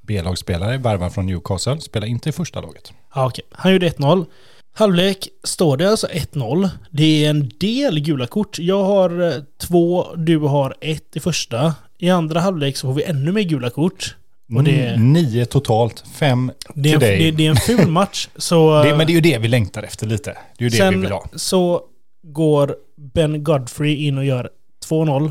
B-lagsspelare, 0.00 0.78
värvad 0.78 1.14
från 1.14 1.26
Newcastle, 1.26 1.80
spelar 1.80 2.06
inte 2.06 2.28
i 2.28 2.32
första 2.32 2.60
laget. 2.60 2.92
Ja, 3.14 3.26
okej. 3.26 3.44
Han 3.52 3.72
gjorde 3.72 3.88
1-0. 3.88 4.26
Halvlek 4.74 5.28
står 5.44 5.76
det 5.76 5.90
alltså 5.90 6.06
1-0. 6.06 6.68
Det 6.90 7.24
är 7.24 7.30
en 7.30 7.50
del 7.60 8.00
gula 8.00 8.26
kort. 8.26 8.58
Jag 8.58 8.84
har 8.84 9.20
eh, 9.28 9.32
två, 9.58 10.14
du 10.16 10.38
har 10.38 10.74
ett 10.80 11.16
i 11.16 11.20
första. 11.20 11.74
I 12.02 12.10
andra 12.10 12.40
halvlek 12.40 12.76
så 12.76 12.86
får 12.86 12.94
vi 12.94 13.02
ännu 13.04 13.32
mer 13.32 13.42
gula 13.42 13.70
kort. 13.70 14.16
Och 14.56 14.64
det, 14.64 14.86
Mm, 14.88 15.12
Nio 15.12 15.44
totalt, 15.46 16.04
fem 16.14 16.52
det, 16.74 16.92
är, 16.92 16.98
till 16.98 17.08
en, 17.08 17.18
dig. 17.18 17.18
det, 17.24 17.30
det 17.36 17.46
är 17.46 17.50
en 17.50 17.56
ful 17.56 17.88
match. 17.90 18.28
Så, 18.36 18.82
Det, 18.82 18.96
men 18.96 19.06
det 19.06 19.12
är 19.12 19.14
ju 19.14 19.20
det 19.20 19.38
vi 19.38 19.48
längtar 19.48 19.82
efter 19.82 20.06
lite. 20.06 20.30
Det 20.58 20.64
är 20.64 20.64
ju 20.64 20.68
det 20.68 20.74
vi 20.74 20.78
sen 20.92 21.00
vill 21.00 21.10
ha. 21.12 21.26
så 21.34 21.82
går 22.22 22.76
Ben 22.96 23.44
Godfrey 23.44 23.94
in 24.06 24.18
och 24.18 24.24
gör 24.24 24.50
2-0. 24.88 25.30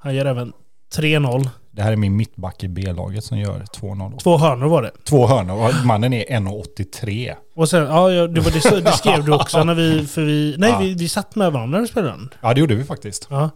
Han 0.00 0.14
gör 0.14 0.24
även 0.24 0.52
3-0. 0.96 1.48
Det 1.70 1.82
här 1.82 1.92
är 1.92 1.96
min 1.96 2.16
mittback 2.16 2.64
i 2.64 2.68
B-laget 2.68 3.24
som 3.24 3.38
gör 3.38 3.64
2-0. 3.80 4.18
Två 4.18 4.36
hörnor 4.38 4.68
var 4.68 4.82
det. 4.82 4.90
Två 5.04 5.26
hörnor 5.26 5.84
mannen 5.84 6.12
är 6.12 6.24
1,83. 6.24 7.34
Och 7.54 7.68
sen, 7.68 7.82
ja, 7.82 8.08
det, 8.08 8.40
var 8.40 8.70
det, 8.70 8.80
det 8.80 8.92
skrev 8.92 9.24
du 9.24 9.32
också 9.32 9.64
när 9.64 9.74
vi, 9.74 10.06
för 10.06 10.22
vi, 10.22 10.54
nej 10.58 10.70
Ja. 10.70 10.78
vi, 10.78 10.94
vi 10.94 11.08
satt 11.08 11.34
med 11.34 11.52
varandra 11.52 11.80
och 11.80 11.88
spelade 11.88 12.12
den. 12.12 12.28
Ja, 12.40 12.54
det 12.54 12.60
gjorde 12.60 12.74
vi 12.74 12.84
faktiskt. 12.84 13.26
Ja. 13.30 13.50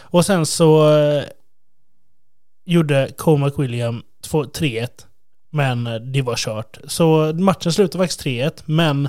Och 0.00 0.26
sen 0.26 0.46
så 0.46 0.98
eh, 0.98 1.22
gjorde 2.64 3.10
Cormac 3.16 3.52
William 3.58 4.02
två- 4.24 4.44
3-1. 4.44 4.88
Men 5.50 5.86
eh, 5.86 5.94
det 5.94 6.22
var 6.22 6.36
kört. 6.36 6.78
Så 6.86 7.32
matchen 7.34 7.72
slutade 7.72 8.04
faktiskt 8.04 8.24
3-1. 8.24 8.62
Men 8.64 9.08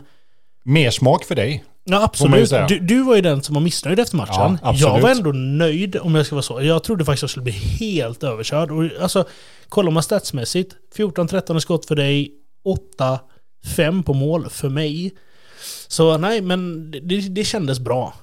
Mer 0.63 0.91
smak 0.91 1.23
för 1.25 1.35
dig. 1.35 1.63
ja, 1.83 2.03
absolut. 2.03 2.49
Du, 2.67 2.79
du 2.79 3.03
var 3.03 3.15
ju 3.15 3.21
den 3.21 3.43
som 3.43 3.53
var 3.55 3.61
missnöjd 3.61 3.99
efter 3.99 4.17
matchen. 4.17 4.57
Ja, 4.63 4.73
jag 4.75 5.01
var 5.01 5.09
ändå 5.09 5.31
nöjd 5.31 5.95
om 5.95 6.15
jag 6.15 6.25
ska 6.25 6.35
vara 6.35 6.43
så. 6.43 6.61
Jag 6.61 6.83
trodde 6.83 7.05
faktiskt 7.05 7.21
jag 7.23 7.29
skulle 7.29 7.43
bli 7.43 7.51
helt 7.53 8.23
överkörd. 8.23 8.71
Och 8.71 8.83
alltså, 9.01 9.25
kollar 9.69 9.91
man 9.91 10.03
statsmässigt. 10.03 10.75
14-13 10.97 11.59
skott 11.59 11.85
för 11.85 11.95
dig. 11.95 12.31
8-5 13.65 14.03
på 14.03 14.13
mål 14.13 14.49
för 14.49 14.69
mig. 14.69 15.11
Så 15.87 16.17
nej, 16.17 16.41
men 16.41 16.91
det, 16.91 17.19
det 17.29 17.43
kändes 17.43 17.79
bra. 17.79 18.13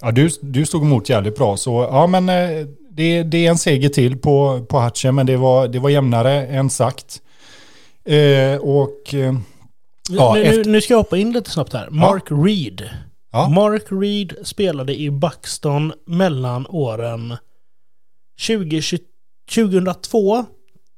Ja, 0.00 0.10
du, 0.10 0.28
du 0.42 0.66
stod 0.66 0.82
emot 0.82 1.08
jävligt 1.08 1.36
bra. 1.36 1.56
Så 1.56 1.88
ja, 1.90 2.06
men 2.06 2.28
eh, 2.28 2.66
det, 2.90 3.22
det 3.22 3.46
är 3.46 3.50
en 3.50 3.58
seger 3.58 3.88
till 3.88 4.18
på, 4.18 4.66
på 4.68 4.78
Hatche, 4.78 5.12
men 5.12 5.26
det 5.26 5.36
var, 5.36 5.68
det 5.68 5.78
var 5.78 5.90
jämnare 5.90 6.46
än 6.46 6.70
sagt. 6.70 7.22
Eh, 8.04 8.56
och 8.60 9.14
eh, 9.14 9.34
Ja, 10.10 10.34
nu, 10.34 10.42
efter- 10.44 10.70
nu, 10.70 10.80
ska 10.80 10.92
jag 10.94 10.98
hoppa 10.98 11.16
in 11.18 11.32
lite 11.32 11.50
snabbt 11.50 11.72
här. 11.72 11.90
Mark 11.90 12.24
Reed. 12.30 12.90
ja, 13.32 13.48
Mark 13.48 13.84
Reed 13.90 14.34
spelade 14.42 15.00
i 15.00 15.10
Buxton 15.10 15.92
mellan 16.06 16.66
åren 16.68 17.36
20, 18.38 18.80
2002 19.54 20.44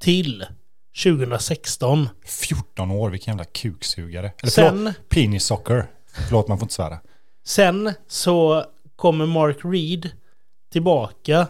till 0.00 0.44
2016. 1.04 2.08
14 2.24 2.90
år, 2.90 3.10
vilken 3.10 3.32
jävla 3.32 3.44
kuksugare. 3.44 4.32
Eller 4.42 4.50
Sen, 4.50 4.76
förlåt, 4.78 5.08
penis 5.08 5.44
soccer. 5.44 5.86
Förlåt, 6.28 6.48
man 6.48 6.58
får 6.58 6.64
inte 6.64 6.74
svära. 6.74 6.98
sen 7.46 7.92
så 8.08 8.64
kommer 8.96 9.26
Mark 9.26 9.56
Reed 9.64 10.10
tillbaka 10.72 11.46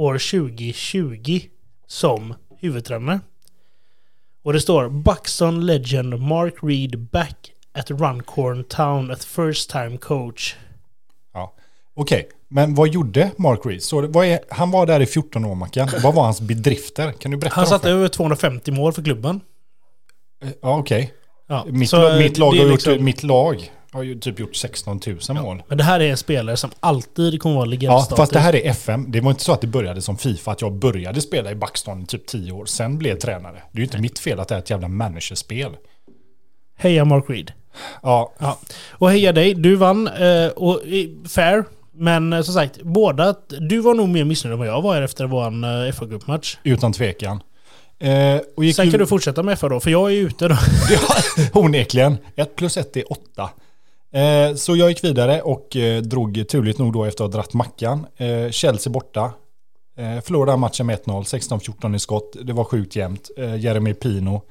år 0.00 0.12
2020 0.12 1.40
som 1.86 2.34
huvudtränare. 2.58 3.20
Och 4.42 4.52
det 4.52 4.60
står 4.60 4.88
Buxton 4.88 5.66
Legend 5.66 6.20
Mark 6.20 6.54
Reed 6.62 6.98
back 6.98 7.52
at 7.74 7.90
Runcorn 7.90 8.64
Town 8.64 9.10
at 9.10 9.24
first 9.24 9.70
time 9.70 9.98
coach. 9.98 10.56
Ja. 11.34 11.54
Okej, 11.94 12.28
men 12.48 12.74
vad 12.74 12.88
gjorde 12.88 13.30
Mark 13.38 13.60
Reed? 13.64 13.82
Så, 13.82 14.00
är, 14.24 14.40
han 14.50 14.70
var 14.70 14.86
där 14.86 15.00
i 15.00 15.06
14 15.06 15.44
år, 15.44 15.54
Mackan. 15.54 15.88
Vad 16.02 16.14
var 16.14 16.22
hans 16.24 16.40
bedrifter? 16.40 17.12
Kan 17.12 17.30
du 17.30 17.36
berätta 17.36 17.56
Han 17.56 17.66
satte 17.66 17.90
över 17.90 18.08
250 18.08 18.72
mål 18.72 18.92
för 18.92 19.02
klubben. 19.02 19.40
Ja, 20.62 20.78
okej. 20.78 21.14
Ja, 21.46 21.64
Mitt, 21.64 21.92
mitt, 22.18 22.38
lag 22.38 22.46
har 22.46 22.56
är 22.56 22.62
gjort, 22.62 22.70
liksom- 22.70 23.04
mitt 23.04 23.22
lag 23.22 23.72
har 23.92 24.02
ju 24.02 24.18
typ 24.18 24.38
gjort 24.40 24.56
16 24.56 25.00
000 25.06 25.18
mål. 25.42 25.62
Men 25.68 25.78
det 25.78 25.84
här 25.84 26.00
är 26.00 26.10
en 26.10 26.16
spelare 26.16 26.56
som 26.56 26.70
alltid 26.80 27.40
kommer 27.42 27.54
vara 27.56 27.64
Ja, 27.66 27.70
legendstatus. 27.70 28.16
fast 28.16 28.32
det 28.32 28.38
här 28.38 28.54
är 28.56 28.70
FM. 28.70 29.06
Det 29.12 29.20
var 29.20 29.30
inte 29.30 29.44
så 29.44 29.52
att 29.52 29.60
det 29.60 29.66
började 29.66 30.02
som 30.02 30.18
Fifa, 30.18 30.50
att 30.52 30.60
jag 30.60 30.72
började 30.72 31.20
spela 31.20 31.50
i 31.50 31.54
i 32.02 32.06
typ 32.06 32.26
10 32.26 32.52
år, 32.52 32.64
sen 32.66 32.98
blev 32.98 33.12
jag 33.12 33.20
tränare. 33.20 33.62
Det 33.72 33.76
är 33.76 33.80
ju 33.80 33.84
inte 33.84 33.98
mitt 33.98 34.18
fel 34.18 34.40
att 34.40 34.48
det 34.48 34.54
är 34.54 34.58
ett 34.58 34.70
jävla 34.70 34.88
managerspel. 34.88 35.76
Heja 36.76 37.04
Mark 37.04 37.24
Reed. 37.28 37.52
Ja, 38.02 38.32
Ja. 38.38 38.58
Och 38.90 39.10
heja 39.10 39.32
dig, 39.32 39.54
du 39.54 39.76
vann. 39.76 40.08
eh, 40.08 40.46
Och 40.48 40.80
fair. 41.28 41.64
Men 41.92 42.32
eh, 42.32 42.42
som 42.42 42.54
sagt, 42.54 42.82
båda... 42.82 43.34
Du 43.68 43.78
var 43.80 43.94
nog 43.94 44.08
mer 44.08 44.24
missnöjd 44.24 44.52
än 44.52 44.58
vad 44.58 44.68
jag 44.68 44.82
var 44.82 45.02
efter 45.02 45.26
vår 45.26 45.46
uh, 45.86 45.92
fa 45.92 46.06
Cup-match. 46.06 46.56
Utan 46.62 46.92
tvekan. 46.92 47.42
Eh, 47.98 48.40
och 48.56 48.64
gick 48.64 48.76
Sen 48.76 48.84
ju- 48.84 48.90
kan 48.90 49.00
du 49.00 49.06
fortsätta 49.06 49.42
med 49.42 49.58
FA 49.58 49.68
då, 49.68 49.80
för 49.80 49.90
jag 49.90 50.12
är 50.12 50.16
ute 50.16 50.48
då. 50.48 50.56
Ja, 50.90 51.00
onekligen. 51.60 52.18
1 52.36 52.56
plus 52.56 52.76
1 52.76 52.96
är 52.96 53.12
8. 53.12 53.50
Eh, 54.12 54.54
så 54.54 54.76
jag 54.76 54.88
gick 54.88 55.04
vidare 55.04 55.42
och 55.42 55.76
eh, 55.76 56.02
drog 56.02 56.48
turligt 56.48 56.78
nog 56.78 56.92
då 56.92 57.04
efter 57.04 57.24
att 57.24 57.34
ha 57.34 57.40
dratt 57.40 57.54
mackan. 57.54 58.06
Eh, 58.16 58.50
Chelsea 58.50 58.92
borta. 58.92 59.32
Eh, 59.98 60.20
förlorade 60.20 60.56
matchen 60.56 60.86
med 60.86 60.98
1-0, 60.98 61.22
16-14 61.22 61.96
i 61.96 61.98
skott. 61.98 62.36
Det 62.42 62.52
var 62.52 62.64
sjukt 62.64 62.96
jämnt. 62.96 63.30
Jeremy 63.58 63.94
Pino, 63.94 64.42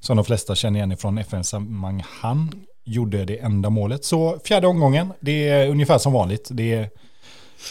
som 0.00 0.16
de 0.16 0.24
flesta 0.24 0.54
känner 0.54 0.78
igen 0.78 0.96
från 0.96 1.18
FN-sammanhang, 1.18 2.04
han 2.20 2.52
gjorde 2.84 3.24
det 3.24 3.36
enda 3.36 3.70
målet. 3.70 4.04
Så 4.04 4.38
fjärde 4.44 4.66
omgången, 4.66 5.12
det 5.20 5.48
är 5.48 5.68
ungefär 5.68 5.98
som 5.98 6.12
vanligt. 6.12 6.48
Det 6.52 6.88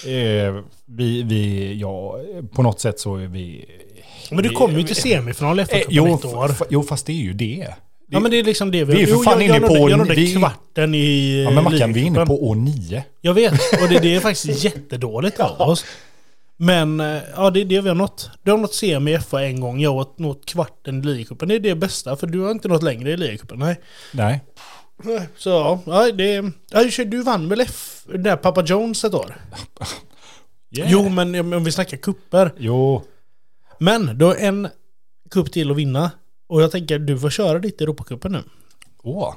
är, 0.06 0.64
vi, 0.86 1.24
vi, 1.24 1.74
ja, 1.80 2.20
på 2.52 2.62
något 2.62 2.80
sätt 2.80 3.00
så 3.00 3.16
är 3.16 3.28
vi... 3.28 3.66
Men 4.32 4.44
du 4.44 4.50
kom 4.50 4.72
ju 4.72 4.84
till 4.84 4.96
semifinal 4.96 5.60
i 5.60 5.62
ett 5.64 5.74
år. 6.00 6.52
jo, 6.70 6.84
fast 6.84 7.06
det 7.06 7.14
är 7.14 7.24
ju 7.24 7.34
det. 7.34 7.68
Ja 8.14 8.20
men 8.20 8.32
det 8.32 8.40
är 8.40 8.44
liksom 8.44 8.72
det 8.72 8.84
vi... 8.84 8.94
vi 8.96 9.02
är 9.04 9.08
för 9.08 9.24
fan 9.24 9.34
jag, 9.34 9.44
inne 9.44 9.54
jag 9.54 9.68
på- 9.68 9.74
nådde, 9.76 9.92
jag 9.92 9.98
nådde 9.98 10.14
vi- 10.16 10.36
kvarten 10.36 10.96
i 10.96 11.44
Ja 11.44 11.52
men 11.52 11.64
Mackan, 11.64 11.94
vi 11.94 12.02
är 12.02 12.06
inne 12.06 12.26
på 12.26 12.48
år 12.50 12.56
nio. 12.56 13.04
Jag 13.22 13.34
vet, 13.34 13.54
och 13.82 13.90
det, 13.90 14.00
det 14.00 14.16
är 14.16 14.20
faktiskt 14.30 14.64
jättedåligt 14.64 15.40
av 15.40 15.62
oss. 15.70 15.86
Men 16.58 17.00
eh, 17.00 17.22
ja, 17.36 17.50
det 17.50 17.62
är 17.62 17.66
det 17.66 17.82
vi 17.82 17.88
har 17.90 17.96
nått. 17.96 18.30
Du 18.44 18.52
har 18.52 18.58
nått 18.58 18.74
semi 18.74 19.14
i 19.16 19.20
FA 19.20 19.44
en 19.44 19.60
gång, 19.60 19.80
jag 19.82 19.94
har 19.94 20.08
nått 20.18 20.46
kvarten 20.46 21.00
i 21.02 21.06
ligacupen. 21.06 21.48
Det 21.50 21.56
är 21.56 21.60
det 21.60 21.76
bästa, 21.76 22.16
för 22.16 22.28
du 22.28 22.40
har 22.40 22.52
inte 22.52 22.68
nått 22.68 22.84
längre 22.84 23.12
i 23.12 23.18
ligacupen. 23.18 23.60
Nej. 23.60 23.80
Nej. 24.12 24.40
Så 25.38 25.50
ja, 25.86 26.12
det... 26.12 26.52
Ja, 26.72 26.84
du- 27.06 27.24
vann 27.24 27.50
väl 27.50 27.62
F... 27.62 28.04
Där 28.16 28.36
Papa 28.36 28.64
Jones 28.64 29.04
ett 29.04 29.14
år? 29.14 29.36
Jo, 30.70 31.10
men 31.10 31.54
om 31.54 31.64
vi 31.64 31.72
snackar 31.72 31.98
kupper. 31.98 32.52
Jo. 32.58 33.04
Men 33.78 34.18
du 34.18 34.26
har 34.26 34.36
en 34.36 34.68
kupp 35.32 35.52
till 35.52 35.72
att 35.72 35.78
vinna. 35.78 36.12
Och 36.52 36.62
jag 36.62 36.72
tänker 36.72 37.00
du 37.00 37.20
får 37.20 37.30
köra 37.30 37.60
ditt 37.60 37.82
i 37.82 37.84
Europacupen 37.84 38.32
nu. 38.32 38.44
Åh. 39.04 39.36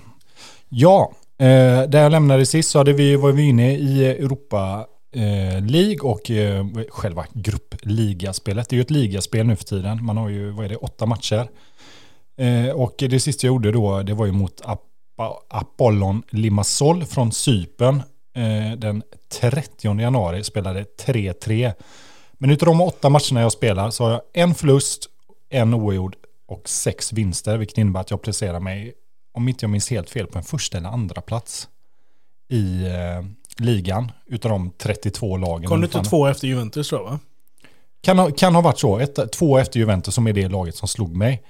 Ja, 0.69 1.13
eh, 1.39 1.83
där 1.89 2.03
jag 2.03 2.13
lämnade 2.13 2.47
sist 2.47 2.71
så 2.71 2.79
hade 2.79 2.93
vi, 2.93 3.17
var 3.17 3.33
vi 3.33 3.43
inne 3.43 3.77
i 3.77 4.05
Europa 4.07 4.87
eh, 5.13 5.65
League 5.67 6.01
och 6.01 6.31
eh, 6.31 6.67
själva 6.89 7.27
gruppligaspelet. 7.33 8.69
Det 8.69 8.75
är 8.75 8.77
ju 8.77 8.83
ett 8.83 8.91
ligaspel 8.91 9.47
nu 9.47 9.57
för 9.57 9.65
tiden. 9.65 10.05
Man 10.05 10.17
har 10.17 10.29
ju, 10.29 10.51
vad 10.51 10.65
är 10.65 10.69
det, 10.69 10.77
åtta 10.77 11.07
matcher. 11.07 11.49
Eh, 12.37 12.71
och 12.71 12.95
det 12.99 13.21
sista 13.21 13.47
jag 13.47 13.53
gjorde 13.53 13.73
då, 13.73 14.03
det 14.03 14.15
var 14.15 14.27
ju 14.27 14.33
mot 14.33 14.61
Appa, 14.65 15.39
Apollon 15.49 16.23
Limassol 16.31 17.05
från 17.05 17.33
Cypern. 17.33 18.03
Eh, 18.37 18.79
den 18.79 19.03
30 19.41 20.01
januari 20.01 20.45
spelade 20.45 20.85
3-3. 21.07 21.73
Men 22.33 22.51
utav 22.51 22.67
de 22.67 22.81
åtta 22.81 23.09
matcherna 23.09 23.41
jag 23.41 23.53
spelar 23.53 23.91
så 23.91 24.05
har 24.05 24.11
jag 24.11 24.23
en 24.33 24.55
förlust, 24.55 25.09
en 25.51 25.75
oavgjord 25.75 26.17
och 26.55 26.69
sex 26.69 27.13
vinster. 27.13 27.57
Vilket 27.57 27.79
innebär 27.79 28.01
att 28.01 28.11
jag 28.11 28.23
placerar 28.23 28.61
mig, 28.61 28.95
om 29.33 29.49
inte 29.49 29.65
jag 29.65 29.71
minns 29.71 29.91
helt 29.91 30.11
fel, 30.11 30.27
på 30.27 30.39
en 30.39 30.45
första 30.45 30.79
eller 30.79 30.89
andra 30.89 31.21
plats 31.21 31.69
i 32.49 32.87
eh, 32.87 33.25
ligan. 33.57 34.13
Utav 34.27 34.51
de 34.51 34.71
32 34.79 35.37
lagen. 35.37 35.69
Kom 35.69 35.81
du 35.81 35.87
inte 35.87 36.03
två 36.03 36.27
efter 36.27 36.49
Juventus 36.49 36.91
då 36.91 37.03
va? 37.03 37.19
Kan 38.03 38.19
ha, 38.19 38.31
kan 38.31 38.55
ha 38.55 38.63
varit 38.63 38.79
så. 38.79 38.99
Ett, 38.99 39.33
två 39.33 39.59
efter 39.59 39.79
Juventus 39.79 40.15
som 40.15 40.27
är 40.27 40.33
det 40.33 40.49
laget 40.49 40.77
som 40.77 40.89
slog 40.89 41.17
mig. 41.17 41.43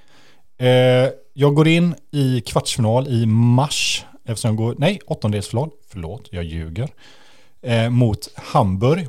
Eh, 0.59 1.09
jag 1.33 1.55
går 1.55 1.69
in 1.69 1.95
i 2.11 2.41
kvartsfinal 2.41 3.09
i 3.09 3.27
mars. 3.27 4.05
Eftersom 4.25 4.49
jag 4.49 4.57
går, 4.57 4.75
nej, 4.79 5.01
åttondelsfinal. 5.07 5.71
Förlåt, 5.89 6.29
jag 6.31 6.45
ljuger. 6.45 6.89
Eh, 7.63 7.91
mot 7.91 8.29
Hamburg. 8.35 9.07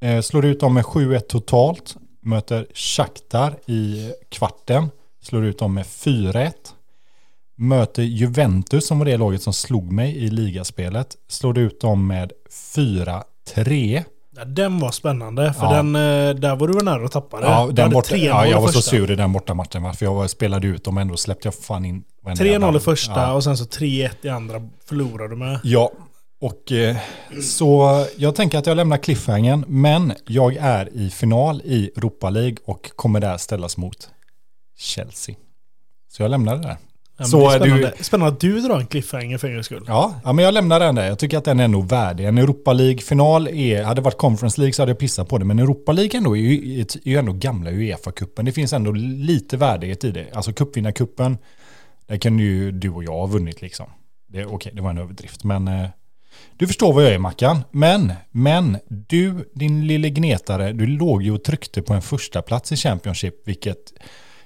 Eh, 0.00 0.20
slår 0.20 0.44
ut 0.44 0.60
dem 0.60 0.74
med 0.74 0.84
7-1 0.84 1.20
totalt. 1.20 1.96
Möter 2.24 2.66
Shakhtar 2.74 3.56
i 3.66 4.10
kvarten. 4.30 4.90
Slår 5.22 5.44
ut 5.44 5.58
dem 5.58 5.74
med 5.74 5.84
4-1. 5.86 6.52
Möter 7.56 8.02
Juventus 8.02 8.86
som 8.86 8.98
var 8.98 9.06
det 9.06 9.16
laget 9.16 9.42
som 9.42 9.52
slog 9.52 9.92
mig 9.92 10.16
i 10.16 10.30
ligaspelet. 10.30 11.16
Slår 11.28 11.58
ut 11.58 11.80
dem 11.80 12.06
med 12.06 12.32
4-3. 12.76 14.04
Ja, 14.36 14.44
den 14.44 14.78
var 14.80 14.90
spännande, 14.90 15.52
för 15.52 15.66
Ja. 15.66 15.72
den, 15.72 15.96
eh, 15.96 16.34
där 16.34 16.56
var 16.56 16.68
du 16.68 16.74
väl 16.74 16.84
nära 16.84 17.04
att 17.04 17.12
tappa 17.12 17.40
det. 17.40 17.46
Ja, 17.46 17.68
den 17.72 17.90
borta, 17.90 18.14
3-0 18.14 18.26
ja, 18.26 18.46
jag 18.46 18.60
var 18.60 18.68
så 18.68 18.72
första. 18.72 18.90
sur 18.90 19.10
i 19.10 19.14
den 19.16 19.32
bortamatchen 19.32 19.82
va? 19.82 19.92
för 19.92 20.06
jag 20.06 20.14
var- 20.14 20.26
spelade 20.26 20.66
ut 20.66 20.84
dem 20.84 20.98
ändå 20.98 21.16
släppte 21.16 21.46
jag 21.46 21.54
fan 21.54 21.84
in 21.84 22.04
varenda 22.22 22.44
3-0 22.44 22.62
jävla- 22.62 22.78
i 22.78 22.80
första 22.82 23.12
Ja, 23.20 23.32
och 23.32 23.44
sen 23.44 23.56
så 23.56 23.64
3-1 23.64 24.24
i 24.24 24.28
andra 24.28 24.68
förlorade 24.88 25.28
du 25.28 25.36
med. 25.36 25.60
ja. 25.64 25.90
Och 26.46 26.72
eh, 26.72 26.96
så 27.42 28.04
jag 28.16 28.34
tänker 28.34 28.58
att 28.58 28.66
jag 28.66 28.76
lämnar 28.76 28.96
cliffhangern 28.96 29.64
men 29.68 30.12
jag 30.26 30.56
är 30.56 30.88
i 30.96 31.10
final 31.10 31.62
i 31.64 31.90
Europa 31.96 32.30
League 32.30 32.56
och 32.64 32.90
kommer 32.96 33.20
där 33.20 33.36
ställas 33.36 33.76
mot 33.76 34.08
Chelsea. 34.78 35.34
Så 36.12 36.22
jag 36.22 36.30
lämnar 36.30 36.56
det 36.56 36.62
där. 36.62 36.76
Ja, 37.18 37.24
Så 37.24 37.38
det 37.50 37.54
är 37.54 37.60
är 37.60 37.64
du- 37.64 37.70
spännande. 37.70 37.92
spännande 38.04 38.32
att 38.34 38.40
du 38.40 38.60
drar 38.60 38.80
en 38.80 38.86
cliffhanger 38.86 39.38
för 39.38 39.48
en 39.48 39.54
gångs 39.54 39.66
skull. 39.66 39.84
Ja, 39.86 40.14
ja, 40.24 40.32
men 40.32 40.44
jag 40.44 40.54
lämnar 40.54 40.80
den 40.80 40.94
där. 40.94 41.06
Jag 41.06 41.18
tycker 41.18 41.38
att 41.38 41.44
den 41.44 41.60
är 41.60 41.68
nog 41.68 41.88
värdig. 41.88 42.24
En 42.24 42.38
Europa 42.38 42.72
League-final 42.72 43.48
är, 43.48 43.82
hade 43.82 44.00
varit 44.00 44.18
Conference 44.18 44.60
League 44.60 44.72
så 44.72 44.82
hade 44.82 44.90
jag 44.92 44.98
pissat 44.98 45.28
på 45.28 45.38
det. 45.38 45.44
Men 45.44 45.58
Europa 45.58 45.92
League 45.92 46.18
ändå 46.18 46.36
är 46.36 46.40
ju, 46.40 46.80
är 46.80 46.86
ju 47.08 47.16
ändå 47.16 47.32
gamla 47.32 47.70
Uefa-cupen. 47.70 48.42
Det 48.44 48.52
finns 48.52 48.72
ändå 48.72 48.92
lite 48.92 49.56
värdighet 49.56 50.04
i 50.04 50.10
det. 50.10 50.26
Alltså 50.32 50.52
cupvinnarcupen, 50.52 51.38
där 52.06 52.16
kan 52.16 52.38
ju 52.38 52.72
du 52.72 52.90
och 52.90 53.04
jag 53.04 53.12
ha 53.12 53.26
vunnit 53.26 53.62
liksom. 53.62 53.86
Det, 54.28 54.44
okej, 54.46 54.72
det 54.74 54.82
var 54.82 54.90
en 54.90 54.98
överdrift. 54.98 55.44
Men 55.44 55.68
eh, 55.68 55.86
du 56.56 56.66
förstår 56.66 56.92
vad 56.92 57.04
jag 57.04 57.12
är 57.12 57.18
Mackan. 57.18 57.64
Men, 57.70 58.12
men 58.30 58.78
du, 58.88 59.50
din 59.54 59.86
lille 59.86 60.10
gnetare, 60.10 60.72
du 60.72 60.86
låg 60.86 61.22
ju 61.22 61.32
och 61.32 61.44
tryckte 61.44 61.82
på 61.82 61.94
en 61.94 62.02
första 62.02 62.42
plats 62.42 62.72
i 62.72 62.76
Championship, 62.76 63.48
vilket 63.48 63.92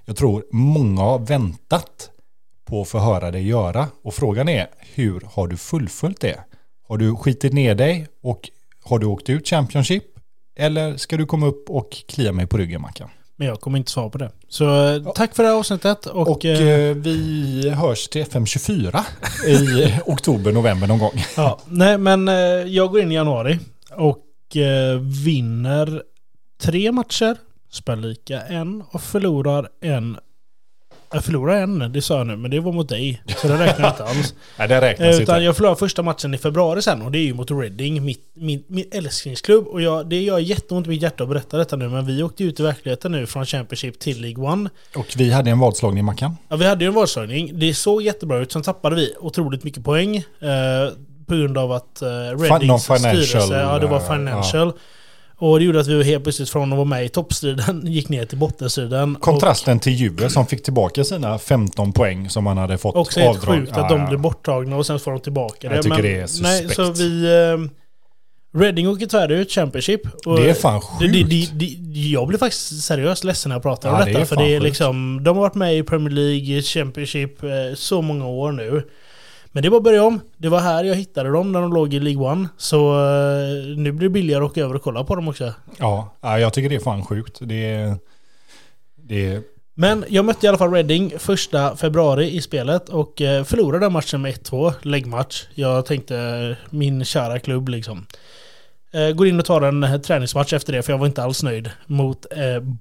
jag 0.05 0.16
tror 0.16 0.44
många 0.53 1.03
har 1.03 1.18
väntat 1.18 2.11
på 2.64 2.83
att 2.83 2.88
få 2.88 2.98
höra 2.98 3.31
dig 3.31 3.48
göra. 3.48 3.87
Och 4.03 4.14
frågan 4.14 4.48
är, 4.48 4.66
hur 4.94 5.22
har 5.27 5.48
du 5.48 5.57
fullföljt 5.57 6.20
det? 6.20 6.44
Har 6.88 6.96
du 6.96 7.16
skitit 7.16 7.53
ner 7.53 7.74
dig 7.74 8.07
och 8.22 8.51
har 8.85 8.98
du 8.98 9.07
åkt 9.07 9.29
ut 9.29 9.48
Championship? 9.48 10.05
Eller 10.57 10.96
ska 10.96 11.16
du 11.16 11.27
komma 11.27 11.46
upp 11.46 11.70
och 11.70 11.90
klia 12.09 12.33
mig 12.33 12.46
på 12.46 12.57
ryggen 12.57 12.83
Mackan? 12.83 13.09
Men 13.40 13.48
jag 13.48 13.61
kommer 13.61 13.79
inte 13.79 13.90
svara 13.90 14.11
på 14.11 14.18
det. 14.18 14.31
Så 14.48 14.87
eh, 14.94 15.12
tack 15.12 15.37
för 15.37 15.42
det 15.42 15.48
här 15.48 15.57
avsnittet. 15.57 16.07
Och, 16.07 16.29
Och 16.29 16.44
eh, 16.44 16.68
eh, 16.88 16.94
vi 16.96 17.70
hörs 17.70 18.09
till 18.09 18.24
FM24 18.24 19.01
i 19.46 19.94
oktober, 20.07 20.53
november 20.53 20.87
någon 20.87 20.98
gång. 20.98 21.24
ja, 21.37 21.59
nej 21.68 21.98
men 21.98 22.29
eh, 22.29 22.35
jag 22.66 22.90
går 22.90 23.01
in 23.01 23.12
i 23.12 23.14
januari 23.14 23.59
och 23.90 24.57
eh, 24.57 24.98
vinner 25.24 26.03
tre 26.61 26.92
matcher, 26.92 27.37
spelar 27.70 28.03
lika 28.03 28.40
en 28.40 28.83
och 28.90 29.01
förlorar 29.03 29.68
en. 29.81 30.16
Jag 31.12 31.25
förlorar 31.25 31.61
en, 31.62 31.92
det 31.92 32.03
sa 32.03 32.18
jag 32.18 32.27
nu, 32.27 32.37
men 32.37 32.51
det 32.51 32.61
var 32.61 32.73
mot 32.73 32.88
dig. 32.88 33.23
Så 33.37 33.49
det 33.49 33.59
räknar 33.59 33.88
inte 33.88 34.05
alls. 34.05 34.35
Nej, 34.59 34.68
det 34.68 34.75
Eh, 34.77 34.81
räknas 34.81 35.21
Utan 35.21 35.37
inte. 35.37 35.44
jag 35.44 35.57
förlorar 35.57 35.75
första 35.75 36.03
matchen 36.03 36.35
i 36.35 36.38
februari 36.38 36.83
sen 36.83 37.03
och 37.03 37.12
det 37.12 37.18
är 37.18 37.23
ju 37.23 37.35
mot 37.35 37.51
Reading, 37.51 38.05
mitt, 38.05 38.23
min, 38.35 38.64
min 38.66 38.85
älsklingsklubb. 38.92 39.66
Och 39.66 39.83
jag, 39.83 40.07
det 40.09 40.23
gör 40.23 40.38
jätteont 40.38 40.87
i 40.87 40.90
mitt 40.90 41.03
hjärta 41.03 41.23
att 41.23 41.29
berätta 41.29 41.57
detta 41.59 41.77
nu, 41.77 41.88
men 41.88 42.07
vi 42.07 42.23
åkte 42.23 42.44
ut 42.44 42.61
i 42.61 42.62
verkligheten 42.62 43.12
nu 43.12 43.27
från 43.27 43.47
Championship 43.47 43.99
till 43.99 44.21
League 44.21 44.44
One. 44.53 44.71
Och 44.97 45.07
vi 45.16 45.31
hade 45.31 45.51
en 45.51 45.59
vadslagning 45.59 46.05
Mackan. 46.05 46.37
Ja, 46.49 46.57
vi 46.57 46.64
hade 46.64 46.85
ju 46.85 46.88
en 46.88 46.94
vadslagning. 46.94 47.59
Det 47.59 47.75
såg 47.75 48.03
jättebra 48.03 48.38
ut. 48.38 48.53
Sen 48.53 48.62
tappade 48.62 48.97
vi 48.97 49.14
otroligt 49.21 49.64
mycket 49.64 49.85
poäng. 49.85 50.16
Eh, 50.16 50.25
på 51.27 51.35
grund 51.35 51.59
av 51.59 51.73
att 51.73 52.03
eh, 52.03 52.09
Readings 52.09 52.83
styrelse, 52.85 53.61
ja 53.61 53.79
det 53.79 53.87
var 53.87 54.01
eh, 54.01 54.11
financial. 54.12 54.73
Och 55.40 55.59
det 55.59 55.64
gjorde 55.64 55.81
att 55.81 55.87
vi 55.87 56.05
helt 56.05 56.22
plötsligt 56.24 56.51
från 56.51 56.72
att 56.72 56.77
vara 56.77 56.88
med 56.88 57.05
i 57.05 57.09
toppstriden 57.09 57.83
gick 57.87 58.09
ner 58.09 58.24
till 58.24 58.38
bottenstriden. 58.38 59.14
Kontrasten 59.20 59.81
till 59.81 59.92
Juve 59.92 60.31
som 60.31 60.46
fick 60.46 60.62
tillbaka 60.62 61.05
sina 61.05 61.38
15 61.38 61.92
poäng 61.92 62.31
som 62.31 62.44
man 62.44 62.59
hade 62.59 62.79
fått 62.79 62.94
Och 62.94 63.01
också 63.01 63.20
helt 63.20 63.38
avdrag. 63.38 63.55
sjukt 63.59 63.77
att 63.77 63.88
de 63.88 64.07
blev 64.07 64.20
borttagna 64.20 64.77
och 64.77 64.87
sen 64.87 64.98
får 65.01 65.11
de 65.11 65.20
tillbaka 65.20 65.68
det. 65.68 65.74
Jag 65.74 65.83
tycker 65.85 65.96
Men- 65.96 66.05
det 66.05 66.14
är 66.14 66.42
Nej, 66.42 66.59
suspekt. 66.59 66.74
så 66.74 66.90
vi... 66.92 67.24
Eh, 67.24 67.70
Reading 68.61 68.88
åker 68.88 69.07
tyvärr 69.07 69.33
ut 69.33 69.51
Championship. 69.53 70.01
Och 70.27 70.37
Det 70.40 70.51
är 70.51 70.55
fan 70.55 70.81
det, 71.01 71.07
det, 71.09 71.14
sjukt. 71.24 71.51
det, 71.55 71.66
det, 71.81 72.01
Jag 72.01 72.29
blir 72.29 72.38
faktiskt 72.38 72.83
seriöst 72.83 73.24
ledsen 73.24 73.48
när 73.48 73.57
jag 73.57 73.62
pratar 73.62 73.88
Ja, 73.88 73.94
om 73.94 74.01
det 74.01 74.07
detta. 74.11 74.20
är 74.20 74.24
för 74.24 74.37
det 74.37 74.42
är 74.44 74.61
sjukt. 74.61 74.62
liksom... 74.64 75.20
De 75.24 75.37
har 75.37 75.42
varit 75.42 75.55
med 75.55 75.77
i 75.79 75.83
Premier 75.83 76.11
League, 76.11 76.62
Championship, 76.62 77.42
eh, 77.42 77.48
så 77.74 78.03
många 78.03 78.27
år 78.27 78.53
nu. 78.53 78.83
Men 79.53 79.63
det 79.63 79.69
var 79.69 79.81
börja 79.81 80.03
om. 80.05 80.21
Det 80.37 80.49
var 80.49 80.61
här 80.61 80.85
jag 80.85 80.95
hittade 80.95 81.31
dem 81.31 81.53
när 81.53 81.61
de 81.61 81.73
låg 81.73 81.95
i 81.95 82.01
League 82.01 82.31
One. 82.33 82.49
Så 82.57 82.91
eh, 82.91 83.77
nu 83.77 83.93
blir 83.93 84.09
det 84.09 84.13
billigare 84.13 84.45
att 84.45 84.51
åka 84.51 84.61
över 84.61 84.75
och 84.75 84.83
kolla 84.83 85.05
på 85.05 85.15
dem 85.17 85.29
också. 85.29 85.53
Ja, 85.79 86.15
ja, 86.21 86.39
jag 86.39 86.53
tycker 86.53 86.69
det 86.69 86.75
är 86.75 86.81
fan 86.81 87.05
sjukt. 87.05 87.39
Det. 87.41 87.95
Det 88.97 89.41
Men 89.75 90.05
jag 90.09 90.25
mötte 90.25 90.47
i 90.47 90.49
alla 90.49 90.59
fall 90.59 90.73
Reading 90.73 91.13
första 91.19 91.77
februari 91.77 92.37
i 92.37 92.41
spelet 92.43 92.89
och 92.89 93.21
eh, 93.23 93.45
förlorade 93.45 93.85
den 93.85 93.93
matchen 93.93 94.23
med 94.23 94.35
1-2, 94.35 94.73
läggmatch. 94.83 95.45
Jag 95.55 95.87
tänkte 95.87 96.57
min 96.71 97.05
kära 97.05 97.39
klubb 97.39 97.69
liksom. 97.69 98.07
Eh, 98.93 99.11
Går 99.11 99.27
in 99.27 99.39
och 99.39 99.45
tar 99.47 99.63
en 99.63 100.03
träningsmatch 100.03 100.53
efter 100.53 100.73
det 100.73 100.83
för 100.83 100.93
jag 100.93 100.99
var 100.99 101.07
inte 101.07 101.23
alls 101.23 101.43
nöjd. 101.43 101.71
Mot 101.87 102.27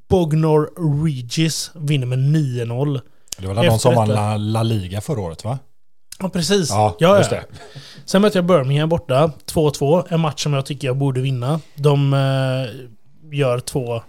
Bognor 0.07 0.69
Regis. 1.05 1.71
Vinner 1.75 2.07
med 2.07 2.19
9-0. 2.19 3.01
det 3.37 3.47
var 3.47 3.53
väl 3.53 3.65
de 3.65 3.79
som 3.79 3.95
vann 3.95 4.51
La 4.51 4.63
Liga 4.63 5.01
förra 5.01 5.19
året 5.21 5.43
va? 5.43 5.59
Ja, 6.19 6.29
precis. 6.29 6.69
Ja, 6.69 6.95
ja, 6.99 7.17
just 7.17 7.29
det. 7.29 7.45
Sen 8.05 8.21
mötte 8.21 8.37
jag 8.37 8.45
Birmingham 8.45 8.89
borta, 8.89 9.31
2-2. 9.45 10.05
En 10.09 10.19
match 10.19 10.43
som 10.43 10.53
jag 10.53 10.65
tycker 10.65 10.87
jag 10.87 10.97
borde 10.97 11.21
vinna. 11.21 11.59
De 11.75 12.13
eh, 12.13 13.39
gör 13.39 13.59
två 13.59 14.01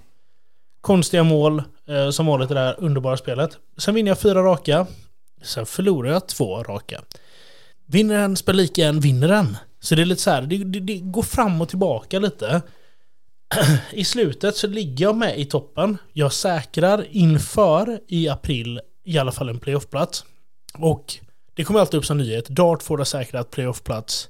konstiga 0.81 1.23
mål, 1.23 1.62
eh, 1.88 2.11
som 2.11 2.27
vanligt 2.27 2.49
det 2.49 2.61
här 2.61 2.75
underbara 2.79 3.16
spelet. 3.16 3.59
Sen 3.79 3.94
vinner 3.94 4.11
jag 4.11 4.18
fyra 4.18 4.42
raka. 4.42 4.87
Sen 5.42 5.66
förlorar 5.66 6.11
jag 6.11 6.29
två 6.29 6.62
raka. 6.62 7.01
Vinner 7.87 8.18
en, 8.18 8.37
spelar 8.37 8.57
lika 8.57 8.87
en, 8.87 9.01
vinner 9.01 9.29
en. 9.29 9.57
Så 9.81 9.94
det 9.94 10.03
är 10.03 10.07
lite 10.07 10.23
så 10.23 10.31
här, 10.31 10.42
det, 10.42 10.64
det, 10.64 10.81
det 10.81 10.99
går 10.99 11.23
fram 11.23 11.61
och 11.61 11.68
tillbaka 11.68 12.18
lite. 12.18 12.62
I 13.92 14.05
slutet 14.05 14.57
så 14.57 14.66
ligger 14.66 15.05
jag 15.05 15.16
med 15.16 15.38
i 15.38 15.44
toppen. 15.44 15.99
Jag 16.12 16.33
säkrar 16.33 17.07
inför 17.11 18.01
i 18.09 18.29
april 18.29 18.81
i 19.05 19.18
alla 19.18 19.33
fall 19.33 19.49
en 19.49 19.59
playoffplats. 19.59 20.25
Och 20.75 21.14
det 21.59 21.64
kommer 21.64 21.81
alltid 21.81 21.99
upp 21.99 22.07
som 22.07 22.18
nyhet. 22.18 22.49
Dartford 22.49 23.01
har 23.01 23.05
säkrat 23.05 23.51
playoffplats. 23.51 24.29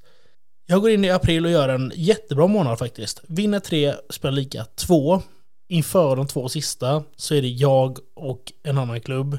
Jag 0.67 0.81
går 0.81 0.91
in 0.91 1.05
i 1.05 1.11
april 1.11 1.45
och 1.45 1.51
gör 1.51 1.69
en 1.69 1.93
jättebra 1.95 2.47
månad 2.47 2.79
faktiskt. 2.79 3.21
Vinner 3.27 3.61
tre, 3.61 3.95
spelar 4.11 4.33
lika 4.33 4.65
två. 4.65 5.23
Inför 5.69 6.17
de 6.17 6.27
två 6.27 6.49
sista 6.49 7.03
så 7.17 7.35
är 7.35 7.43
det 7.43 7.49
jag 7.49 7.99
och 8.15 8.53
en 8.63 8.79
annan 8.79 9.01
klubb 9.01 9.39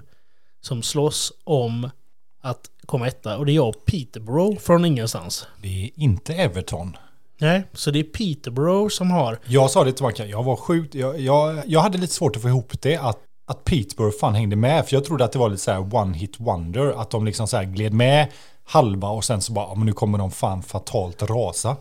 som 0.62 0.84
slåss 0.84 1.34
om 1.44 1.90
att 2.42 2.70
komma 2.86 3.08
etta. 3.08 3.38
Och 3.38 3.46
det 3.46 3.52
är 3.52 3.56
jag 3.56 3.70
och 3.70 3.86
Peterborough 3.86 4.60
från 4.60 4.86
ingenstans. 4.86 5.48
Det 5.62 5.84
är 5.84 5.90
inte 5.96 6.34
Everton. 6.34 6.98
Nej, 7.38 7.64
så 7.74 7.92
det 7.92 8.00
är 8.00 8.04
Peterborough 8.04 8.90
som 8.90 9.12
har... 9.12 9.40
Jag 9.46 9.72
sa 9.72 9.84
det 9.84 9.94
tillbaka, 9.94 10.26
jag 10.26 10.44
var 10.44 10.56
sjukt, 10.56 10.96
jag, 10.96 11.20
jag, 11.20 11.64
jag 11.66 11.80
hade 11.80 11.98
lite 11.98 12.14
svårt 12.14 12.36
att 12.36 12.42
få 12.42 12.48
ihop 12.48 12.82
det 12.82 12.98
att, 12.98 13.20
att 13.50 13.64
Peterborough 13.64 14.18
fan 14.20 14.36
hängde 14.36 14.56
med. 14.56 14.86
För 14.86 14.96
jag 14.96 15.06
trodde 15.06 15.26
att 15.26 15.32
det 15.32 15.40
var 15.40 15.50
lite 15.50 15.64
så 15.64 15.72
här 15.72 15.96
one 15.96 16.18
hit 16.18 16.40
wonder. 16.40 17.02
Att 17.02 17.10
de 17.10 17.26
liksom 17.26 17.48
så 17.48 17.58
här 17.58 17.64
gled 17.64 17.94
med 17.94 18.28
halva 18.64 19.10
och 19.10 19.24
sen 19.24 19.42
så 19.42 19.54
bara, 19.54 19.66
ja, 19.66 19.76
men 19.76 19.86
nu 19.86 19.94
kommer 19.94 20.18
de 20.18 20.32
fan 20.32 20.64
fatalt 20.64 21.24
rasa. 21.24 21.78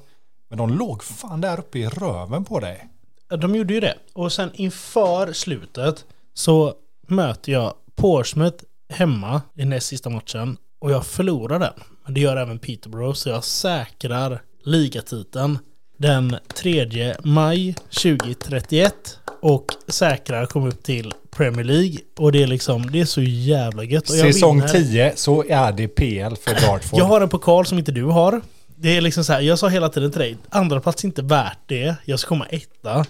Men 0.49 0.59
de 0.59 0.71
låg 0.71 1.05
fan 1.05 1.41
där 1.41 1.59
uppe 1.59 1.79
i 1.79 1.89
röven 1.89 2.45
på 2.45 2.61
dig. 2.61 2.89
De 3.29 3.55
gjorde 3.55 3.75
ju 3.75 3.81
det. 3.81 3.95
Och 4.13 4.33
sen 4.33 4.51
inför 4.55 5.33
slutet 5.33 6.05
så 6.35 6.75
möter 7.09 7.53
jag 7.53 7.75
Portsmouth 7.97 8.65
hemma 8.89 9.43
i 9.55 9.65
näst 9.65 9.87
sista 9.87 10.11
matchen. 10.11 10.57
Och 10.79 10.91
jag 10.91 11.07
förlorar 11.07 11.59
den. 11.59 11.83
Men 12.05 12.15
det 12.15 12.21
gör 12.21 12.37
även 12.37 12.59
Peterborough. 12.59 13.15
Så 13.15 13.29
jag 13.29 13.45
säkrar 13.45 14.43
ligatiteln 14.65 15.59
den 15.99 16.37
3 16.55 17.15
maj 17.25 17.75
2031. 18.03 18.95
Och 19.41 19.65
säkrar 19.89 20.47
kom 20.47 20.67
upp 20.67 20.83
till 20.83 21.13
Premier 21.31 21.65
League. 21.65 21.99
Och 22.17 22.33
det 22.33 22.43
är 22.43 22.47
liksom, 22.47 22.91
det 22.91 23.01
är 23.01 23.05
så 23.05 23.23
jävla 23.23 23.85
gött. 23.85 24.11
Och 24.11 24.17
jag 24.17 24.35
Säsong 24.35 24.57
vinner. 24.57 24.69
10 24.69 25.13
så 25.17 25.45
är 25.49 25.73
det 25.73 25.89
PL 25.89 26.37
för 26.37 26.61
Dartford. 26.67 27.01
Jag 27.01 27.05
har 27.05 27.21
en 27.21 27.29
pokal 27.29 27.67
som 27.67 27.79
inte 27.79 27.93
du 27.93 28.05
har. 28.05 28.41
Det 28.77 28.97
är 28.97 29.01
liksom 29.01 29.25
så 29.25 29.33
här, 29.33 29.41
jag 29.41 29.59
sa 29.59 29.69
hela 29.69 29.89
tiden 29.89 30.11
till 30.11 30.21
dig, 30.21 30.37
andra 30.49 30.81
plats 30.81 31.05
är 31.05 31.09
inte 31.09 31.23
värt 31.23 31.59
det. 31.67 31.95
Jag 32.05 32.19
ska 32.19 32.29
komma 32.29 32.47
etta. 32.47 33.07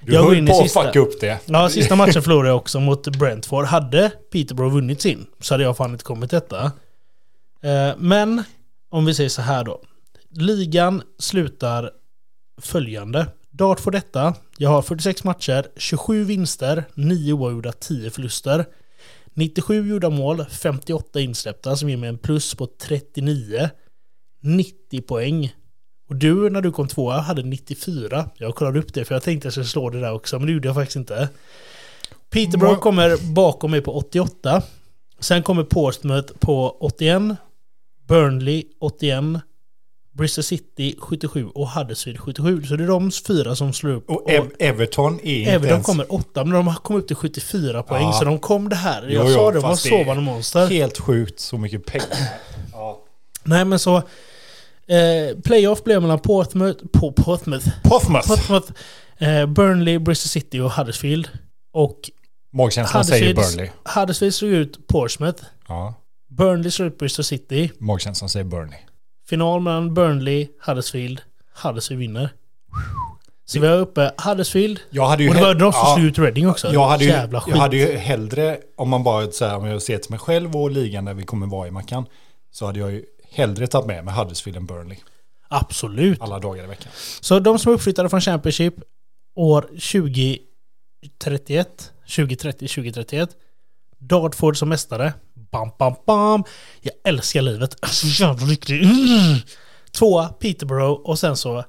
du 0.00 0.12
jag 0.12 0.22
höll 0.22 0.46
på 0.46 0.60
att 0.60 0.72
fucka 0.72 0.98
upp 0.98 1.20
det. 1.20 1.38
Ja, 1.46 1.68
sista 1.68 1.96
matchen 1.96 2.22
förlorade 2.22 2.48
jag 2.48 2.56
också 2.56 2.80
mot 2.80 3.08
Brentford. 3.16 3.64
Hade 3.64 4.10
Peterborough 4.32 4.74
vunnit 4.74 5.02
sin 5.02 5.26
så 5.40 5.54
hade 5.54 5.64
jag 5.64 5.76
fan 5.76 5.90
inte 5.92 6.04
kommit 6.04 6.30
detta. 6.30 6.64
Eh, 7.62 7.90
Men 7.98 8.42
om 8.90 9.04
vi 9.04 9.14
säger 9.14 9.30
så 9.30 9.42
här 9.42 9.64
då. 9.64 9.80
Ligan 10.30 11.02
slutar 11.18 11.90
följande. 12.60 13.26
Dartford 13.50 13.92
detta. 13.92 14.34
Jag 14.58 14.70
har 14.70 14.82
46 14.82 15.24
matcher, 15.24 15.66
27 15.76 16.24
vinster, 16.24 16.84
9 16.94 17.32
oavgjorda, 17.32 17.72
10 17.72 18.10
förluster. 18.10 18.64
97 19.34 19.88
gjorda 19.88 20.10
mål, 20.10 20.44
58 20.44 21.20
insläppta 21.20 21.76
som 21.76 21.88
ger 21.90 21.96
mig 21.96 22.08
en 22.08 22.18
plus 22.18 22.54
på 22.54 22.66
39. 22.66 23.70
90 24.42 25.00
poäng. 25.02 25.54
Och 26.08 26.16
du, 26.16 26.50
när 26.50 26.60
du 26.60 26.72
kom 26.72 26.88
tvåa, 26.88 27.20
hade 27.20 27.42
94. 27.42 28.30
Jag 28.36 28.54
kollade 28.54 28.78
upp 28.78 28.94
det 28.94 29.04
för 29.04 29.14
jag 29.14 29.22
tänkte 29.22 29.48
att 29.48 29.56
jag 29.56 29.66
skulle 29.66 29.66
slå 29.66 29.90
det 29.90 30.00
där 30.00 30.12
också, 30.12 30.38
men 30.38 30.46
det 30.46 30.52
gjorde 30.52 30.68
jag 30.68 30.74
faktiskt 30.74 30.96
inte. 30.96 31.28
Peterborough 32.30 32.74
Må- 32.74 32.80
kommer 32.80 33.32
bakom 33.34 33.70
mig 33.70 33.80
på 33.80 33.96
88. 33.96 34.62
Sen 35.20 35.42
kommer 35.42 35.64
Portsmouth 35.64 36.32
på 36.38 36.76
81. 36.80 37.22
Burnley 38.08 38.64
81. 38.80 39.24
Bristol 40.12 40.44
City 40.44 40.96
77 40.98 41.46
och 41.54 41.68
Huddersfield 41.68 42.20
77. 42.20 42.64
Så 42.64 42.76
det 42.76 42.84
är 42.84 42.88
de 42.88 43.10
fyra 43.26 43.56
som 43.56 43.72
slår 43.72 43.90
upp. 43.90 44.10
Och 44.10 44.30
Ev- 44.30 44.50
Everton 44.58 45.20
är 45.22 45.38
inte 45.38 45.50
Everton 45.50 45.70
ens... 45.70 45.86
kommer 45.86 46.12
8, 46.14 46.44
men 46.44 46.52
de 46.54 46.66
har 46.66 46.74
kommit 46.74 47.02
upp 47.02 47.06
till 47.06 47.16
74 47.16 47.82
poäng. 47.82 48.02
Ja. 48.02 48.12
Så 48.12 48.24
de 48.24 48.38
kom 48.38 48.68
det 48.68 48.76
här. 48.76 49.02
Jag 49.08 49.28
jo, 49.28 49.34
sa 49.34 49.50
det, 49.50 49.56
de 49.58 49.62
var 49.62 49.74
sovande 49.76 50.22
monster. 50.22 50.66
Helt 50.66 50.98
sjukt 50.98 51.40
så 51.40 51.58
mycket 51.58 51.86
pengar. 51.86 52.06
Ja. 52.72 53.04
Nej 53.44 53.64
men 53.64 53.78
så... 53.78 53.96
Eh, 53.96 55.38
playoff 55.44 55.84
blev 55.84 56.02
mellan 56.02 56.18
Portsmouth... 56.18 56.84
På 56.92 57.12
Portsmouth. 57.12 57.68
Portsmouth. 57.82 58.28
Portsmouth 58.28 58.72
eh, 59.18 59.46
Burnley, 59.46 59.98
Bristol 59.98 60.28
City 60.28 60.60
och 60.60 60.70
Huddersfield. 60.72 61.28
Och 61.72 62.10
Magkänslan 62.52 63.04
säger 63.04 63.34
Burnley. 63.34 63.70
Huddersfield 63.94 64.34
slog 64.34 64.50
ut 64.52 64.86
Portsmouth. 64.86 65.44
Ja. 65.68 65.94
Burnley 66.30 66.70
slog 66.70 66.88
ut 66.88 66.98
Bristol 66.98 67.24
City. 67.24 67.70
Magkänslan 67.78 68.28
säger 68.28 68.44
Burnley. 68.44 68.78
Final 69.30 69.60
mellan 69.60 69.94
Burnley, 69.94 70.48
Huddersfield. 70.66 71.20
Huddersfield 71.62 72.00
vinner. 72.00 72.30
Så 73.44 73.60
vi 73.60 73.66
har 73.66 73.76
uppe 73.76 74.12
Huddersfield. 74.24 74.80
Jag 74.90 75.06
hade 75.06 75.22
ju 75.22 75.28
Och 75.28 75.34
det 75.34 75.40
var 75.40 75.54
de 75.54 75.72
som 75.72 75.80
ja, 75.84 75.94
slog 75.96 76.06
ut 76.06 76.18
Reading 76.18 76.48
också. 76.48 76.72
jag 76.72 76.88
hade, 76.88 77.04
ju, 77.04 77.10
Jävla 77.10 77.40
skit. 77.40 77.54
jag 77.54 77.60
hade 77.60 77.76
ju 77.76 77.96
hellre, 77.96 78.58
om 78.76 78.88
man 78.88 79.02
bara 79.02 79.30
så 79.30 79.44
här, 79.44 79.56
om 79.56 79.66
jag 79.66 79.82
ser 79.82 79.98
till 79.98 80.10
mig 80.10 80.18
själv 80.18 80.56
och 80.56 80.70
ligan 80.70 81.04
där 81.04 81.14
vi 81.14 81.22
kommer 81.22 81.46
vara 81.46 81.68
i 81.68 81.70
Mackan, 81.70 82.06
så 82.50 82.66
hade 82.66 82.78
jag 82.78 82.92
ju 82.92 83.04
hellre 83.32 83.66
tagit 83.66 83.86
med 83.86 84.04
mig 84.04 84.14
Huddersfield 84.14 84.56
än 84.56 84.66
Burnley 84.66 84.98
Absolut. 85.48 86.20
alla 86.20 86.38
dagar 86.38 86.64
i 86.64 86.66
veckan. 86.66 86.92
Så 87.20 87.38
de 87.38 87.58
som 87.58 87.72
är 87.72 87.76
uppflyttade 87.76 88.08
från 88.08 88.20
Championship 88.20 88.74
år 89.36 89.62
2031, 89.62 91.92
2030, 92.16 92.68
2031. 92.68 93.30
Dartford 93.98 94.56
som 94.56 94.68
mästare. 94.68 95.12
Bam, 95.50 95.70
bam, 95.78 95.94
bam. 96.06 96.44
Jag 96.80 96.92
älskar 97.04 97.42
livet. 97.42 97.76
Alltså, 97.80 98.06
så 98.06 98.22
jävla 98.22 98.46
lycklig. 98.46 98.82
Mm. 98.82 99.38
Tvåa 99.92 100.28
Peterborough 100.28 101.00
och 101.00 101.18
sen 101.18 101.36
så 101.36 101.64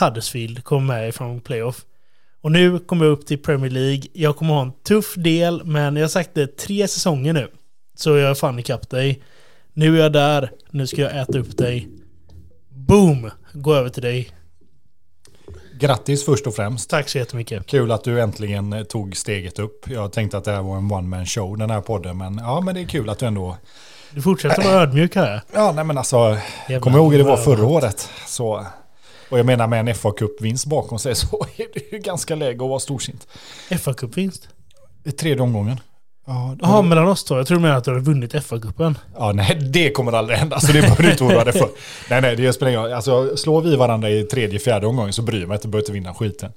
Huddersfield 0.00 0.64
kom 0.64 0.86
med 0.86 1.08
ifrån 1.08 1.40
playoff. 1.40 1.84
Och 2.40 2.52
nu 2.52 2.78
kommer 2.78 3.04
jag 3.04 3.12
upp 3.12 3.26
till 3.26 3.42
Premier 3.42 3.70
League. 3.70 4.02
Jag 4.12 4.36
kommer 4.36 4.54
ha 4.54 4.62
en 4.62 4.72
tuff 4.72 5.14
del, 5.14 5.64
men 5.64 5.96
jag 5.96 6.02
har 6.02 6.08
sagt 6.08 6.30
det 6.34 6.56
tre 6.56 6.88
säsonger 6.88 7.32
nu. 7.32 7.48
Så 7.94 8.16
jag 8.16 8.30
är 8.30 8.34
fan 8.34 8.58
ikapp 8.58 8.90
dig. 8.90 9.22
Nu 9.72 9.98
är 9.98 10.02
jag 10.02 10.12
där. 10.12 10.50
Nu 10.70 10.86
ska 10.86 11.02
jag 11.02 11.16
äta 11.16 11.38
upp 11.38 11.56
dig. 11.56 11.88
Boom! 12.68 13.30
Gå 13.52 13.74
över 13.74 13.88
till 13.88 14.02
dig. 14.02 14.30
Grattis 15.78 16.24
först 16.24 16.46
och 16.46 16.54
främst. 16.54 16.90
Tack 16.90 17.08
så 17.08 17.18
jättemycket. 17.18 17.66
Kul 17.66 17.92
att 17.92 18.04
du 18.04 18.20
äntligen 18.20 18.72
eh, 18.72 18.82
tog 18.82 19.16
steget 19.16 19.58
upp. 19.58 19.90
Jag 19.90 20.12
tänkte 20.12 20.38
att 20.38 20.44
det 20.44 20.52
här 20.52 20.62
var 20.62 20.76
en 20.76 20.92
one 20.92 21.08
man 21.08 21.26
show 21.26 21.58
den 21.58 21.70
här 21.70 21.80
podden, 21.80 22.18
men 22.18 22.38
ja, 22.38 22.60
men 22.60 22.74
det 22.74 22.80
är 22.80 22.84
kul 22.84 23.10
att 23.10 23.18
du 23.18 23.26
ändå... 23.26 23.56
Du 24.10 24.22
fortsätter 24.22 24.62
vara 24.62 24.82
ödmjuk 24.82 25.16
här. 25.16 25.42
Ja, 25.52 25.72
nej 25.72 25.84
men 25.84 25.98
alltså, 25.98 26.38
kommer 26.80 26.98
ihåg 26.98 27.12
hur 27.12 27.18
det 27.18 27.24
var 27.24 27.36
förra 27.36 27.66
året. 27.66 28.10
Så, 28.26 28.66
och 29.30 29.38
jag 29.38 29.46
menar 29.46 29.66
med 29.66 29.88
en 29.88 29.94
fa 29.94 30.10
Cup-vinst 30.10 30.66
bakom 30.66 30.98
sig 30.98 31.14
så 31.14 31.46
är 31.56 31.66
det 31.74 31.92
ju 31.92 31.98
ganska 31.98 32.34
läge 32.34 32.64
att 32.64 32.70
vara 32.70 32.80
storsint. 32.80 33.26
fa 33.80 33.92
Cup-vinst. 33.92 34.48
Tredje 35.18 35.42
omgången. 35.42 35.80
Ja, 36.26 36.56
Jaha, 36.60 36.82
mellan 36.82 37.08
oss 37.08 37.24
två. 37.24 37.36
Jag 37.36 37.46
tror 37.46 37.58
menar 37.58 37.76
att 37.76 37.84
du 37.84 37.90
har 37.90 38.00
vunnit 38.00 38.34
FA-cupen. 38.34 38.94
Ja, 39.18 39.32
nej, 39.32 39.58
det 39.72 39.90
kommer 39.90 40.12
aldrig 40.12 40.38
hända. 40.38 40.60
Så 40.60 40.72
det 40.72 40.80
behöver 40.80 41.02
du 41.02 41.10
inte 41.10 41.24
oroa 41.24 41.44
dig 41.44 41.52
för. 41.52 41.68
Nej, 42.10 42.20
nej, 42.20 42.36
det 42.36 42.52
spelar 42.52 42.70
ingen 42.70 42.82
roll. 42.82 42.92
Alltså, 42.92 43.36
slår 43.36 43.62
vi 43.62 43.76
varandra 43.76 44.10
i 44.10 44.22
tredje, 44.22 44.58
fjärde 44.58 44.86
omgången 44.86 45.12
så 45.12 45.22
bryr 45.22 45.40
jag 45.40 45.48
mig 45.48 45.54
inte. 45.54 45.68
behöver 45.68 45.82
inte 45.82 45.92
vinna 45.92 46.14
skiten. 46.14 46.52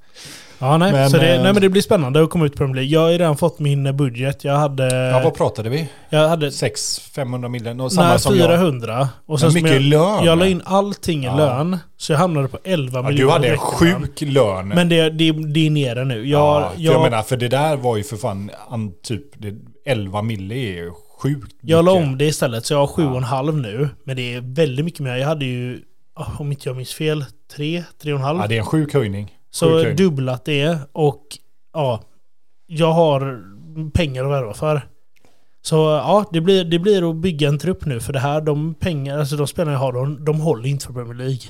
Ja, 0.60 0.78
nej. 0.78 0.92
Men, 0.92 1.10
så 1.10 1.18
det, 1.18 1.36
eh, 1.36 1.44
nej, 1.44 1.54
men 1.54 1.62
det 1.62 1.70
blir 1.70 1.82
spännande 1.82 2.24
att 2.24 2.30
komma 2.30 2.46
ut 2.46 2.52
på 2.52 2.58
Premier 2.58 2.76
League. 2.76 2.90
Jag 2.92 3.00
har 3.02 3.10
ju 3.12 3.18
redan 3.18 3.38
fått 3.38 3.60
min 3.60 3.98
budget. 3.98 4.44
Jag 4.44 4.54
hade... 4.56 4.96
Ja, 5.10 5.22
vad 5.24 5.34
pratade 5.36 5.70
vi? 5.70 5.90
jag 6.10 6.30
hade... 6.30 6.50
600-500 6.50 7.48
miljoner? 7.50 7.84
Och 7.84 7.92
samma 7.92 8.08
Nej, 8.10 8.20
som 8.20 8.38
jag. 8.38 8.50
400. 8.50 9.10
Och 9.26 9.30
Men 9.30 9.38
som 9.40 9.54
mycket 9.54 9.72
jag, 9.72 9.82
lön. 9.82 10.24
Jag 10.26 10.40
la 10.40 10.46
in 10.48 10.62
allting 10.66 11.24
i 11.24 11.26
Ja. 11.26 11.38
lön. 11.38 11.78
Så 11.98 12.12
jag 12.14 12.20
hamnade 12.20 12.48
på 12.48 12.58
11 12.64 13.00
Ja, 13.00 13.10
miljoner. 13.10 13.26
du 13.28 13.32
hade 13.34 13.48
en 13.48 13.58
sjuk 13.58 14.22
lön. 14.22 14.68
Men 14.68 14.90
det, 14.90 15.10
det, 15.10 15.32
det 15.32 15.66
är 15.66 15.70
nere 15.70 16.06
nu. 16.06 16.16
Jag, 16.28 16.40
ja, 16.62 16.72
jag, 16.78 16.94
jag, 16.94 17.02
menar, 17.02 17.24
för 17.24 17.38
det 17.38 17.48
där 17.48 17.76
var 17.78 17.98
ju 17.98 18.04
för 18.04 18.18
fan 18.18 18.52
an, 18.70 18.92
typ 19.04 19.24
det, 19.38 19.56
11 19.86 20.22
mille 20.22 20.56
är 20.56 20.74
ju 20.74 20.92
sjukt 21.22 21.56
jag 21.62 21.86
la 21.86 21.94
mycket. 21.94 22.08
om 22.08 22.18
det 22.18 22.26
istället. 22.26 22.66
Så 22.66 22.74
jag 22.74 22.80
har 22.80 22.88
7,5 22.88 23.62
nu. 23.62 23.90
Men 24.04 24.16
det 24.16 24.34
är 24.34 24.42
väldigt 24.56 24.86
mycket 24.86 25.00
mer. 25.00 25.16
Jag 25.16 25.28
hade 25.28 25.46
ju, 25.46 25.80
om 26.40 26.52
inte 26.52 26.70
jag 26.70 26.76
minns 26.76 26.94
fel, 26.94 27.26
3, 27.56 27.84
3,5. 28.04 28.42
Ja, 28.42 28.48
det 28.48 28.56
är 28.56 28.60
en 28.60 28.66
sjuk 28.66 28.94
höjning. 28.94 29.32
Så 29.52 29.70
höjning. 29.70 29.96
dubblat 29.96 30.46
det 30.46 30.80
och 30.92 31.24
ja, 31.74 32.04
jag 32.68 32.92
har 32.92 33.44
pengar 33.92 34.26
att 34.26 34.32
värva 34.32 34.54
för. 34.54 34.82
Så 35.62 35.76
ja, 35.76 36.30
det 36.32 36.42
blir, 36.42 36.64
det 36.64 36.80
blir 36.80 37.10
att 37.10 37.16
bygga 37.16 37.48
en 37.48 37.60
trupp 37.60 37.86
nu 37.86 38.00
för 38.00 38.14
det 38.14 38.20
här, 38.20 38.42
de 38.42 38.74
pengar, 38.74 39.20
alltså 39.20 39.36
de 39.36 39.48
spelarna 39.48 39.72
jag 39.72 39.80
har, 39.80 39.94
de, 39.94 40.26
de 40.26 40.40
håller 40.40 40.70
inte 40.70 40.86
för 40.86 40.94
Premier 40.94 41.14
League. 41.14 41.42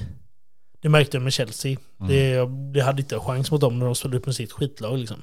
Det 0.81 0.89
märkte 0.89 1.17
jag 1.17 1.23
med 1.23 1.33
Chelsea. 1.33 1.77
Det, 2.07 2.45
det 2.73 2.81
hade 2.81 3.01
inte 3.01 3.15
en 3.15 3.21
chans 3.21 3.51
mot 3.51 3.61
dem 3.61 3.79
när 3.79 3.85
de 3.85 3.95
spelade 3.95 4.17
upp 4.17 4.25
med 4.25 4.35
sitt 4.35 4.51
skitlag. 4.51 4.97
Liksom. 4.97 5.21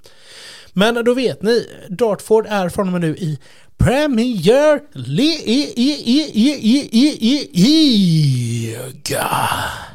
Men 0.72 1.04
då 1.04 1.14
vet 1.14 1.42
ni, 1.42 1.66
Dartford 1.88 2.46
är 2.48 2.68
från 2.68 2.86
och 2.86 2.92
med 2.92 3.00
nu 3.00 3.16
i 3.16 3.38
Premier 3.78 4.82
League. 4.94 5.50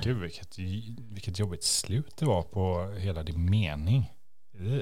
Gud, 0.04 0.18
vilket, 0.18 0.58
vilket 1.22 1.40
jobbigt 1.40 1.64
slut 1.64 2.14
det 2.20 2.26
var 2.26 2.42
på 2.42 2.94
hela 2.98 3.24
din 3.24 3.50
mening. 3.50 4.12
Ugh. 4.60 4.82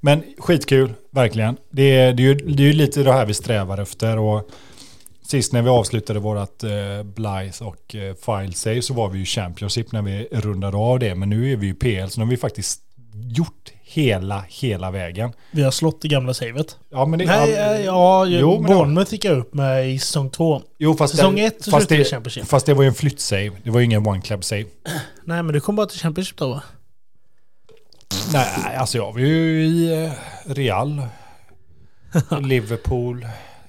Men 0.00 0.22
skitkul, 0.38 0.94
verkligen. 1.10 1.56
Det 1.70 1.82
är, 1.82 2.12
det, 2.12 2.22
är 2.22 2.24
ju, 2.24 2.34
det 2.34 2.62
är 2.62 2.66
ju 2.66 2.72
lite 2.72 3.02
det 3.02 3.12
här 3.12 3.26
vi 3.26 3.34
strävar 3.34 3.78
efter. 3.78 4.18
Och 4.18 4.50
sist 5.22 5.52
när 5.52 5.62
vi 5.62 5.68
avslutade 5.68 6.20
vårt 6.20 6.62
eh, 6.62 7.02
Blythe 7.02 7.64
och 7.64 7.94
eh, 7.94 8.14
Filesave 8.14 8.82
så 8.82 8.94
var 8.94 9.08
vi 9.08 9.18
ju 9.18 9.24
Championship 9.24 9.92
när 9.92 10.02
vi 10.02 10.28
rundade 10.32 10.76
av 10.76 10.98
det. 10.98 11.14
Men 11.14 11.30
nu 11.30 11.52
är 11.52 11.56
vi 11.56 11.66
ju 11.66 11.74
PL, 11.74 12.08
så 12.08 12.20
nu 12.20 12.26
har 12.26 12.30
vi 12.30 12.36
faktiskt 12.36 12.80
gjort 13.14 13.72
hela, 13.82 14.44
hela 14.48 14.90
vägen. 14.90 15.32
Vi 15.50 15.62
har 15.62 15.70
slått 15.70 16.02
det 16.02 16.08
gamla 16.08 16.34
savet. 16.34 16.78
Ja, 16.90 17.06
men 17.06 17.18
det, 17.18 17.24
Nej, 17.24 17.50
ja, 17.50 17.78
ja, 17.78 18.26
Jo, 18.26 18.58
Bournemouth 18.62 19.12
gick 19.12 19.24
jag 19.24 19.38
upp 19.38 19.54
med 19.54 19.90
i 19.90 19.98
säsong 19.98 20.30
två. 20.30 20.62
jo, 20.78 20.94
fast 20.96 21.16
Säsong 21.16 21.34
det, 21.36 21.44
ett 21.44 21.64
så 21.64 21.70
fast, 21.70 21.88
det, 21.88 22.04
Championship. 22.04 22.46
fast 22.46 22.66
det 22.66 22.74
var 22.74 22.82
ju 22.82 22.88
en 22.88 22.94
flyttsave. 22.94 23.50
Det 23.62 23.70
var 23.70 23.78
ju 23.80 23.84
ingen 23.84 24.06
one 24.06 24.20
club 24.20 24.44
save. 24.44 24.64
Nej, 25.24 25.42
men 25.42 25.46
du 25.52 25.60
kom 25.60 25.76
bara 25.76 25.86
till 25.86 26.00
Championship 26.00 26.36
då 26.36 26.48
va? 26.48 26.62
Nej, 28.32 28.76
alltså 28.76 28.98
jag 28.98 29.12
var 29.12 29.20
ju 29.20 29.64
i 29.64 30.04
eh, 30.04 30.12
Real, 30.52 31.02
Liverpool, 32.42 33.26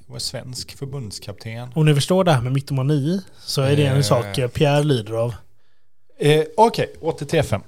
jag 0.07 0.13
var 0.13 0.19
svensk 0.19 0.77
förbundskapten. 0.77 1.69
Om 1.75 1.85
ni 1.85 1.95
förstår 1.95 2.23
det 2.23 2.31
här 2.31 2.41
med 2.41 2.51
mytomani 2.51 3.21
så 3.39 3.61
är 3.61 3.75
det 3.75 3.85
en 3.85 3.95
Eh. 3.97 4.01
sak 4.03 4.37
eh, 4.37 4.47
Pierre 4.47 4.83
lider 4.83 5.13
av. 5.13 5.33
Eh, 6.19 6.43
Okej, 6.57 6.93
åter 7.01 7.25
till 7.25 7.39
FM. 7.39 7.61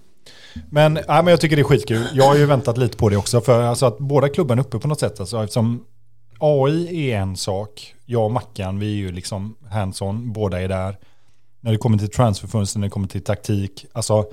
Men, 0.69 0.93
nej, 0.93 1.03
men 1.07 1.27
jag 1.27 1.41
tycker 1.41 1.55
det 1.55 1.61
är 1.61 1.63
skitkul. 1.63 2.07
Jag 2.13 2.27
har 2.27 2.35
ju 2.35 2.45
väntat 2.45 2.77
lite 2.77 2.97
på 2.97 3.09
det 3.09 3.17
också. 3.17 3.41
För 3.41 3.61
alltså 3.61 3.85
att 3.85 3.97
båda 3.97 4.29
klubbarna 4.29 4.61
är 4.61 4.65
uppe 4.65 4.79
på 4.79 4.87
något 4.87 4.99
sätt. 4.99 5.19
Alltså, 5.19 5.43
eftersom 5.43 5.83
AI 6.39 7.11
är 7.11 7.17
en 7.17 7.37
sak. 7.37 7.95
Jag 8.05 8.25
och 8.25 8.31
Mackan, 8.31 8.79
vi 8.79 8.93
är 8.93 8.97
ju 8.97 9.11
liksom 9.11 9.55
hands-on. 9.71 10.33
Båda 10.33 10.61
är 10.61 10.67
där. 10.67 10.97
När 11.61 11.71
det 11.71 11.77
kommer 11.77 11.97
till 11.97 12.09
transferfönster, 12.09 12.79
när 12.79 12.87
det 12.87 12.91
kommer 12.91 13.07
till 13.07 13.23
taktik. 13.23 13.85
Alltså, 13.93 14.25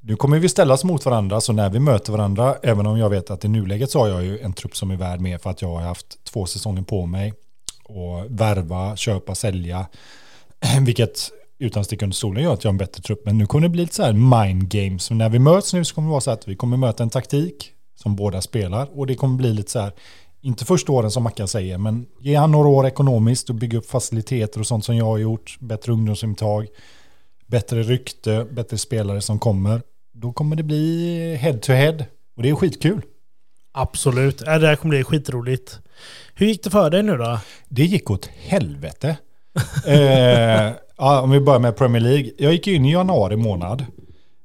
nu 0.00 0.16
kommer 0.16 0.38
vi 0.38 0.48
ställas 0.48 0.84
mot 0.84 1.04
varandra. 1.04 1.40
Så 1.40 1.52
när 1.52 1.70
vi 1.70 1.78
möter 1.78 2.12
varandra, 2.12 2.56
även 2.62 2.86
om 2.86 2.98
jag 2.98 3.10
vet 3.10 3.30
att 3.30 3.44
i 3.44 3.48
nuläget 3.48 3.90
så 3.90 3.98
har 3.98 4.08
jag 4.08 4.24
ju 4.24 4.38
en 4.38 4.52
trupp 4.52 4.76
som 4.76 4.90
är 4.90 4.96
värd 4.96 5.20
mer. 5.20 5.38
För 5.38 5.50
att 5.50 5.62
jag 5.62 5.68
har 5.68 5.80
haft 5.80 6.24
två 6.24 6.46
säsonger 6.46 6.82
på 6.82 7.06
mig. 7.06 7.34
Och 7.84 8.24
värva, 8.28 8.96
köpa, 8.96 9.34
sälja. 9.34 9.86
Vilket 10.80 11.30
utan 11.58 11.80
att 11.80 11.86
sticka 11.86 12.04
under 12.04 12.14
stolen 12.14 12.42
gör 12.42 12.52
att 12.52 12.64
jag 12.64 12.68
har 12.68 12.74
en 12.74 12.78
bättre 12.78 13.02
trupp. 13.02 13.22
Men 13.24 13.38
nu 13.38 13.46
kommer 13.46 13.62
det 13.62 13.68
bli 13.68 13.82
lite 13.82 13.94
så 13.94 14.02
här 14.02 14.12
mind 14.12 14.68
games. 14.68 15.04
Så 15.04 15.14
när 15.14 15.28
vi 15.28 15.38
möts 15.38 15.74
nu 15.74 15.84
så 15.84 15.94
kommer 15.94 16.08
det 16.08 16.10
vara 16.10 16.20
så 16.20 16.30
att 16.30 16.48
vi 16.48 16.56
kommer 16.56 16.76
möta 16.76 17.02
en 17.02 17.10
taktik 17.10 17.72
som 17.94 18.16
båda 18.16 18.40
spelar. 18.40 18.98
Och 18.98 19.06
det 19.06 19.14
kommer 19.14 19.36
bli 19.36 19.52
lite 19.52 19.70
så 19.70 19.80
här, 19.80 19.92
inte 20.42 20.64
första 20.64 20.92
åren 20.92 21.10
som 21.10 21.22
Mackan 21.22 21.48
säger, 21.48 21.78
men 21.78 22.06
ge 22.20 22.34
han 22.34 22.50
några 22.50 22.68
år 22.68 22.86
ekonomiskt 22.86 23.48
och 23.50 23.54
bygga 23.54 23.78
upp 23.78 23.86
faciliteter 23.86 24.60
och 24.60 24.66
sånt 24.66 24.84
som 24.84 24.96
jag 24.96 25.04
har 25.04 25.18
gjort. 25.18 25.56
Bättre 25.60 25.92
ungdomsintag, 25.92 26.66
bättre 27.46 27.82
rykte, 27.82 28.46
bättre 28.50 28.78
spelare 28.78 29.20
som 29.20 29.38
kommer. 29.38 29.82
Då 30.12 30.32
kommer 30.32 30.56
det 30.56 30.62
bli 30.62 31.36
head 31.36 31.58
to 31.58 31.72
head. 31.72 32.04
Och 32.36 32.42
det 32.42 32.48
är 32.48 32.54
skitkul. 32.54 33.02
Absolut. 33.72 34.42
Ja, 34.46 34.58
det 34.58 34.66
här 34.66 34.76
kommer 34.76 34.94
bli 34.94 35.04
skitroligt. 35.04 35.78
Hur 36.34 36.46
gick 36.46 36.64
det 36.64 36.70
för 36.70 36.90
dig 36.90 37.02
nu 37.02 37.16
då? 37.16 37.38
Det 37.68 37.84
gick 37.84 38.10
åt 38.10 38.26
helvete. 38.26 39.16
eh, 39.86 40.72
ja, 40.96 41.20
om 41.20 41.30
vi 41.30 41.40
börjar 41.40 41.60
med 41.60 41.76
Premier 41.76 42.02
League. 42.02 42.30
Jag 42.38 42.52
gick 42.52 42.66
in 42.66 42.84
i 42.84 42.92
januari 42.92 43.36
månad. 43.36 43.84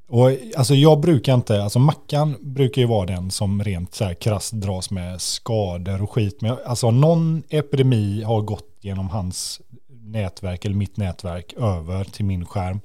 Och 0.08 0.32
alltså 0.58 0.76
jag 0.76 1.00
brukar 1.00 1.34
inte, 1.34 1.64
alltså 1.64 1.80
Mackan 1.80 2.36
brukar 2.42 2.82
ju 2.82 2.88
vara 2.88 3.06
den 3.06 3.32
som 3.32 3.64
rent 3.64 3.96
så 3.96 4.04
här 4.04 4.14
krasst 4.14 4.54
dras 4.54 4.92
med 4.92 5.22
skador 5.22 6.02
och 6.02 6.12
skit. 6.12 6.42
Men 6.42 6.58
alltså 6.66 6.92
någon 6.92 7.44
epidemi 7.50 8.24
har 8.24 8.42
gått 8.42 8.78
genom 8.82 9.10
hans 9.10 9.62
nätverk 10.04 10.66
eller 10.66 10.76
mitt 10.76 10.98
nätverk 10.98 11.54
över 11.54 12.04
till 12.04 12.26
min 12.26 12.46
skärm. 12.46 12.80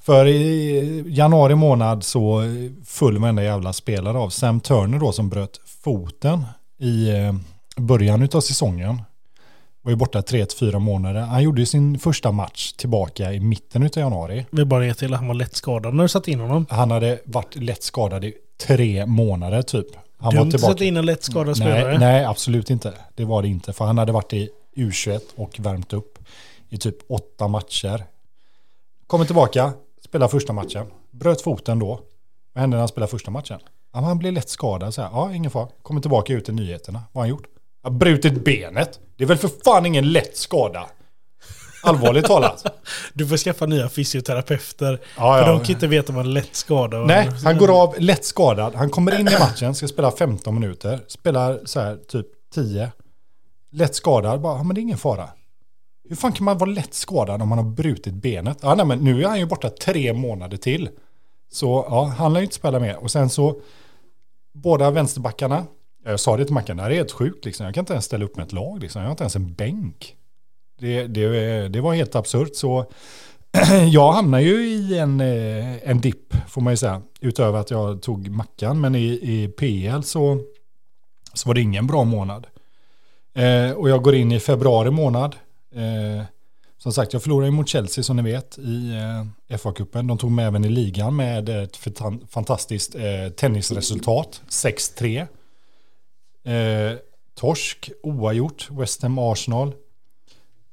För 0.00 0.26
i 0.26 1.04
januari 1.06 1.54
månad 1.54 2.04
så 2.04 2.42
full 2.84 3.18
varenda 3.18 3.42
jävla 3.42 3.72
spelare 3.72 4.18
av 4.18 4.30
Sam 4.30 4.60
Turner 4.60 4.98
då 4.98 5.12
som 5.12 5.28
bröt 5.28 5.60
foten 5.82 6.44
i 6.78 7.10
eh, 7.10 7.34
början 7.76 8.28
av 8.32 8.40
säsongen. 8.40 9.02
Var 9.86 9.90
ju 9.90 9.96
borta 9.96 10.20
3-4 10.20 10.78
månader. 10.78 11.20
Han 11.20 11.42
gjorde 11.42 11.60
ju 11.60 11.66
sin 11.66 11.98
första 11.98 12.32
match 12.32 12.72
tillbaka 12.72 13.32
i 13.32 13.40
mitten 13.40 13.82
av 13.82 13.90
januari. 13.96 14.46
Vi 14.50 14.64
bara 14.64 14.94
till 14.94 15.14
att 15.14 15.18
han 15.20 15.28
var 15.28 15.34
lätt 15.34 15.56
skadad 15.56 15.94
när 15.94 16.02
du 16.02 16.08
satte 16.08 16.30
in 16.30 16.40
honom. 16.40 16.66
Han 16.70 16.90
hade 16.90 17.20
varit 17.24 17.56
lätt 17.56 17.82
skadad 17.82 18.24
i 18.24 18.34
tre 18.66 19.06
månader 19.06 19.62
typ. 19.62 19.86
Han 20.18 20.34
Dumt 20.34 20.38
var 20.38 20.46
att 20.46 20.50
tillbaka. 20.50 20.72
sätta 20.72 20.84
in 20.84 20.96
en 20.96 21.06
lätt 21.06 21.24
skadad 21.24 21.56
spelare. 21.56 21.88
Nej, 21.88 21.98
nej, 21.98 22.24
absolut 22.24 22.70
inte. 22.70 22.94
Det 23.14 23.24
var 23.24 23.42
det 23.42 23.48
inte. 23.48 23.72
För 23.72 23.84
han 23.84 23.98
hade 23.98 24.12
varit 24.12 24.32
i 24.32 24.50
U21 24.76 25.20
och 25.36 25.60
värmt 25.60 25.92
upp 25.92 26.18
i 26.68 26.76
typ 26.76 26.96
åtta 27.08 27.48
matcher. 27.48 28.04
Kommer 29.06 29.24
tillbaka, 29.24 29.72
spelar 30.04 30.28
första 30.28 30.52
matchen. 30.52 30.86
Bröt 31.10 31.40
foten 31.40 31.78
då. 31.78 32.00
Vad 32.52 32.60
hände 32.60 32.74
när 32.74 32.78
han 32.78 32.88
spelade 32.88 33.10
första 33.10 33.30
matchen? 33.30 33.60
Ja, 33.92 34.00
han 34.00 34.18
blev 34.18 34.32
lätt 34.32 34.48
skadad. 34.48 34.94
Så 34.94 35.02
här, 35.02 35.10
ja, 35.12 35.34
ingen 35.34 35.50
fara. 35.50 35.68
Kommer 35.82 36.00
tillbaka 36.00 36.32
ut 36.32 36.48
i 36.48 36.52
nyheterna. 36.52 37.02
Vad 37.12 37.20
har 37.20 37.22
han 37.22 37.28
gjort? 37.28 37.46
Har 37.86 37.90
brutit 37.90 38.44
benet. 38.44 39.00
Det 39.16 39.24
är 39.24 39.28
väl 39.28 39.36
för 39.36 39.50
fan 39.64 39.86
ingen 39.86 40.12
lätt 40.12 40.36
skada. 40.36 40.86
Allvarligt 41.82 42.24
talat. 42.24 42.66
Du 43.14 43.26
får 43.26 43.36
skaffa 43.36 43.66
nya 43.66 43.88
fysioterapeuter. 43.88 45.00
Ja, 45.16 45.38
för 45.38 45.40
ja. 45.40 45.52
de 45.52 45.60
kan 45.60 45.74
inte 45.74 45.86
veta 45.86 46.12
vad 46.12 46.26
en 46.26 46.34
lätt 46.34 46.56
skada. 46.56 46.98
Nej, 46.98 47.30
han 47.44 47.58
går 47.58 47.82
av 47.82 47.94
lätt 47.98 48.24
skadad. 48.24 48.74
Han 48.74 48.90
kommer 48.90 49.20
in 49.20 49.28
i 49.28 49.38
matchen, 49.38 49.74
ska 49.74 49.88
spela 49.88 50.10
15 50.10 50.54
minuter. 50.54 51.00
Spelar 51.08 51.60
så 51.64 51.80
här 51.80 51.96
typ 51.96 52.26
10. 52.54 52.92
Lätt 53.72 53.94
skadad, 53.94 54.40
bara, 54.40 54.56
ja, 54.56 54.62
men 54.62 54.74
det 54.74 54.80
är 54.80 54.82
ingen 54.82 54.98
fara. 54.98 55.28
Hur 56.08 56.16
fan 56.16 56.32
kan 56.32 56.44
man 56.44 56.58
vara 56.58 56.70
lätt 56.70 56.94
skadad 56.94 57.42
om 57.42 57.48
man 57.48 57.58
har 57.58 57.64
brutit 57.64 58.14
benet? 58.14 58.58
Ja, 58.62 58.74
nej, 58.74 58.86
men 58.86 58.98
nu 58.98 59.24
är 59.24 59.28
han 59.28 59.38
ju 59.38 59.46
borta 59.46 59.70
tre 59.70 60.12
månader 60.12 60.56
till. 60.56 60.88
Så 61.52 61.86
ja, 61.90 62.04
han 62.18 62.32
lär 62.32 62.40
ju 62.40 62.44
inte 62.44 62.56
spela 62.56 62.80
mer. 62.80 62.96
Och 62.96 63.10
sen 63.10 63.30
så, 63.30 63.60
båda 64.54 64.90
vänsterbackarna. 64.90 65.66
Jag 66.06 66.20
sa 66.20 66.36
det 66.36 66.44
till 66.44 66.54
Mackan, 66.54 66.76
det 66.76 66.82
här 66.82 66.90
är 66.90 66.94
helt 66.94 67.12
sjukt 67.12 67.44
liksom. 67.44 67.66
Jag 67.66 67.74
kan 67.74 67.82
inte 67.82 67.92
ens 67.92 68.04
ställa 68.04 68.24
upp 68.24 68.36
med 68.36 68.46
ett 68.46 68.52
lag 68.52 68.80
liksom. 68.80 69.02
Jag 69.02 69.08
har 69.08 69.12
inte 69.12 69.24
ens 69.24 69.36
en 69.36 69.52
bänk. 69.52 70.16
Det, 70.78 71.06
det, 71.06 71.68
det 71.68 71.80
var 71.80 71.94
helt 71.94 72.14
absurt. 72.14 72.56
Så 72.56 72.86
jag 73.92 74.12
hamnar 74.12 74.40
ju 74.40 74.68
i 74.68 74.98
en, 74.98 75.20
eh, 75.20 75.90
en 75.90 76.00
dipp 76.00 76.34
får 76.48 76.60
man 76.60 76.72
ju 76.72 76.76
säga. 76.76 77.02
Utöver 77.20 77.58
att 77.58 77.70
jag 77.70 78.02
tog 78.02 78.28
Mackan. 78.28 78.80
Men 78.80 78.94
i, 78.94 79.06
i 79.06 79.48
PL 79.48 80.02
så, 80.02 80.40
så 81.32 81.48
var 81.48 81.54
det 81.54 81.60
ingen 81.60 81.86
bra 81.86 82.04
månad. 82.04 82.46
Eh, 83.34 83.70
och 83.70 83.88
jag 83.88 84.02
går 84.02 84.14
in 84.14 84.32
i 84.32 84.40
februari 84.40 84.90
månad. 84.90 85.36
Eh, 85.74 86.24
som 86.78 86.92
sagt, 86.92 87.12
jag 87.12 87.22
förlorade 87.22 87.50
mot 87.50 87.68
Chelsea 87.68 88.04
som 88.04 88.16
ni 88.16 88.22
vet 88.22 88.58
i 88.58 88.90
eh, 89.48 89.56
FA-cupen. 89.56 90.08
De 90.08 90.18
tog 90.18 90.30
med 90.30 90.46
även 90.46 90.64
i 90.64 90.68
ligan 90.68 91.16
med 91.16 91.48
ett 91.48 91.76
fantastiskt 92.28 92.94
eh, 92.94 93.32
tennisresultat. 93.36 94.42
6-3. 94.48 95.26
Eh, 96.46 96.98
torsk, 97.34 97.90
oavgjort, 98.02 98.68
West 98.70 99.02
Ham 99.02 99.18
Arsenal. 99.18 99.74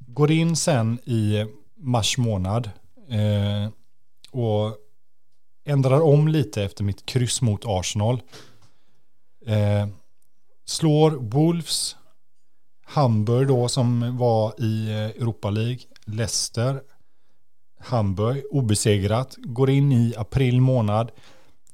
Går 0.08 0.32
in 0.32 0.56
sen 0.56 1.00
i 1.06 1.46
mars 1.76 2.18
månad 2.18 2.70
eh, 3.10 3.72
och 4.32 4.78
ändrar 5.66 6.02
om 6.02 6.28
lite 6.28 6.64
efter 6.64 6.84
mitt 6.84 7.06
kryss 7.06 7.42
mot 7.42 7.66
Arsenal. 7.66 8.22
Eh, 9.46 9.88
slår 10.66 11.12
Wolves, 11.12 11.96
Hamburg 12.86 13.48
då 13.48 13.68
som 13.68 14.18
var 14.18 14.64
i 14.64 14.90
eh, 14.90 15.22
Europa 15.22 15.50
League, 15.50 15.80
Leicester, 16.06 16.82
Hamburg, 17.80 18.44
obesegrat, 18.52 19.36
går 19.38 19.70
in 19.70 19.92
i 19.92 20.14
april 20.18 20.62
månad, 20.62 21.12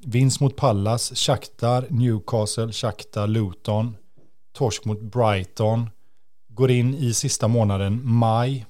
vinst 0.05 0.39
mot 0.39 0.55
Pallas, 0.55 1.15
Shakhtar, 1.15 1.87
Newcastle, 1.89 2.71
Shakhtar, 2.71 3.27
Luton, 3.27 3.95
torsk 4.53 4.85
mot 4.85 5.01
Brighton, 5.01 5.89
går 6.47 6.71
in 6.71 6.95
i 6.95 7.13
sista 7.13 7.47
månaden, 7.47 8.01
maj, 8.03 8.65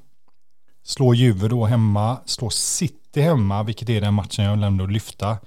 slår 0.84 1.16
Juve 1.16 1.48
då 1.48 1.66
hemma, 1.66 2.18
slår 2.26 2.50
City 2.50 3.22
hemma, 3.22 3.64
vilket 3.64 3.90
är 3.90 4.02
den 4.02 4.14
matchen 4.14 4.46
jag 4.46 4.58
glömde 4.58 4.84
att 4.84 4.92
lyfta, 4.92 5.38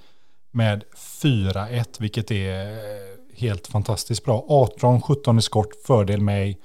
med 0.51 0.83
4-1, 1.21 1.85
vilket 1.99 2.31
är 2.31 2.71
eh, 2.71 3.37
helt 3.37 3.67
fantastiskt 3.67 4.25
bra. 4.25 4.45
18-17 4.79 5.39
i 5.39 5.41
skott, 5.41 5.69
fördel 5.85 6.21
mig. 6.21 6.59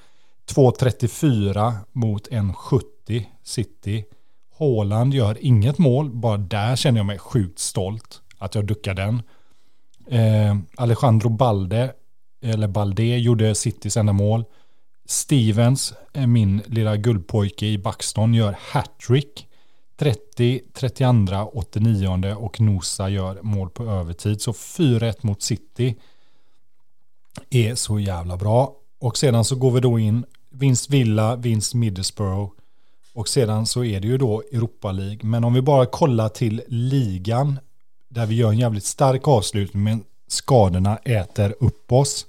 2.34 0.50 1.72
mot 1.92 2.28
1.70 2.28 3.24
City. 3.44 4.04
Haaland 4.58 5.14
gör 5.14 5.38
inget 5.40 5.78
mål, 5.78 6.10
bara 6.10 6.36
där 6.36 6.76
känner 6.76 6.98
jag 6.98 7.06
mig 7.06 7.18
sjukt 7.18 7.58
stolt 7.58 8.22
att 8.38 8.54
jag 8.54 8.66
duckar 8.66 8.94
den. 8.94 9.22
Eh, 10.10 10.56
Alejandro 10.76 11.28
Balde, 11.28 11.92
eller 12.42 12.68
Balde, 12.68 13.02
gjorde 13.02 13.54
Citys 13.54 13.96
enda 13.96 14.12
mål. 14.12 14.44
Stevens, 15.06 15.94
eh, 16.12 16.26
min 16.26 16.62
lilla 16.66 16.96
guldpojke 16.96 17.66
i 17.66 17.78
Buxton, 17.78 18.34
gör 18.34 18.56
hattrick. 18.60 19.44
30, 19.96 20.60
32, 20.74 21.50
89 21.54 22.34
och 22.34 22.60
Nosa 22.60 23.08
gör 23.08 23.38
mål 23.42 23.70
på 23.70 23.84
övertid. 23.84 24.42
Så 24.42 24.52
4-1 24.52 25.22
mot 25.22 25.42
City 25.42 25.96
är 27.50 27.74
så 27.74 28.00
jävla 28.00 28.36
bra. 28.36 28.74
Och 28.98 29.18
sedan 29.18 29.44
så 29.44 29.56
går 29.56 29.70
vi 29.70 29.80
då 29.80 29.98
in 29.98 30.24
vinst 30.50 30.90
Villa, 30.90 31.36
vinst 31.36 31.74
Middlesbrough 31.74 32.52
och 33.12 33.28
sedan 33.28 33.66
så 33.66 33.84
är 33.84 34.00
det 34.00 34.08
ju 34.08 34.18
då 34.18 34.42
Europa 34.52 34.92
League. 34.92 35.20
Men 35.22 35.44
om 35.44 35.54
vi 35.54 35.62
bara 35.62 35.86
kollar 35.86 36.28
till 36.28 36.62
ligan 36.68 37.58
där 38.08 38.26
vi 38.26 38.34
gör 38.34 38.50
en 38.50 38.58
jävligt 38.58 38.84
stark 38.84 39.28
avslutning 39.28 39.84
men 39.84 40.04
skadorna 40.28 40.96
äter 40.96 41.54
upp 41.60 41.92
oss. 41.92 42.26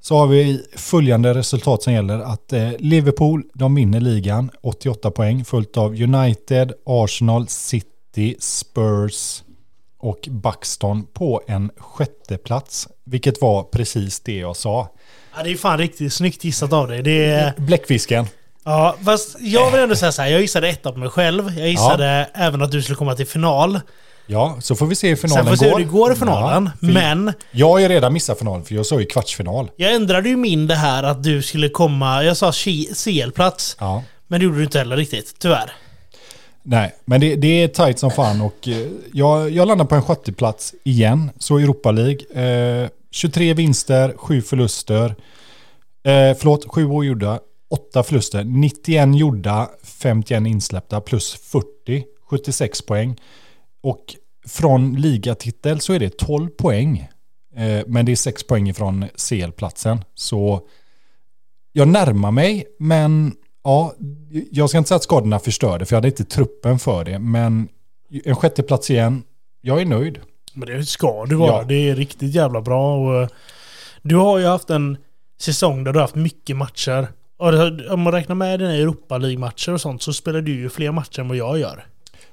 Så 0.00 0.16
har 0.16 0.26
vi 0.26 0.66
följande 0.76 1.34
resultat 1.34 1.82
som 1.82 1.92
gäller 1.92 2.18
att 2.18 2.52
eh, 2.52 2.70
Liverpool, 2.78 3.42
de 3.54 3.74
vinner 3.74 4.00
ligan, 4.00 4.50
88 4.62 5.10
poäng, 5.10 5.44
följt 5.44 5.76
av 5.76 6.02
United, 6.02 6.72
Arsenal, 6.86 7.48
City, 7.48 8.36
Spurs 8.40 9.42
och 9.98 10.28
Buxton 10.30 11.06
på 11.12 11.42
en 11.46 11.70
sjätte 11.76 12.38
plats. 12.38 12.88
Vilket 13.04 13.40
var 13.40 13.62
precis 13.62 14.20
det 14.20 14.36
jag 14.36 14.56
sa. 14.56 14.88
Ja, 15.36 15.42
det 15.42 15.50
är 15.50 15.56
fan 15.56 15.78
riktigt 15.78 16.12
snyggt 16.12 16.44
gissat 16.44 16.72
av 16.72 16.88
dig. 16.88 17.02
Det 17.02 17.24
är... 17.24 17.54
Bläckfisken. 17.56 18.26
Ja, 18.64 18.96
fast 19.04 19.36
jag 19.40 19.70
vill 19.70 19.80
ändå 19.80 19.96
säga 19.96 20.12
så 20.12 20.22
här. 20.22 20.28
Jag 20.28 20.40
gissade 20.40 20.68
etta 20.68 20.92
på 20.92 20.98
mig 20.98 21.08
själv. 21.08 21.58
Jag 21.58 21.68
gissade 21.68 22.30
även 22.34 22.62
att 22.62 22.70
du 22.70 22.82
skulle 22.82 22.96
komma 22.96 23.14
till 23.14 23.26
final. 23.26 23.80
Ja, 24.32 24.56
så 24.60 24.74
får 24.76 24.86
vi 24.86 24.94
se 24.94 25.08
hur 25.08 25.16
finalen 25.16 25.44
Sen 25.44 25.46
får 25.46 25.50
vi 25.52 25.58
se 25.58 25.70
går. 25.70 25.78
hur 25.78 25.84
det 25.84 25.90
går 25.92 26.12
i 26.12 26.16
finalen. 26.16 26.70
Ja, 26.80 26.88
men 26.92 27.32
Jag 27.50 27.68
har 27.68 27.78
ju 27.78 27.88
redan 27.88 28.12
missat 28.12 28.38
finalen 28.38 28.64
för 28.64 28.74
jag 28.74 28.86
sa 28.86 29.00
ju 29.00 29.06
kvartsfinal. 29.06 29.70
jag 29.76 29.94
ändrade 29.94 30.28
ju 30.28 30.36
min 30.36 30.66
det 30.66 30.74
här 30.74 31.02
att 31.02 31.22
du 31.22 31.42
skulle 31.42 31.68
komma... 31.68 32.24
Jag 32.24 32.36
sa 32.36 32.52
CL-plats. 32.52 33.76
Ja. 33.80 34.02
Men 34.26 34.40
det 34.40 34.44
gjorde 34.44 34.56
du 34.58 34.64
inte 34.64 34.78
heller 34.78 34.96
riktigt, 34.96 35.34
tyvärr. 35.38 35.72
Nej, 36.62 36.94
men 37.04 37.20
det, 37.20 37.36
det 37.36 37.62
är 37.62 37.68
tajt 37.68 37.98
som 37.98 38.10
fan 38.10 38.40
och 38.40 38.68
eh, 38.68 38.86
jag, 39.12 39.50
jag 39.50 39.68
landar 39.68 39.84
på 39.84 39.94
en 39.94 40.02
sjätteplats 40.02 40.74
igen. 40.84 41.30
Så 41.38 41.58
Europa 41.58 41.90
League. 41.90 42.42
Eh, 42.82 42.88
23 43.10 43.54
vinster, 43.54 44.14
7 44.16 44.42
förluster. 44.42 45.04
Eh, 46.04 46.36
förlåt, 46.38 46.64
7 46.68 46.86
ogjorda, 46.86 47.38
8 47.70 48.02
förluster. 48.02 48.44
91 48.44 49.16
gjorda, 49.16 49.68
51 49.84 50.46
insläppta 50.46 51.00
plus 51.00 51.34
40, 51.34 52.04
76 52.30 52.82
poäng. 52.82 53.16
Och 53.82 54.14
från 54.46 54.94
ligatitel 54.94 55.80
så 55.80 55.92
är 55.92 55.98
det 55.98 56.18
12 56.18 56.48
poäng. 56.48 57.08
Eh, 57.56 57.82
men 57.86 58.06
det 58.06 58.12
är 58.12 58.16
6 58.16 58.46
poäng 58.46 58.68
ifrån 58.68 59.04
CL-platsen. 59.16 60.04
Så 60.14 60.60
jag 61.72 61.88
närmar 61.88 62.30
mig, 62.30 62.64
men 62.78 63.34
ja, 63.64 63.94
jag 64.50 64.68
ska 64.68 64.78
inte 64.78 64.88
säga 64.88 64.96
att 64.96 65.02
skadorna 65.02 65.38
förstörde, 65.38 65.84
för 65.84 65.94
jag 65.94 65.96
hade 65.96 66.08
inte 66.08 66.24
truppen 66.24 66.78
för 66.78 67.04
det. 67.04 67.18
Men 67.18 67.68
en 68.24 68.36
sjätte 68.36 68.62
plats 68.62 68.90
igen, 68.90 69.22
jag 69.60 69.80
är 69.80 69.84
nöjd. 69.84 70.20
Men 70.54 70.68
det 70.68 70.84
ska 70.84 71.24
du 71.24 71.34
vara. 71.34 71.52
Ja. 71.52 71.64
Det 71.64 71.90
är 71.90 71.96
riktigt 71.96 72.34
jävla 72.34 72.60
bra. 72.60 72.96
Och 72.96 73.30
du 74.02 74.16
har 74.16 74.38
ju 74.38 74.46
haft 74.46 74.70
en 74.70 74.96
säsong 75.40 75.84
där 75.84 75.92
du 75.92 75.98
har 75.98 76.04
haft 76.04 76.14
mycket 76.14 76.56
matcher. 76.56 77.08
Och 77.38 77.52
om 77.92 78.00
man 78.00 78.12
räknar 78.12 78.34
med 78.34 78.60
dina 78.60 78.74
Europa 78.74 79.18
League-matcher 79.18 79.72
och 79.72 79.80
sånt 79.80 80.02
så 80.02 80.12
spelar 80.12 80.40
du 80.40 80.52
ju 80.52 80.68
fler 80.68 80.92
matcher 80.92 81.20
än 81.20 81.28
vad 81.28 81.36
jag 81.36 81.58
gör. 81.58 81.86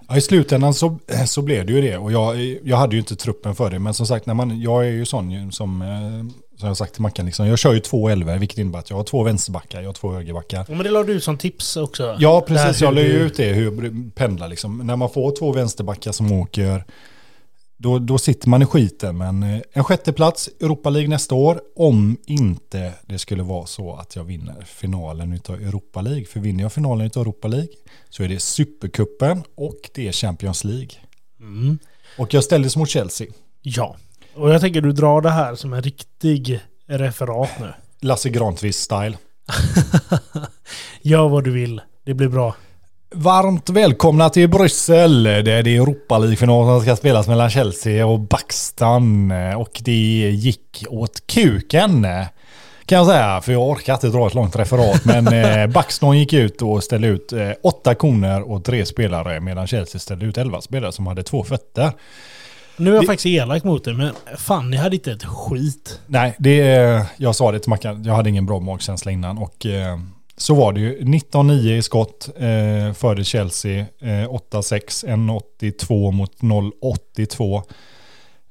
Ja, 0.09 0.17
I 0.17 0.21
slutändan 0.21 0.73
så, 0.73 0.99
så 1.25 1.41
blev 1.41 1.65
det 1.65 1.73
ju 1.73 1.81
det. 1.81 1.97
Och 1.97 2.11
jag, 2.11 2.57
jag 2.63 2.77
hade 2.77 2.95
ju 2.95 2.99
inte 2.99 3.15
truppen 3.15 3.55
för 3.55 3.69
det. 3.69 3.79
Men 3.79 3.93
som 3.93 4.07
sagt, 4.07 4.25
när 4.25 4.33
man, 4.33 4.61
jag 4.61 4.85
är 4.85 4.89
ju 4.89 5.05
sån 5.05 5.51
som, 5.51 5.81
eh, 5.81 6.57
som 6.59 6.67
jag 6.67 6.77
sagt 6.77 6.93
till 6.93 7.01
Mackan, 7.01 7.25
liksom, 7.25 7.47
jag 7.47 7.59
kör 7.59 7.73
ju 7.73 7.79
två 7.79 8.09
elver, 8.09 8.37
vilket 8.37 8.57
innebär 8.57 8.79
att 8.79 8.89
jag 8.89 8.97
har 8.97 9.03
två 9.03 9.23
vänsterbackar, 9.23 9.81
jag 9.81 9.89
har 9.89 9.93
två 9.93 10.11
högerbackar. 10.11 10.65
Ja, 10.67 10.75
Men 10.75 10.83
det 10.83 10.91
la 10.91 11.03
du 11.03 11.13
ut 11.13 11.23
som 11.23 11.37
tips 11.37 11.77
också. 11.77 12.17
Ja, 12.19 12.41
precis. 12.41 12.81
Jag 12.81 12.95
la 12.95 13.01
ju 13.01 13.07
ut 13.07 13.37
det, 13.37 13.53
hur 13.53 13.93
pendlar 14.11 14.47
liksom. 14.47 14.77
När 14.77 14.95
man 14.95 15.09
får 15.09 15.35
två 15.39 15.51
vänsterbackar 15.51 16.11
som 16.11 16.31
åker, 16.31 16.83
då, 17.81 17.99
då 17.99 18.17
sitter 18.17 18.49
man 18.49 18.61
i 18.61 18.65
skiten. 18.65 19.17
Men 19.17 19.43
eh, 19.43 19.61
en 19.73 19.83
sjätte 19.83 20.13
plats 20.13 20.49
Europa 20.61 20.89
League 20.89 21.09
nästa 21.09 21.35
år, 21.35 21.61
om 21.75 22.17
inte 22.25 22.93
det 23.05 23.19
skulle 23.19 23.43
vara 23.43 23.65
så 23.65 23.95
att 23.95 24.15
jag 24.15 24.23
vinner 24.23 24.63
finalen 24.65 25.33
utav 25.33 25.55
Europa 25.55 26.01
League. 26.01 26.25
För 26.25 26.39
vinner 26.39 26.63
jag 26.63 26.73
finalen 26.73 27.07
utav 27.07 27.21
Europa 27.21 27.47
League 27.47 27.73
så 28.09 28.23
är 28.23 28.27
det 28.27 28.39
Supercupen 28.39 29.43
och 29.55 29.77
det 29.93 30.07
är 30.07 30.11
Champions 30.11 30.63
League. 30.63 30.89
Mm. 31.39 31.79
Och 32.17 32.33
jag 32.33 32.43
ställdes 32.43 32.75
mot 32.75 32.89
Chelsea. 32.89 33.27
Ja. 33.61 33.95
Och 34.35 34.49
jag 34.49 34.61
tänker 34.61 34.81
du 34.81 34.91
drar 34.91 35.21
det 35.21 35.29
här 35.31 35.55
som 35.55 35.73
en 35.73 35.81
riktig 35.81 36.59
referat 36.85 37.49
nu. 37.59 37.73
Lasse 38.01 38.29
Granqvist-style. 38.29 39.17
Gör 41.01 41.29
vad 41.29 41.43
du 41.43 41.51
vill. 41.51 41.81
Det 42.05 42.13
blir 42.13 42.27
bra. 42.27 42.55
Varmt 43.11 43.69
välkomna 43.69 44.29
till 44.29 44.49
Bryssel. 44.49 45.23
Det 45.23 45.51
är 45.51 45.63
det 45.63 45.75
Europa 45.75 46.17
League-final 46.17 46.65
som 46.65 46.81
ska 46.81 46.95
spelas 46.95 47.27
mellan 47.27 47.49
Chelsea 47.49 48.05
och 48.07 48.19
Buxton. 48.19 49.31
Och 49.57 49.81
det 49.83 50.29
gick 50.31 50.85
åt 50.89 51.27
kuken. 51.27 52.07
Kan 52.85 52.97
jag 52.97 53.07
säga, 53.07 53.41
för 53.41 53.51
jag 53.51 53.69
orkar 53.69 53.93
inte 53.93 54.07
dra 54.07 54.27
ett 54.27 54.33
långt 54.33 54.55
referat. 54.55 55.05
Men 55.05 55.27
eh, 55.27 55.67
Buxton 55.73 56.17
gick 56.19 56.33
ut 56.33 56.61
och 56.61 56.83
ställde 56.83 57.07
ut 57.07 57.33
eh, 57.33 57.49
åtta 57.63 57.95
koner 57.95 58.51
och 58.51 58.63
tre 58.63 58.85
spelare. 58.85 59.39
Medan 59.39 59.67
Chelsea 59.67 59.99
ställde 59.99 60.25
ut 60.25 60.37
elva 60.37 60.61
spelare 60.61 60.91
som 60.91 61.07
hade 61.07 61.23
två 61.23 61.43
fötter. 61.43 61.91
Nu 62.77 62.89
är 62.89 62.93
jag 62.93 63.03
Det- 63.03 63.07
faktiskt 63.07 63.25
elak 63.25 63.63
mot 63.63 63.83
dig, 63.85 63.93
men 63.93 64.13
fan, 64.37 64.69
ni 64.69 64.77
hade 64.77 64.95
inte 64.95 65.11
ett 65.11 65.23
skit. 65.25 65.99
Nej, 66.07 66.35
det, 66.39 66.57
jag 67.17 67.35
sa 67.35 67.51
det 67.51 67.59
till 67.59 67.69
Mackan. 67.69 68.03
Jag 68.03 68.13
hade 68.13 68.29
ingen 68.29 68.45
bra 68.45 68.59
magkänsla 68.59 69.11
innan. 69.11 69.37
Och 69.37 69.65
eh, 69.65 69.99
så 70.41 70.55
var 70.55 70.73
det 70.73 70.79
ju. 70.79 70.99
19-9 70.99 71.77
i 71.77 71.81
skott 71.81 72.29
eh, 72.35 72.93
förde 72.93 73.23
Chelsea. 73.23 73.79
Eh, 73.79 74.07
8-6, 74.07 75.41
1-82 75.61 76.11
mot 76.11 76.41
0-82. 76.41 77.61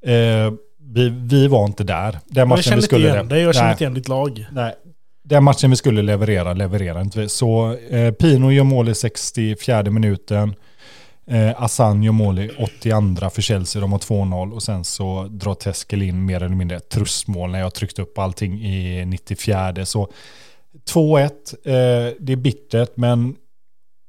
Eh, 0.04 0.52
vi, 0.80 1.08
vi 1.08 1.48
var 1.48 1.64
inte 1.64 1.84
där. 1.84 2.18
Den 2.26 2.48
matchen 2.48 2.76
vi 2.76 2.82
skulle... 2.82 3.08
igen 3.08 3.28
dig, 3.28 3.42
jag 3.42 3.54
känner 3.54 3.70
inte 3.70 3.84
igen 3.84 3.94
ditt 3.94 4.08
lag. 4.08 4.46
Nej. 4.52 4.74
Den 5.24 5.44
matchen 5.44 5.70
vi 5.70 5.76
skulle 5.76 6.02
leverera, 6.02 6.52
levererade 6.52 7.00
inte 7.00 7.20
vi. 7.20 7.28
Så 7.28 7.76
eh, 7.90 8.12
Pino 8.12 8.50
gör 8.50 8.64
mål 8.64 8.88
i 8.88 8.94
64 8.94 9.82
minuten. 9.82 10.54
Eh, 11.26 11.62
Assan 11.62 12.02
gör 12.02 12.12
mål 12.12 12.38
i 12.38 12.50
82 12.58 13.30
för 13.30 13.42
Chelsea, 13.42 13.80
de 13.80 13.92
har 13.92 13.98
2-0. 13.98 14.52
Och 14.52 14.62
sen 14.62 14.84
så 14.84 15.28
drar 15.30 15.54
Teskel 15.54 16.02
in 16.02 16.24
mer 16.24 16.42
eller 16.42 16.56
mindre 16.56 16.76
ett 16.76 16.88
trustmål 16.88 17.50
när 17.50 17.60
jag 17.60 17.74
tryckte 17.74 18.02
upp 18.02 18.18
allting 18.18 18.64
i 18.64 19.04
94. 19.06 19.86
Så 19.86 20.12
2-1, 20.90 21.22
eh, 21.64 22.14
det 22.20 22.32
är 22.32 22.36
bittert 22.36 22.90
men 22.94 23.34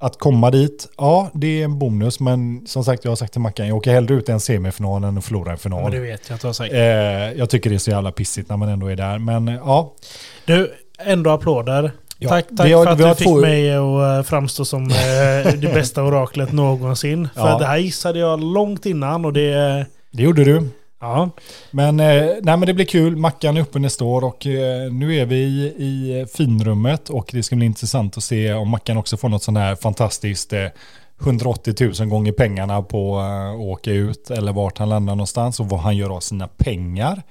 att 0.02 0.20
komma 0.20 0.52
dit, 0.52 0.90
ja 0.98 1.30
det 1.34 1.48
är 1.62 1.64
en 1.66 1.80
bonus. 1.80 2.20
Men 2.20 2.68
som 2.68 2.84
sagt, 2.84 3.04
jag 3.06 3.12
har 3.12 3.16
sagt 3.16 3.32
till 3.34 3.42
Mackan, 3.42 3.68
jag 3.68 3.78
åker 3.78 3.92
hellre 3.92 4.14
ut 4.16 4.30
en 4.30 4.40
semifinal 4.40 5.04
än 5.04 5.18
att 5.18 5.26
förlora 5.26 5.52
en 5.52 5.58
final. 5.58 5.84
Men 5.84 5.92
det 5.92 6.00
vet 6.00 6.30
jag 6.30 6.38
har 6.44 6.54
sagt. 6.54 6.74
Eh, 6.74 6.80
jag 7.40 7.50
tycker 7.50 7.70
det 7.70 7.76
är 7.76 7.78
så 7.78 7.92
jävla 7.92 8.12
pissigt 8.12 8.50
när 8.50 8.58
man 8.58 8.70
ändå 8.70 8.88
är 8.88 8.96
där. 8.96 9.20
Men 9.20 9.48
eh, 9.48 9.56
ja, 9.56 9.94
Du, 10.46 10.74
ändå 11.00 11.30
applåder. 11.30 11.92
Ja, 12.22 12.30
tack 12.30 12.46
tack 12.58 12.72
har- 12.74 12.84
för 12.86 12.92
att 12.92 12.98
du 12.98 13.16
fick 13.16 13.28
två- 13.28 13.42
mig 13.42 13.72
att 13.76 14.18
eh, 14.18 14.24
framstå 14.30 14.66
som 14.66 14.88
det 14.88 15.74
bästa 15.74 16.04
oraklet 16.04 16.52
någonsin. 16.52 17.30
För 17.36 17.48
Ja. 17.50 17.58
det 17.58 17.66
här 17.66 17.78
gissade 17.78 18.20
jag 18.20 18.44
långt 18.44 18.86
innan 18.86 19.26
och 19.26 19.34
det... 19.34 19.86
det 20.12 20.24
gjorde 20.24 20.44
du. 20.44 20.70
Ja, 21.02 21.30
Men, 21.72 22.00
eh, 22.00 22.26
nej, 22.42 22.58
men 22.58 22.62
det 22.62 22.74
blir 22.74 22.86
kul. 22.86 23.16
Mackan 23.16 23.58
är 23.58 23.62
uppe 23.62 23.80
nästa 23.80 24.06
år 24.06 24.24
och 24.24 24.48
eh, 24.48 24.92
nu 24.92 25.16
är 25.16 25.26
vi 25.26 25.36
i, 25.78 26.26
finrummet 26.34 27.10
och 27.10 27.30
det 27.34 27.44
ska 27.44 27.56
bli 27.56 27.66
intressant 27.66 28.18
att 28.18 28.24
se 28.24 28.54
om 28.54 28.70
Mackan 28.70 28.98
också 28.98 29.18
får 29.18 29.30
något 29.30 29.44
sånt 29.44 29.58
här 29.58 29.76
fantastiskt 29.76 30.54
eh, 30.54 30.66
180 31.22 31.92
000 32.00 32.10
gånger 32.10 32.32
pengarna 32.32 32.82
på 32.82 33.20
eh, 33.20 33.50
att 33.50 33.60
åka 33.60 33.92
ut 33.92 34.32
eller 34.32 34.54
vart 34.54 34.78
han 34.78 34.90
landar 34.90 35.16
någonstans 35.16 35.60
och 35.60 35.70
vad 35.70 35.80
han 35.80 35.98
gör 35.98 36.16
av 36.16 36.20
sina 36.20 36.48
pengar. 36.48 37.24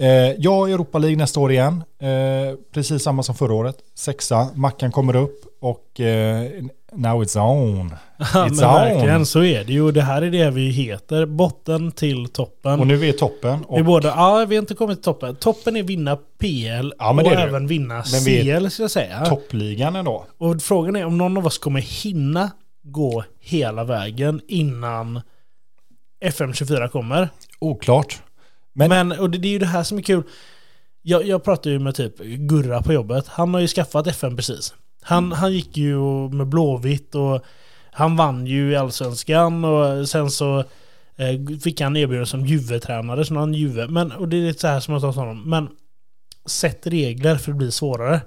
Eh, 0.00 0.08
jag 0.38 0.70
i 0.70 0.72
Europa 0.72 0.98
League 0.98 1.16
nästa 1.16 1.40
år 1.40 1.52
igen. 1.52 1.84
Eh, 2.00 2.56
precis 2.72 3.02
samma 3.02 3.22
som 3.22 3.34
förra 3.34 3.54
året. 3.54 3.76
Sexa. 3.94 4.48
Mackan 4.54 4.92
kommer 4.92 5.16
upp 5.16 5.40
och 5.60 6.00
eh, 6.00 6.50
now 6.92 7.24
it's 7.24 7.38
on. 7.40 7.94
It's 8.18 8.50
on. 8.50 8.56
verkligen 8.56 9.26
så 9.26 9.44
är 9.44 9.64
det 9.64 9.72
ju. 9.72 9.92
Det 9.92 10.02
här 10.02 10.22
är 10.22 10.30
det 10.30 10.50
vi 10.50 10.70
heter. 10.70 11.26
Botten 11.26 11.92
till 11.92 12.28
toppen. 12.28 12.80
Och 12.80 12.86
nu 12.86 12.94
är 12.94 12.98
vi 12.98 13.12
toppen. 13.12 13.58
Vi 13.58 13.80
Och, 13.80 13.84
båda, 13.84 14.08
ja 14.08 14.44
vi 14.48 14.56
har 14.56 14.62
inte 14.62 14.74
kommit 14.74 14.98
till 14.98 15.04
toppen. 15.04 15.36
Toppen 15.36 15.76
är 15.76 15.82
vinna 15.82 16.16
PL 16.16 16.92
Ja, 16.98 17.12
men 17.12 17.26
och 17.26 17.32
även 17.32 17.66
vinna 17.66 17.94
Men 18.12 18.24
vi 18.24 18.42
CL 18.42 18.70
ska 18.70 18.82
jag 18.82 18.90
säga. 18.90 19.24
toppligan 19.24 19.96
ändå. 19.96 20.26
Och 20.38 20.62
frågan 20.62 20.96
är 20.96 21.04
om 21.04 21.18
någon 21.18 21.36
av 21.36 21.46
oss 21.46 21.58
kommer 21.58 21.80
hinna 21.80 22.50
gå 22.82 23.24
hela 23.40 23.84
vägen 23.84 24.40
innan 24.48 25.20
FM24 26.24 26.88
kommer. 26.88 27.28
Oklart. 27.58 28.22
Men- 28.78 29.08
Men, 29.08 29.18
och 29.20 29.30
det, 29.30 29.38
det 29.38 29.48
är 29.48 29.52
ju 29.52 29.58
det 29.58 29.66
här 29.66 29.82
som 29.82 29.98
är 29.98 30.02
kul. 30.02 30.22
Jag, 31.02 31.26
jag 31.26 31.44
pratade 31.44 31.70
ju 31.70 31.78
med 31.78 31.94
typ 31.94 32.18
Gurra 32.20 32.82
på 32.82 32.92
jobbet. 32.92 33.26
Han 33.28 33.54
har 33.54 33.60
ju 33.60 33.66
skaffat 33.68 34.06
FM 34.06 34.36
precis. 34.36 34.74
Han, 35.02 35.24
Mm. 35.24 35.38
han 35.38 35.52
gick 35.52 35.76
ju 35.76 35.98
med 36.28 36.46
Blåvitt 36.46 37.14
och 37.14 37.44
han 37.92 38.16
vann 38.16 38.46
ju 38.46 38.70
i 38.72 38.76
Allsvenskan 38.76 39.64
och 39.64 40.08
sen 40.08 40.30
så 40.30 40.58
eh, 41.16 41.58
fick 41.64 41.80
han 41.80 41.96
erbjudande 41.96 42.26
som 42.26 42.46
Juve-tränare, 42.46 43.24
så 43.24 43.34
han 43.34 43.54
Juve. 43.54 43.86
Men, 43.88 44.12
och 44.12 44.28
det 44.28 44.36
är 44.36 44.46
lite 44.46 44.60
så 44.60 44.66
här 44.66 44.80
som 44.80 44.92
jag 44.92 45.00
sa 45.00 45.12
till 45.12 45.20
honom. 45.20 45.50
Men 45.50 45.68
sätt 46.46 46.86
regler 46.86 47.36
för 47.36 47.52
det 47.52 47.58
blir 47.58 47.70
svårare. 47.70 48.20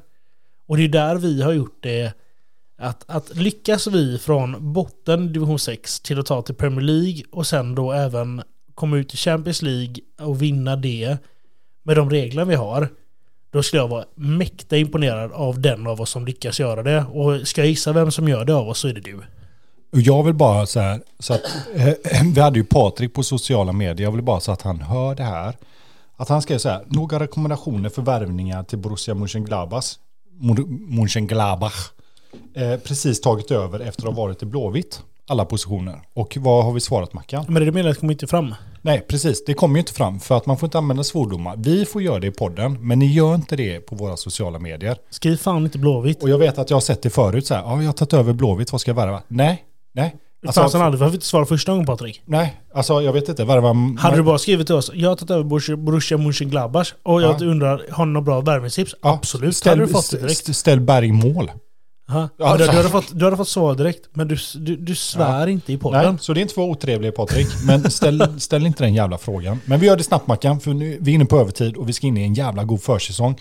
Och 0.68 0.78
det 0.78 0.84
är 0.84 0.88
där 0.89 1.16
vi 1.16 1.41
har 1.41 1.52
gjort 1.54 1.78
det 1.84 2.14
Att, 2.78 3.04
att 3.08 3.36
lyckas 3.36 3.88
vi 3.88 4.18
från 4.18 4.74
botten 4.74 5.34
division 5.34 5.60
6 5.60 5.99
till 5.99 6.20
att 6.20 6.26
ta 6.26 6.41
till 6.41 6.56
Premier 6.56 6.82
League 6.82 7.22
och 7.32 7.47
sen 7.47 7.76
då 7.76 7.91
även 7.91 8.41
komma 8.82 8.97
ut 8.97 9.13
i 9.13 9.17
Champions 9.17 9.61
League 9.61 9.95
och 10.21 10.41
vinna 10.41 10.75
det 10.75 11.17
med 11.84 11.97
de 11.97 12.09
regler 12.09 12.45
vi 12.45 12.55
har. 12.55 12.89
Då 13.51 13.63
skulle 13.63 13.82
jag 13.82 13.88
vara 13.88 14.05
mäkta 14.15 14.77
imponerad 14.77 15.32
av 15.32 15.61
den 15.61 15.88
av 15.88 16.01
oss 16.01 16.09
som 16.09 16.25
lyckas 16.25 16.59
göra 16.59 16.84
det. 16.84 17.05
Och 17.13 17.47
ska 17.47 17.61
jag 17.61 17.67
gissa 17.67 17.93
vem 17.93 18.11
som 18.11 18.27
gör 18.27 18.45
det 18.45 18.53
av 18.53 18.69
oss 18.69 18.79
så 18.79 18.88
är 18.88 18.93
det 18.93 19.01
du. 19.01 19.19
Jag 19.91 20.23
vill 20.23 20.34
bara 20.34 20.65
så 20.65 20.79
här, 20.79 21.01
så 21.19 21.34
att, 21.34 21.41
eh, 21.75 22.23
vi 22.36 22.41
hade 22.41 22.59
ju 22.59 22.65
Patrik 22.65 23.13
på 23.13 23.23
sociala 23.23 23.71
medier, 23.71 24.07
jag 24.07 24.11
vill 24.11 24.21
bara 24.21 24.39
så 24.39 24.51
att 24.51 24.61
han 24.61 24.82
hör 24.82 25.15
det 25.15 25.23
här. 25.23 25.55
Att 26.15 26.29
han 26.29 26.41
skrev 26.41 26.57
så 26.57 26.69
här, 26.69 26.84
några 26.88 27.19
rekommendationer 27.19 27.89
för 27.89 28.01
värvningar 28.01 28.63
till 28.63 28.77
Borussia 28.77 29.15
Mönchengladbach. 29.15 29.86
Mönchengladbach. 30.89 31.91
Eh, 32.53 32.77
precis 32.77 33.21
tagit 33.21 33.51
över 33.51 33.79
efter 33.79 34.07
att 34.07 34.15
ha 34.15 34.23
varit 34.23 34.43
i 34.43 34.45
Blåvitt. 34.45 35.01
Alla 35.32 35.45
positioner. 35.45 36.01
Och 36.13 36.38
vad 36.39 36.65
har 36.65 36.71
vi 36.73 36.79
svarat 36.79 37.13
Mackan? 37.13 37.45
Men 37.47 37.53
det 37.53 37.59
meddelandet 37.71 37.99
kommer 37.99 38.13
inte 38.13 38.27
fram. 38.27 38.55
Nej, 38.82 39.05
precis. 39.09 39.45
Det 39.45 39.53
kommer 39.53 39.75
ju 39.75 39.79
inte 39.79 39.93
fram 39.93 40.19
för 40.19 40.38
att 40.38 40.45
man 40.45 40.57
får 40.57 40.67
inte 40.67 40.77
använda 40.77 41.03
svordomar. 41.03 41.55
Vi 41.57 41.86
får 41.86 42.01
göra 42.01 42.19
det 42.19 42.27
i 42.27 42.32
podden, 42.32 42.88
men 42.88 42.99
ni 42.99 43.05
gör 43.05 43.36
inte 43.36 43.55
det 43.55 43.79
på 43.79 43.95
våra 43.95 44.17
sociala 44.17 44.59
medier. 44.59 44.97
Skriv 45.09 45.38
fan 45.38 45.63
inte 45.63 45.77
Blåvitt. 45.77 46.23
Och 46.23 46.29
jag 46.29 46.38
vet 46.38 46.57
att 46.57 46.69
jag 46.69 46.75
har 46.75 46.82
sett 46.82 47.01
det 47.01 47.09
förut 47.09 47.47
så 47.47 47.53
här, 47.53 47.61
ja, 47.61 47.77
jag 47.82 47.86
har 47.88 47.93
tagit 47.93 48.13
över 48.13 48.34
Blåvitt, 48.34 48.71
vad 48.71 48.82
ska 48.82 48.91
jag 48.91 48.95
värva? 48.95 49.21
Nej, 49.27 49.63
nej. 49.93 50.15
Alltså, 50.45 50.61
Fanns 50.61 50.73
han 50.73 50.82
aldrig? 50.82 50.99
Varför 50.99 51.13
inte 51.13 51.25
svara 51.25 51.45
första 51.45 51.71
gången 51.71 51.86
Patrik? 51.88 52.21
Nej, 52.25 52.61
alltså 52.73 53.01
jag 53.01 53.13
vet 53.13 53.29
inte, 53.29 53.45
värva... 53.45 53.73
Hade 53.99 54.15
du 54.17 54.23
bara 54.23 54.38
skrivit 54.38 54.67
till 54.67 54.75
oss, 54.75 54.91
jag 54.93 55.09
har 55.09 55.15
tagit 55.15 55.32
över 55.32 55.43
Borussia- 55.43 55.75
Borussia 55.75 56.17
Mönchengladbach 56.17 56.93
och 57.03 57.21
jag 57.21 57.36
Ja. 57.41 57.45
undrar, 57.45 57.86
har 57.91 58.05
ni 58.05 58.11
några 58.13 58.25
bra 58.25 58.41
värvningstips? 58.41 58.95
Ja, 59.01 59.13
Absolut, 59.13 59.55
ställ, 59.55 59.69
hade 59.79 59.82
du 59.86 59.91
fått 59.93 60.11
det 60.11 60.17
direkt. 60.17 60.32
st- 60.32 60.53
Ställ 60.53 60.79
Berg 60.82 61.11
mål. 61.11 61.51
Ja, 62.12 62.30
Ja, 62.38 62.57
du, 62.57 62.66
du, 62.66 62.72
hade 62.72 62.89
fått, 62.89 63.20
du 63.20 63.26
hade 63.26 63.38
fått 63.38 63.47
svar 63.47 63.76
direkt, 63.76 64.09
men 64.14 64.28
du, 64.28 64.38
du, 64.55 64.76
du 64.76 64.95
svär 64.95 65.47
inte 65.47 65.74
i 65.74 65.78
podden. 65.78 66.05
Nej, 66.14 66.18
så 66.24 66.34
det 66.34 66.39
är 66.39 66.41
inte 66.41 66.53
för 66.53 66.62
otrevlig 66.62 67.16
Patrik, 67.16 67.47
men 67.66 67.91
ställ, 67.91 68.24
ställ 68.39 68.66
inte 68.66 68.84
den 68.84 68.93
jävla 68.93 69.18
frågan. 69.18 69.59
Men 69.66 69.80
vi 69.80 69.88
gör 69.88 69.97
det 69.97 70.03
snabbt 70.03 70.28
Mackan, 70.28 70.59
för 70.59 70.74
nu, 70.74 70.97
vi 71.01 71.12
är 71.12 71.16
inne 71.16 71.26
på 71.26 71.39
övertid 71.39 71.76
och 71.76 71.89
vi 71.89 71.93
ska 71.93 72.07
in 72.07 72.18
i 72.18 72.24
en 72.24 72.34
jävla 72.34 72.64
god 72.64 72.82
försäsong. 72.82 73.36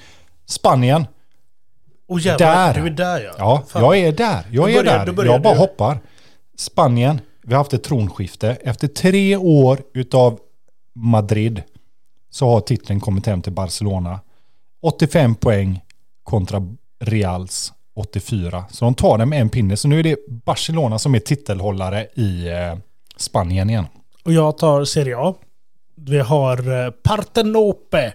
Spanien, 0.46 1.06
Och 2.08 2.20
jävlar, 2.20 2.74
Där. 2.74 2.80
du 2.80 2.86
är 2.86 2.90
där 2.90 3.20
ja. 3.20 3.34
ja, 3.38 3.62
Fan. 3.68 3.82
jag 3.82 3.98
är 3.98 4.12
där. 4.12 4.46
Jag 4.50 4.64
Då 4.64 4.68
är 4.68 4.74
börjar- 4.84 5.06
där. 5.06 5.12
börjar 5.12 5.32
Jag 5.32 5.42
bara 5.42 5.54
du. 5.54 5.60
hoppar. 5.60 6.00
Spanien, 6.58 7.20
vi 7.42 7.52
har 7.54 7.58
haft 7.58 7.72
ett 7.74 7.82
tronskifte. 7.84 8.50
Efter 8.50 8.88
tre 8.88 9.36
år 9.36 9.78
utav 9.94 10.38
Madrid 10.94 11.62
så 12.30 12.48
har 12.50 12.60
titeln 12.60 13.00
kommit 13.00 13.26
hem 13.26 13.42
till 13.42 13.52
Barcelona. 13.52 14.20
85 14.82 15.34
poäng 15.34 15.80
kontra 16.22 16.66
Reals 17.00 17.72
84. 18.00 18.64
Så 18.70 18.84
de 18.84 18.94
tar 18.94 19.18
den 19.18 19.28
med 19.28 19.40
en 19.40 19.48
pinne. 19.48 19.76
Så 19.76 19.88
nu 19.88 19.98
är 19.98 20.02
det 20.02 20.16
Barcelona 20.44 20.98
som 20.98 21.14
är 21.14 21.18
titelhållare 21.18 22.06
i 22.14 22.48
eh, 22.48 22.78
Spanien 23.16 23.70
igen. 23.70 23.84
Och 24.24 24.32
jag 24.32 24.58
tar 24.58 24.84
Serie 24.84 25.16
A. 25.18 25.34
Vi 25.96 26.18
har 26.18 26.84
eh, 26.86 26.90
Partenope. 26.90 28.12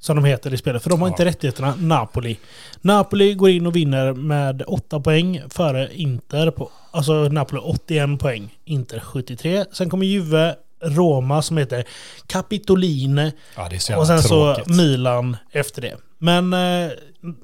Som 0.00 0.16
de 0.16 0.24
heter 0.24 0.54
i 0.54 0.56
spelet. 0.56 0.82
För 0.82 0.90
de 0.90 1.00
har 1.00 1.08
Ja. 1.08 1.12
inte 1.12 1.24
rättigheterna. 1.24 1.74
Napoli. 1.78 2.38
Napoli 2.80 3.34
går 3.34 3.50
in 3.50 3.66
och 3.66 3.76
vinner 3.76 4.12
med 4.12 4.62
8 4.66 5.00
poäng 5.00 5.40
före 5.50 5.88
Inter. 5.94 6.50
På, 6.50 6.70
alltså 6.90 7.12
Napoli 7.12 7.60
81 7.64 8.20
poäng. 8.20 8.54
Inter 8.64 9.00
73. 9.00 9.64
Sen 9.72 9.90
kommer 9.90 10.06
Juve, 10.06 10.54
Roma 10.84 11.42
som 11.42 11.56
heter 11.56 11.84
Capitoline. 12.26 13.30
Ja, 13.56 13.68
det 13.70 13.76
Och 13.76 13.82
sen 13.82 13.98
jävla 13.98 14.18
så 14.18 14.54
tråkigt. 14.54 14.76
Milan 14.76 15.36
efter 15.52 15.82
det. 15.82 15.96
Men 16.18 16.52
eh, 16.52 16.90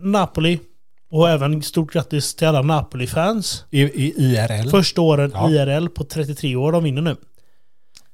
Napoli. 0.00 0.58
Och 1.14 1.30
även 1.30 1.62
stort 1.62 1.92
grattis 1.92 2.34
till 2.34 2.46
alla 2.48 2.62
Napoli-fans. 2.62 3.64
I, 3.70 3.82
i 3.82 4.14
IRL. 4.16 4.70
Första 4.70 5.00
åren 5.00 5.30
Ja. 5.34 5.50
IRL 5.50 5.88
på 5.88 6.04
33 6.04 6.56
år 6.56 6.72
de 6.72 6.84
vinner 6.84 7.02
nu. 7.02 7.16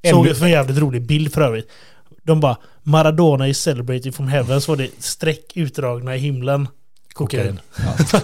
En- 0.02 0.10
Såg 0.14 0.36
för 0.36 0.44
en 0.44 0.50
jävligt 0.50 0.78
rolig 0.78 1.06
bild 1.06 1.32
för 1.32 1.40
övrigt. 1.40 1.70
De 2.22 2.40
bara 2.40 2.56
Maradona 2.82 3.48
is 3.48 3.58
celebrating 3.60 4.12
from 4.12 4.28
heaven 4.28 4.60
så 4.60 4.72
var 4.72 4.76
det 4.76 4.90
streck 4.98 5.52
utdragna 5.56 6.16
i 6.16 6.18
himlen. 6.18 6.68
Kokain. 7.12 7.60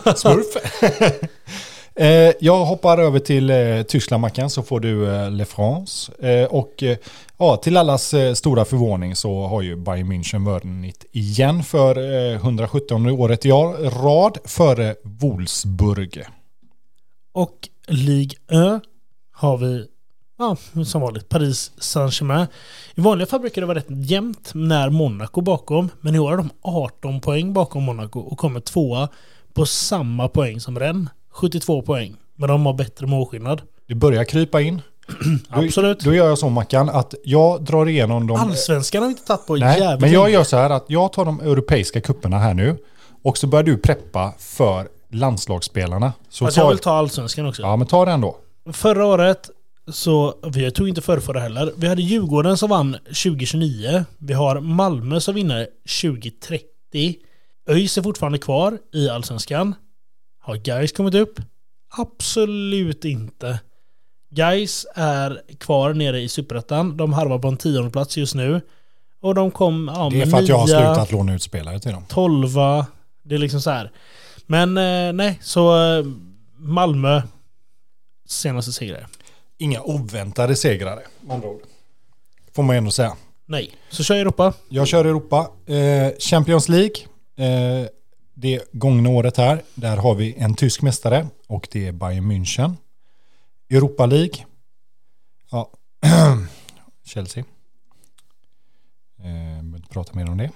Ja. 0.04 0.14
Smurf. 0.14 0.46
eh, 1.96 2.32
jag 2.40 2.64
hoppar 2.64 2.98
över 2.98 3.18
till 3.18 3.50
eh, 3.50 3.82
Tyskland 3.82 4.20
Mackan 4.20 4.50
så 4.50 4.62
får 4.62 4.80
du 4.80 5.14
eh, 5.14 5.30
Le 5.30 5.44
France. 5.44 6.12
Eh, 6.28 6.44
och 6.44 6.82
eh, 6.82 6.96
ja, 7.38 7.56
till 7.56 7.76
allas 7.76 8.14
eh, 8.14 8.34
stora 8.34 8.64
förvåning 8.64 9.16
så 9.16 9.46
har 9.46 9.62
ju 9.62 9.76
Bayern 9.76 10.12
München 10.12 10.44
vunnit 10.44 11.04
igen 11.12 11.62
för 11.62 11.96
eh, 12.30 12.36
117 12.36 13.06
året 13.06 13.46
i 13.46 13.50
rad 13.50 14.38
före 14.44 14.94
Wolfsburg. 15.02 16.24
Och 17.32 17.68
Ligue 17.88 18.38
Ö 18.50 18.80
har 19.32 19.56
vi 19.56 19.86
Ja, 20.38 20.56
som 20.84 21.00
vanligt. 21.00 21.28
Paris 21.28 21.72
Saint-Germain. 21.78 22.46
I 22.94 23.00
vanliga 23.00 23.26
fall 23.26 23.40
brukar 23.40 23.62
det 23.62 23.66
vara 23.66 23.78
rätt 23.78 23.86
jämnt 23.88 24.50
när 24.54 24.90
Monaco 24.90 25.40
bakom. 25.40 25.88
Men 26.00 26.14
i 26.14 26.18
år 26.18 26.30
har 26.30 26.36
de 26.36 26.50
18 26.62 27.20
poäng 27.20 27.52
bakom 27.52 27.82
Monaco 27.82 28.20
och 28.20 28.38
kommer 28.38 28.60
tvåa 28.60 29.08
på 29.54 29.66
samma 29.66 30.28
poäng 30.28 30.60
som 30.60 30.78
Rennes. 30.78 31.08
72 31.36 31.82
poäng. 31.82 32.16
Men 32.36 32.48
de 32.48 32.66
har 32.66 32.74
bättre 32.74 33.06
målskillnad. 33.06 33.62
Det 33.88 33.94
börjar 33.94 34.24
krypa 34.24 34.60
in. 34.60 34.82
Då, 35.54 35.64
Absolut. 35.64 36.00
Då 36.00 36.14
gör 36.14 36.28
jag 36.28 36.38
så 36.38 36.48
Mackan 36.48 36.88
att 36.88 37.14
jag 37.24 37.64
drar 37.64 37.88
igenom 37.88 38.26
de... 38.26 38.36
Allsvenskan 38.36 39.02
har 39.02 39.08
vi 39.08 39.12
inte 39.12 39.24
tagit 39.24 39.46
på 39.46 39.56
Nej, 39.56 39.80
jävligt 39.80 40.00
men 40.00 40.12
jag 40.12 40.30
gör 40.30 40.44
så 40.44 40.56
här 40.56 40.70
att 40.70 40.84
jag 40.88 41.12
tar 41.12 41.24
de 41.24 41.40
europeiska 41.40 42.00
kupperna 42.00 42.38
här 42.38 42.54
nu. 42.54 42.76
Och 43.24 43.38
så 43.38 43.46
börjar 43.46 43.62
du 43.62 43.78
preppa 43.78 44.34
för 44.38 44.88
landslagsspelarna. 45.10 46.12
Så 46.28 46.44
Fast 46.44 46.56
jag 46.56 46.64
ta, 46.64 46.70
vill 46.70 46.78
ta 46.78 46.90
allsvenskan 46.90 47.46
också. 47.46 47.62
ja, 47.62 47.76
men 47.76 47.86
ta 47.86 48.04
den 48.04 48.20
då. 48.20 48.36
Förra 48.72 49.06
året 49.06 49.50
så, 49.92 50.34
vi 50.52 50.70
tog 50.70 50.88
inte 50.88 51.00
förrförra 51.00 51.40
heller. 51.40 51.72
Vi 51.76 51.88
hade 51.88 52.02
Djurgården 52.02 52.56
som 52.56 52.70
vann 52.70 52.96
2029. 53.04 54.04
Vi 54.18 54.32
har 54.32 54.60
Malmö 54.60 55.20
som 55.20 55.34
vinner 55.34 55.68
2030. 56.02 57.16
ÖIS 57.68 57.98
är 57.98 58.02
fortfarande 58.02 58.38
kvar 58.38 58.78
i 58.94 59.08
Allsvenskan. 59.08 59.74
Har 60.46 60.56
Gais 60.56 60.92
kommit 60.92 61.14
upp? 61.14 61.40
Absolut 61.88 63.04
inte. 63.04 63.60
Gais 64.30 64.86
är 64.94 65.42
kvar 65.58 65.94
nere 65.94 66.20
i 66.20 66.28
Superettan. 66.28 66.96
De 66.96 67.12
harvar 67.12 67.38
på 67.38 67.48
en 67.48 67.56
tionde 67.56 67.90
plats 67.90 68.16
just 68.16 68.34
nu. 68.34 68.60
Och 69.20 69.34
de 69.34 69.50
kom 69.50 69.90
ja, 69.94 70.08
Det 70.12 70.22
är 70.22 70.26
för 70.26 70.38
att 70.38 70.48
jag 70.48 70.58
har 70.58 70.66
slutat 70.66 71.12
låna 71.12 71.34
ut 71.34 71.42
spelare 71.42 71.80
till 71.80 71.92
dem. 71.92 72.04
tolva. 72.08 72.86
Det 73.22 73.34
är 73.34 73.38
liksom 73.38 73.60
så 73.60 73.70
här. 73.70 73.92
Men 74.46 74.76
eh, 74.76 75.12
nej, 75.12 75.38
så 75.42 75.96
eh, 75.98 76.04
Malmö 76.56 77.22
senaste 78.26 78.72
segrare. 78.72 79.06
Inga 79.58 79.82
oväntade 79.82 80.56
segrare, 80.56 81.00
andra 81.30 81.48
ord. 81.48 81.62
Får 82.54 82.62
man 82.62 82.76
ändå 82.76 82.90
säga. 82.90 83.16
Nej. 83.46 83.70
Så 83.90 84.04
kör 84.04 84.16
Europa. 84.16 84.52
Jag 84.68 84.88
kör 84.88 85.04
Europa. 85.04 85.50
Eh, 85.66 86.18
Champions 86.18 86.68
League. 86.68 86.96
Det 88.38 88.62
gångna 88.72 89.08
året 89.10 89.36
här. 89.36 89.62
Där 89.74 89.96
har 89.96 90.14
vi 90.14 90.34
en 90.38 90.54
tysk 90.54 90.82
mästare. 90.82 91.26
Och 91.46 91.68
det 91.70 91.86
är 91.86 91.92
Bayern 91.92 92.32
München. 92.32 92.76
Europa 93.70 94.06
League. 94.06 94.44
Ja. 95.50 95.70
Chelsea. 97.04 97.44
Eh, 99.24 99.58
inte 99.58 99.88
prata 99.88 100.12
mer 100.14 100.30
om 100.30 100.36
det. 100.36 100.50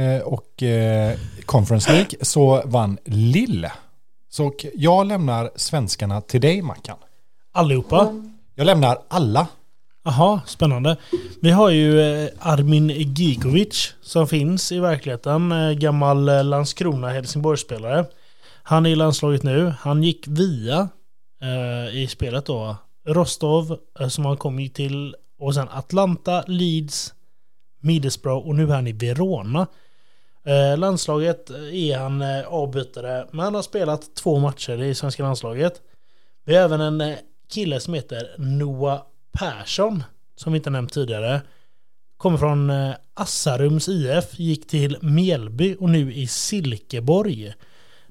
Eh, 0.00 0.22
och 0.22 0.62
eh, 0.62 1.18
Conference 1.44 1.92
League 1.92 2.10
så 2.20 2.62
vann 2.64 2.98
Lille. 3.04 3.72
Så 4.28 4.52
jag 4.74 5.06
lämnar 5.06 5.50
svenskarna 5.56 6.20
till 6.20 6.40
dig 6.40 6.62
Mackan. 6.62 6.98
Allihopa. 7.52 8.22
Jag 8.54 8.64
lämnar 8.64 9.02
alla. 9.08 9.46
Jaha, 10.04 10.40
spännande. 10.46 10.96
Vi 11.40 11.50
har 11.50 11.70
ju 11.70 12.00
eh, 12.00 12.30
Armin 12.38 12.90
Gigovic 12.90 13.94
som 14.00 14.28
finns 14.28 14.72
i 14.72 14.78
verkligheten. 14.80 15.52
Eh, 15.52 15.70
gammal 15.70 16.28
eh, 16.28 16.44
Landskrona-Helsingborgsspelare. 16.44 18.04
Han 18.62 18.86
är 18.86 18.90
i 18.90 18.94
landslaget 18.94 19.42
nu. 19.42 19.74
Han 19.78 20.02
gick 20.02 20.28
via 20.28 20.88
eh, 21.42 21.96
i 21.96 22.06
spelet 22.10 22.46
då 22.46 22.76
Rostov 23.06 23.78
som 24.08 24.24
han 24.24 24.36
kom 24.36 24.68
till 24.68 25.16
och 25.38 25.54
sen 25.54 25.68
Atlanta, 25.68 26.44
Leeds, 26.46 27.14
Middlesbrough 27.80 28.48
och 28.48 28.54
nu 28.54 28.62
är 28.62 28.74
han 28.74 28.86
i 28.86 28.92
Verona. 28.92 29.66
Eh, 30.44 30.78
landslaget 30.78 31.50
är 31.72 31.98
han 31.98 32.22
eh, 32.22 32.46
avbytare 32.46 33.26
men 33.30 33.44
han 33.44 33.54
har 33.54 33.62
spelat 33.62 34.14
två 34.14 34.38
matcher 34.38 34.82
i 34.82 34.94
svenska 34.94 35.22
landslaget. 35.22 35.80
Vi 36.44 36.54
har 36.54 36.64
även 36.64 36.80
en 36.80 37.16
kille 37.52 37.80
som 37.80 37.94
heter 37.94 38.34
Noah 38.38 39.02
Persson 39.32 40.04
som 40.36 40.52
vi 40.52 40.56
inte 40.56 40.70
nämnt 40.70 40.92
tidigare. 40.92 41.42
Kommer 42.16 42.38
från 42.38 42.70
eh, 42.70 42.94
Assarums 43.14 43.88
IF, 43.88 44.38
gick 44.38 44.66
till 44.68 44.96
Melby 45.00 45.76
och 45.80 45.90
nu 45.90 46.14
i 46.14 46.26
Silkeborg. 46.26 47.52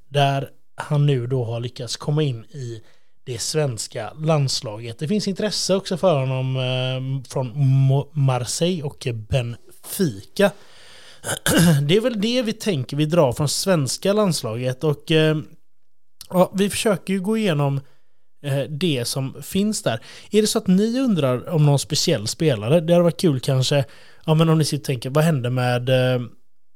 Där 0.09 0.49
han 0.75 1.05
nu 1.05 1.27
då 1.27 1.43
har 1.43 1.59
lyckats 1.59 1.97
komma 1.97 2.23
in 2.23 2.43
i 2.43 2.81
det 3.23 3.41
svenska 3.41 4.13
landslaget. 4.13 4.99
Det 4.99 5.07
finns 5.07 5.27
intresse 5.27 5.75
också 5.75 5.97
för 5.97 6.19
honom 6.19 6.55
eh, 6.57 7.29
från 7.29 7.53
Marseille 8.13 8.83
och 8.83 9.07
Benfica. 9.29 10.51
Det 11.87 11.95
är 11.95 12.01
väl 12.01 12.21
det 12.21 12.41
vi 12.41 12.53
tänker 12.53 12.97
vi 12.97 13.05
drar 13.05 13.31
från 13.31 13.49
svenska 13.49 14.13
landslaget 14.13 14.83
och 14.83 15.11
eh, 15.11 15.37
Ja, 16.33 16.51
vi 16.53 16.69
försöker 16.69 17.13
ju 17.13 17.19
gå 17.19 17.37
igenom 17.37 17.81
Eh, 18.41 18.63
det 18.69 19.05
som 19.07 19.41
finns 19.41 19.83
där. 19.83 19.99
Är 20.31 20.41
det 20.41 20.47
så 20.47 20.57
att 20.57 20.67
ni 20.67 20.99
undrar 20.99 21.49
om 21.49 21.65
någon 21.65 21.79
speciell 21.79 22.27
spelare? 22.27 22.81
Det 22.81 22.93
hade 22.93 23.03
varit 23.03 23.21
kul 23.21 23.39
kanske, 23.39 23.85
ja 24.25 24.33
men 24.33 24.49
om 24.49 24.57
ni 24.57 24.65
sitter 24.65 24.83
och 24.83 24.85
tänker, 24.85 25.09
vad 25.09 25.23
hände 25.23 25.49
med, 25.49 25.89
eh, 25.89 26.21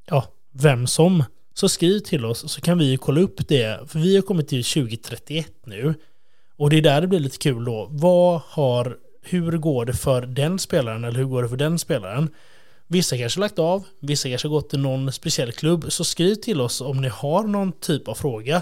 ja, 0.09 0.25
vem 0.51 0.87
som? 0.87 1.23
Så 1.53 1.69
skriv 1.69 1.99
till 1.99 2.25
oss 2.25 2.51
så 2.51 2.61
kan 2.61 2.77
vi 2.77 2.97
kolla 2.97 3.21
upp 3.21 3.47
det. 3.47 3.89
För 3.89 3.99
vi 3.99 4.15
har 4.15 4.21
kommit 4.21 4.47
till 4.47 4.63
2031 4.63 5.47
nu. 5.65 5.93
Och 6.57 6.69
det 6.69 6.77
är 6.77 6.81
där 6.81 7.01
det 7.01 7.07
blir 7.07 7.19
lite 7.19 7.37
kul 7.37 7.65
då. 7.65 7.87
Vad 7.91 8.41
har, 8.45 8.97
hur 9.21 9.51
går 9.57 9.85
det 9.85 9.93
för 9.93 10.21
den 10.21 10.59
spelaren 10.59 11.03
eller 11.03 11.17
hur 11.17 11.25
går 11.25 11.43
det 11.43 11.49
för 11.49 11.57
den 11.57 11.79
spelaren? 11.79 12.29
Vissa 12.87 13.17
kanske 13.17 13.39
lagt 13.39 13.59
av, 13.59 13.83
vissa 13.99 14.29
kanske 14.29 14.47
gått 14.47 14.69
till 14.69 14.79
någon 14.79 15.11
speciell 15.11 15.51
klubb. 15.51 15.85
Så 15.89 16.03
skriv 16.03 16.35
till 16.35 16.61
oss 16.61 16.81
om 16.81 17.01
ni 17.01 17.07
har 17.07 17.43
någon 17.43 17.71
typ 17.71 18.07
av 18.07 18.15
fråga. 18.15 18.61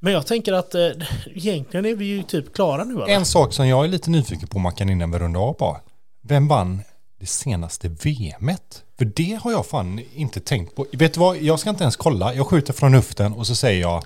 Men 0.00 0.12
jag 0.12 0.26
tänker 0.26 0.52
att 0.52 0.74
eh, 0.74 0.88
egentligen 1.26 1.86
är 1.86 1.94
vi 1.94 2.04
ju 2.04 2.22
typ 2.22 2.54
klara 2.54 2.84
nu. 2.84 2.94
Eller? 2.94 3.08
En 3.08 3.24
sak 3.24 3.52
som 3.52 3.68
jag 3.68 3.84
är 3.84 3.88
lite 3.88 4.10
nyfiken 4.10 4.48
på 4.48 4.58
Mackan 4.58 4.90
innan 4.90 5.10
vi 5.10 5.18
rundar 5.18 5.40
av 5.40 5.56
bara. 5.58 5.80
Vem 6.22 6.48
vann 6.48 6.82
det 7.20 7.26
senaste 7.26 7.88
VMet? 7.88 8.82
För 8.98 9.04
det 9.04 9.38
har 9.42 9.52
jag 9.52 9.66
fan 9.66 10.00
inte 10.14 10.40
tänkt 10.40 10.76
på. 10.76 10.86
Vet 10.92 11.14
du 11.14 11.20
vad, 11.20 11.36
jag 11.36 11.60
ska 11.60 11.70
inte 11.70 11.84
ens 11.84 11.96
kolla. 11.96 12.34
Jag 12.34 12.46
skjuter 12.46 12.72
från 12.72 12.92
luften 12.92 13.32
och 13.32 13.46
så 13.46 13.54
säger 13.54 13.80
jag, 13.80 14.04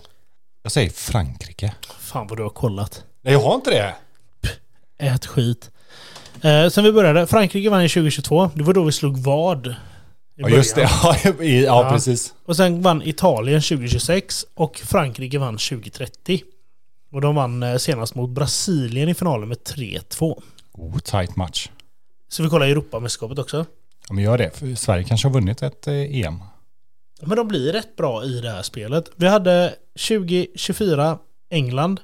jag 0.62 0.72
säger 0.72 0.90
Frankrike. 0.90 1.74
Fan 2.01 2.26
vad 2.26 2.38
du 2.38 2.43
har 2.43 2.51
kollat. 2.51 3.05
Nej, 3.22 3.32
jag 3.32 3.40
har 3.40 3.55
inte 3.55 3.70
det. 3.70 3.95
Ät 5.07 5.26
skit. 5.26 5.70
Eh, 6.43 6.68
sen 6.68 6.84
vi 6.84 6.93
började, 6.93 7.26
Frankrike 7.26 7.70
vann 7.70 7.82
i 7.82 7.88
2022. 7.88 8.51
Det 8.55 8.62
var 8.62 8.74
då 8.74 8.84
vi 8.84 8.93
slog 8.93 9.18
vad. 9.18 9.74
Ja, 10.34 10.48
just 10.48 10.74
det. 10.74 10.80
Ja, 11.02 11.16
ja, 11.24 11.42
Ja. 11.64 11.90
precis. 11.90 12.34
Och 12.44 12.56
sen 12.56 12.82
vann 12.82 13.02
Italien 13.02 13.60
2026 13.62 14.46
och 14.54 14.76
Frankrike 14.78 15.38
vann 15.38 15.58
2030. 15.58 16.42
Och 17.12 17.20
de 17.20 17.34
vann 17.34 17.62
eh, 17.62 17.76
senast 17.76 18.14
mot 18.14 18.30
Brasilien 18.30 19.08
i 19.08 19.14
finalen 19.14 19.48
med 19.48 19.58
3-2. 19.58 20.42
Oh, 20.72 20.98
tight 20.98 21.36
match. 21.36 21.68
Så 22.28 22.42
vi 22.42 22.48
kollar 22.48 22.66
Europamästerskapet 22.66 23.38
också. 23.38 23.66
Ja, 24.08 24.14
men 24.14 24.24
gör 24.24 24.38
det. 24.38 24.50
För 24.58 24.74
Sverige 24.74 25.04
kanske 25.04 25.28
har 25.28 25.32
vunnit 25.32 25.62
ett 25.62 25.86
eh, 25.86 25.94
EM. 25.94 26.38
Men 27.20 27.36
de 27.36 27.48
blir 27.48 27.72
rätt 27.72 27.96
bra 27.96 28.24
i 28.24 28.40
det 28.40 28.50
här 28.50 28.62
spelet. 28.62 29.10
Vi 29.16 29.26
hade 29.28 29.74
2024 30.08 31.18
England. 31.50 32.00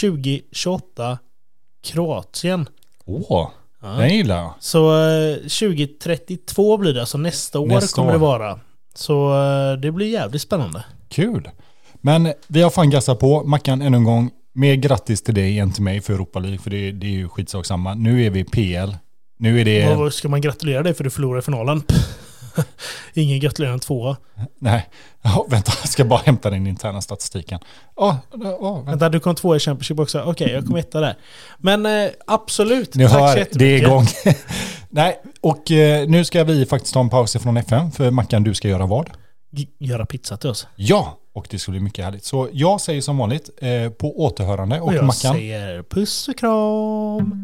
2028 0.00 1.18
Kroatien. 1.82 2.68
Åh, 3.04 3.50
Ja. 3.82 3.88
den 3.88 4.08
gillar 4.16 4.36
jag. 4.36 4.54
Så 4.60 5.08
eh, 5.08 5.36
2032 5.36 6.76
blir 6.76 6.94
det, 6.94 7.00
alltså 7.00 7.18
nästa 7.18 7.58
år 7.58 7.66
Nästa 7.66 7.94
kommer 7.96 8.12
det 8.12 8.16
år. 8.18 8.20
vara. 8.20 8.58
Så 8.94 9.32
eh, 9.72 9.78
det 9.80 9.92
blir 9.92 10.06
jävligt 10.12 10.42
spännande. 10.42 10.84
Kul. 11.08 11.48
Men 12.00 12.32
vi 12.46 12.62
har 12.62 12.70
fan 12.70 12.90
gassat 12.90 13.18
på. 13.18 13.42
Mackan, 13.44 13.82
ännu 13.82 13.96
en 13.96 14.04
gång. 14.04 14.30
Mer 14.54 14.74
grattis 14.74 15.22
till 15.22 15.34
dig 15.34 15.58
än 15.58 15.72
till 15.72 15.82
mig 15.82 16.00
för 16.00 16.12
Europa 16.14 16.38
League. 16.38 16.58
För 16.58 16.70
det, 16.70 16.92
det 16.92 17.06
är 17.06 17.10
ju 17.10 17.28
skitsak 17.28 17.66
samma. 17.66 17.94
Nu 17.94 18.26
är 18.26 18.30
vi 18.30 18.44
PL. 18.44 18.92
Nu 19.38 19.60
är 19.60 19.64
det... 19.64 19.94
Vad- 19.94 20.12
Ska 20.12 20.28
man 20.28 20.40
gratulera 20.40 20.82
dig 20.82 20.94
för 20.94 21.04
du 21.04 21.10
förlorade 21.10 21.42
finalen? 21.42 21.82
Ingen 23.14 23.40
gratulerar 23.40 23.72
en 23.72 23.80
tvåa. 23.80 24.16
Nej, 24.58 24.88
ja, 25.22 25.46
vänta. 25.48 25.72
Jag 25.80 25.88
ska 25.88 26.04
bara 26.04 26.20
hämta 26.24 26.50
den 26.50 26.66
interna 26.66 27.00
statistiken. 27.00 27.58
Ja, 27.96 28.18
ja, 28.32 28.38
vänta. 28.74 28.90
Vänta, 28.90 29.08
du 29.08 29.20
kom 29.20 29.34
tvåa 29.34 29.56
i 29.56 29.58
Championship 29.58 29.98
också. 29.98 30.22
Okej, 30.26 30.50
jag 30.52 30.66
kom 30.66 30.76
etta 30.76 31.00
där. 31.00 31.16
Men 31.58 31.86
eh, 31.86 32.10
absolut. 32.26 32.94
Ni 32.94 33.04
Tack 33.04 33.12
så 33.12 33.18
hör, 33.18 33.34
det 33.34 33.64
är 33.64 33.78
jättemycket. 33.78 33.82
igång. 33.88 34.06
Nej, 34.90 35.20
och 35.40 35.70
eh, 35.70 36.08
nu 36.08 36.24
ska 36.24 36.44
vi 36.44 36.66
faktiskt 36.66 36.94
ta 36.94 37.00
en 37.00 37.10
paus 37.10 37.36
från 37.36 37.56
FM. 37.56 37.92
För 37.92 38.10
Mackan, 38.10 38.44
du 38.44 38.54
ska 38.54 38.68
göra 38.68 38.86
vad? 38.86 39.10
G- 39.52 39.66
Göra 39.78 40.06
pizza 40.06 40.36
till 40.36 40.50
oss. 40.50 40.66
Ja, 40.76 41.18
och 41.34 41.46
det 41.50 41.58
ska 41.58 41.70
bli 41.70 41.80
mycket 41.80 42.04
härligt. 42.04 42.24
Så 42.24 42.48
jag 42.52 42.80
säger 42.80 43.00
som 43.00 43.18
vanligt, 43.18 43.50
eh, 43.60 43.88
på 43.90 44.20
återhörande. 44.24 44.80
Och, 44.80 44.86
Och 44.86 44.94
jag 44.94 45.04
Mackan, 45.04 45.34
säger 45.34 45.82
puss 45.82 46.28
och 46.28 46.38
kram. 46.38 47.42